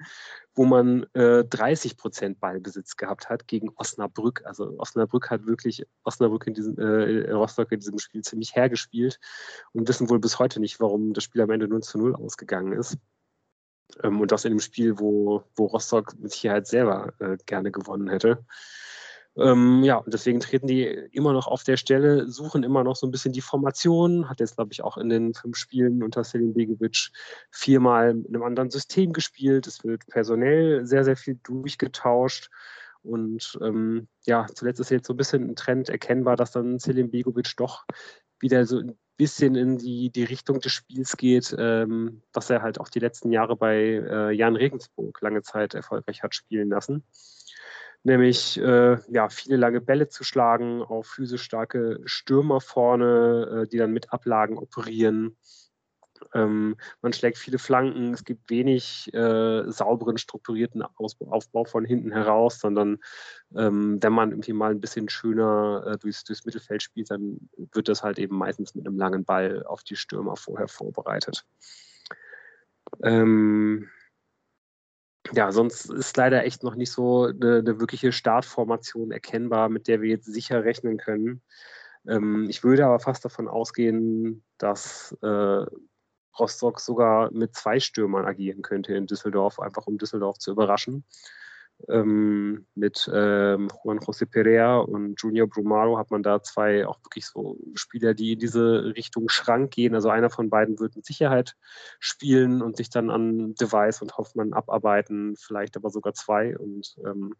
[0.55, 4.43] wo man äh, 30 Prozent Ballbesitz gehabt hat gegen Osnabrück.
[4.45, 9.21] Also Osnabrück hat wirklich Osnabrück in diesem äh, Rostock in diesem Spiel ziemlich hergespielt
[9.73, 12.73] und wissen wohl bis heute nicht, warum das Spiel am Ende 0 zu 0 ausgegangen
[12.73, 12.97] ist.
[14.03, 18.09] Ähm, und das in einem Spiel, wo, wo Rostock mit Sicherheit selber äh, gerne gewonnen
[18.09, 18.45] hätte.
[19.37, 23.07] Ähm, ja, und deswegen treten die immer noch auf der Stelle, suchen immer noch so
[23.07, 24.29] ein bisschen die Formation.
[24.29, 27.11] Hat jetzt, glaube ich, auch in den fünf Spielen unter Selim Begovic
[27.51, 29.67] viermal mit einem anderen System gespielt.
[29.67, 32.51] Es wird personell sehr, sehr viel durchgetauscht.
[33.03, 37.11] Und ähm, ja, zuletzt ist jetzt so ein bisschen ein Trend erkennbar, dass dann Selim
[37.11, 37.85] Begovic doch
[38.39, 42.79] wieder so ein bisschen in die, die Richtung des Spiels geht, ähm, was er halt
[42.81, 47.05] auch die letzten Jahre bei äh, Jan Regensburg lange Zeit erfolgreich hat spielen lassen
[48.05, 53.79] nämlich äh, ja, viele lange Bälle zu schlagen auf physisch starke Stürmer vorne, äh, die
[53.79, 55.37] dann mit Ablagen operieren.
[56.35, 62.13] Ähm, man schlägt viele Flanken, es gibt wenig äh, sauberen, strukturierten Ausbau, Aufbau von hinten
[62.13, 62.99] heraus, sondern
[63.57, 67.89] ähm, wenn man irgendwie mal ein bisschen schöner äh, durchs, durchs Mittelfeld spielt, dann wird
[67.89, 71.45] das halt eben meistens mit einem langen Ball auf die Stürmer vorher vorbereitet.
[73.03, 73.89] Ähm,
[75.33, 80.01] ja, sonst ist leider echt noch nicht so eine, eine, wirkliche Startformation erkennbar, mit der
[80.01, 81.43] wir jetzt sicher rechnen können.
[82.07, 85.65] Ähm, ich würde aber fast davon ausgehen, dass äh,
[86.39, 91.05] Rostock sogar mit zwei Stürmern agieren könnte in Düsseldorf, einfach um Düsseldorf zu überraschen
[91.89, 97.27] ähm, mit ähm, Juan José Perea und Junior Brumaro hat man da zwei auch wirklich
[97.27, 99.95] so Spieler, die in diese Richtung Schrank gehen.
[99.95, 101.57] Also einer von beiden wird mit Sicherheit
[101.99, 106.57] spielen und sich dann an Device und Hoffmann abarbeiten, vielleicht aber sogar zwei.
[106.57, 107.35] Und ähm,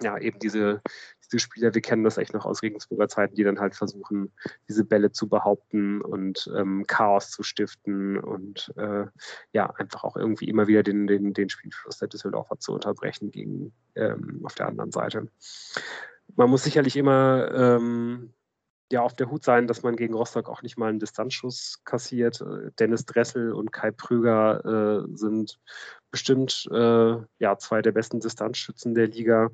[0.00, 0.82] ja, eben diese,
[1.26, 4.32] diese Spieler, wir kennen das echt noch aus Regensburger Zeiten, die dann halt versuchen,
[4.68, 9.06] diese Bälle zu behaupten und ähm, Chaos zu stiften und äh,
[9.52, 13.72] ja, einfach auch irgendwie immer wieder den, den, den Spielfluss der Düsseldorfer zu unterbrechen gegen
[13.94, 15.28] ähm, auf der anderen Seite.
[16.36, 18.32] Man muss sicherlich immer ähm,
[18.92, 22.44] ja auf der Hut sein, dass man gegen Rostock auch nicht mal einen Distanzschuss kassiert.
[22.78, 25.58] Dennis Dressel und Kai Prüger äh, sind
[26.10, 29.50] bestimmt äh, ja, zwei der besten Distanzschützen der Liga.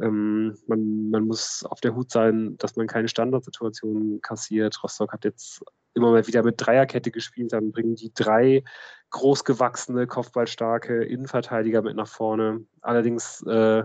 [0.00, 4.82] Ähm, man, man, muss auf der Hut sein, dass man keine Standardsituationen kassiert.
[4.82, 5.62] Rostock hat jetzt
[5.94, 8.64] immer mal wieder mit Dreierkette gespielt, dann bringen die drei
[9.10, 12.64] großgewachsene, kopfballstarke Innenverteidiger mit nach vorne.
[12.80, 13.84] Allerdings äh,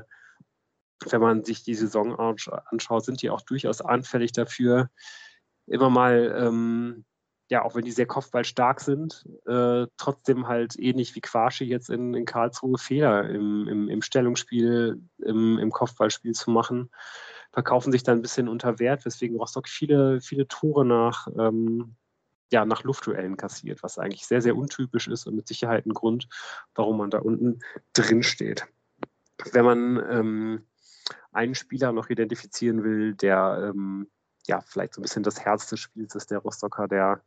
[1.05, 4.89] wenn man sich die Saison anschaut, sind die auch durchaus anfällig dafür,
[5.67, 7.05] immer mal, ähm,
[7.49, 12.13] ja, auch wenn die sehr kopfballstark sind, äh, trotzdem halt ähnlich wie Quasche jetzt in,
[12.13, 16.89] in Karlsruhe Fehler im, im, im Stellungsspiel, im, im Kopfballspiel zu machen,
[17.53, 21.95] verkaufen sich dann ein bisschen unter Wert, weswegen Rostock viele, viele Tore nach, ähm,
[22.51, 26.27] ja, nach Luftduellen kassiert, was eigentlich sehr, sehr untypisch ist und mit Sicherheit ein Grund,
[26.75, 27.59] warum man da unten
[27.93, 28.67] drin steht.
[29.53, 30.67] Wenn man ähm,
[31.31, 34.09] einen Spieler noch identifizieren will, der ähm,
[34.47, 37.21] ja vielleicht so ein bisschen das Herz des Spiels ist, der Rostocker, der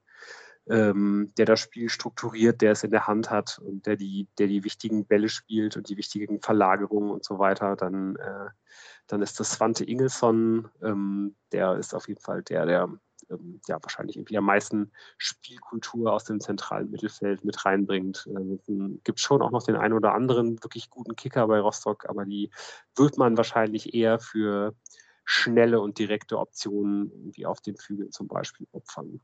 [0.68, 4.46] ähm, der das Spiel strukturiert, der es in der Hand hat und der die, der
[4.46, 8.48] die wichtigen Bälle spielt und die wichtigen Verlagerungen und so weiter, dann, äh,
[9.06, 12.88] dann ist das Svante Ingelsson, ähm, der ist auf jeden Fall der, der
[13.30, 18.28] ähm, ja wahrscheinlich irgendwie am meisten Spielkultur aus dem zentralen Mittelfeld mit reinbringt.
[18.28, 22.24] Äh, gibt schon auch noch den einen oder anderen wirklich guten Kicker bei Rostock, aber
[22.24, 22.50] die
[22.96, 24.74] wird man wahrscheinlich eher für
[25.24, 29.20] schnelle und direkte Optionen wie auf den Flügeln zum Beispiel opfern.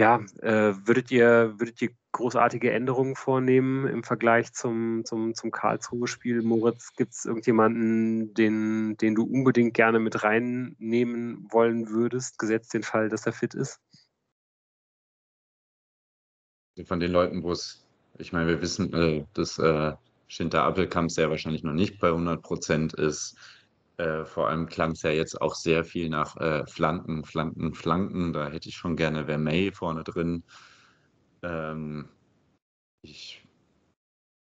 [0.00, 6.40] Ja, äh, würdet, ihr, würdet ihr großartige Änderungen vornehmen im Vergleich zum, zum, zum Karlsruhe-Spiel?
[6.40, 12.82] Moritz, gibt es irgendjemanden, den, den du unbedingt gerne mit reinnehmen wollen würdest, gesetzt den
[12.82, 13.78] Fall, dass er fit ist?
[16.86, 17.86] Von den Leuten, wo es,
[18.16, 19.92] ich meine, wir wissen, äh, dass äh,
[20.28, 23.36] Schinter Appelkamp sehr wahrscheinlich noch nicht bei 100 Prozent ist.
[24.00, 28.32] Äh, vor allem klang es ja jetzt auch sehr viel nach äh, Flanken, Flanken, Flanken.
[28.32, 30.42] Da hätte ich schon gerne Vermey vorne drin.
[31.42, 32.08] Ähm,
[33.02, 33.46] ich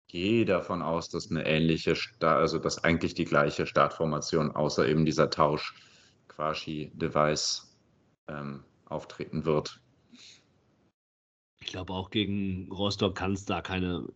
[0.07, 5.05] gehe davon aus, dass eine ähnliche, Sta also dass eigentlich die gleiche Startformation, außer eben
[5.05, 5.75] dieser Tausch
[6.27, 7.77] Quashi-Device
[8.27, 9.79] ähm, auftreten wird.
[11.61, 14.07] Ich glaube auch gegen Rostock kann es da keine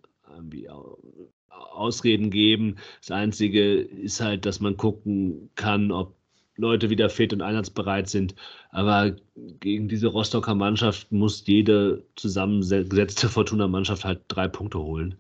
[1.49, 2.77] Ausreden geben.
[3.01, 6.15] Das Einzige ist halt, dass man gucken kann, ob
[6.59, 8.35] Leute wieder fit und einsatzbereit sind.
[8.71, 9.15] Aber
[9.59, 15.15] gegen diese Rostocker Mannschaft muss jede zusammengesetzte Fortuna-Mannschaft halt drei Punkte holen.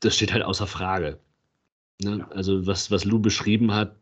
[0.00, 1.18] Das steht halt außer Frage.
[2.00, 2.18] Ne?
[2.18, 2.28] Ja.
[2.28, 3.96] Also, was, was Lou beschrieben hat,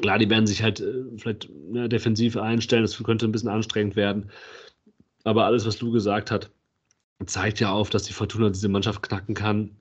[0.00, 3.94] klar, die werden sich halt äh, vielleicht ne, defensiv einstellen, das könnte ein bisschen anstrengend
[3.94, 4.30] werden.
[5.24, 6.50] Aber alles, was Lou gesagt hat,
[7.26, 9.76] zeigt ja auf, dass die Fortuna diese Mannschaft knacken kann,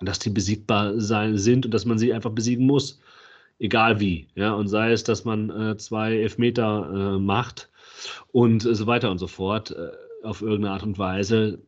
[0.00, 3.00] dass die besiegbar sein sind und dass man sie einfach besiegen muss
[3.58, 4.28] egal wie.
[4.34, 7.70] Ja, und sei es, dass man äh, zwei Elfmeter äh, macht
[8.32, 9.90] und so weiter und so fort, äh,
[10.22, 11.60] auf irgendeine Art und Weise.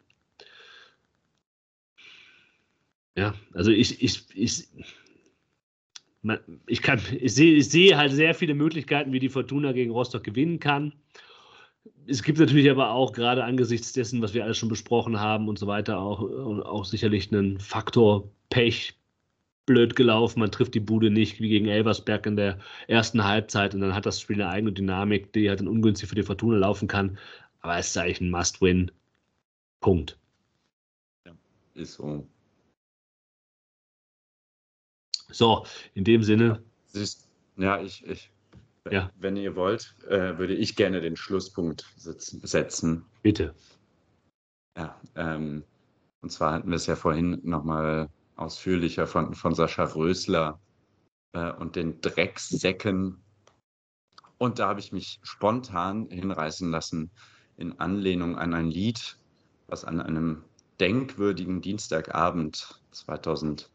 [3.16, 4.68] Ja, also ich, ich, ich,
[6.66, 10.24] ich kann, ich sehe, ich sehe halt sehr viele Möglichkeiten, wie die Fortuna gegen Rostock
[10.24, 10.92] gewinnen kann.
[12.08, 15.58] Es gibt natürlich aber auch gerade angesichts dessen, was wir alles schon besprochen haben und
[15.58, 18.96] so weiter, auch, auch sicherlich einen Faktor Pech,
[19.66, 23.80] blöd gelaufen, man trifft die Bude nicht, wie gegen Elversberg in der ersten Halbzeit und
[23.80, 26.86] dann hat das Spiel eine eigene Dynamik, die halt dann ungünstig für die Fortuna laufen
[26.86, 27.18] kann.
[27.60, 28.92] Aber es ist eigentlich ein Must-Win.
[29.80, 30.16] Punkt.
[31.26, 31.32] Ja,
[31.74, 32.26] ist so.
[35.28, 36.62] So, in dem Sinne.
[37.56, 38.30] Ja, ich, ich
[38.92, 39.10] ja.
[39.16, 43.04] wenn ihr wollt, äh, würde ich gerne den Schlusspunkt setzen.
[43.22, 43.54] Bitte.
[44.76, 45.64] Ja, ähm,
[46.20, 50.60] und zwar hatten wir es ja vorhin nochmal ausführlicher von, von Sascha Rösler
[51.32, 53.22] äh, und den Drecksäcken.
[54.38, 57.10] Und da habe ich mich spontan hinreißen lassen
[57.56, 59.18] in Anlehnung an ein Lied,
[59.66, 60.44] was an einem
[60.78, 63.70] denkwürdigen Dienstagabend 2011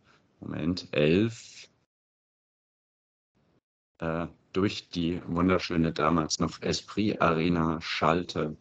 [3.99, 8.57] äh, durch die wunderschöne damals noch Esprit Arena schallte.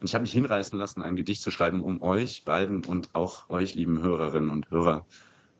[0.00, 3.48] Und ich habe mich hinreißen lassen, ein Gedicht zu schreiben, um euch beiden und auch
[3.50, 5.06] euch, lieben Hörerinnen und Hörer,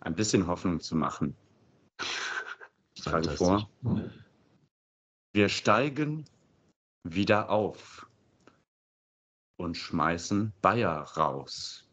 [0.01, 1.37] ein bisschen Hoffnung zu machen.
[2.95, 3.71] Ich trage vor.
[5.33, 6.25] Wir steigen
[7.05, 8.07] wieder auf
[9.59, 11.87] und schmeißen Bayer raus.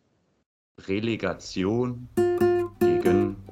[0.80, 2.08] Relegation
[2.80, 3.47] gegen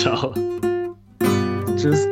[0.00, 0.32] Ciao.
[1.76, 2.08] Tschüss.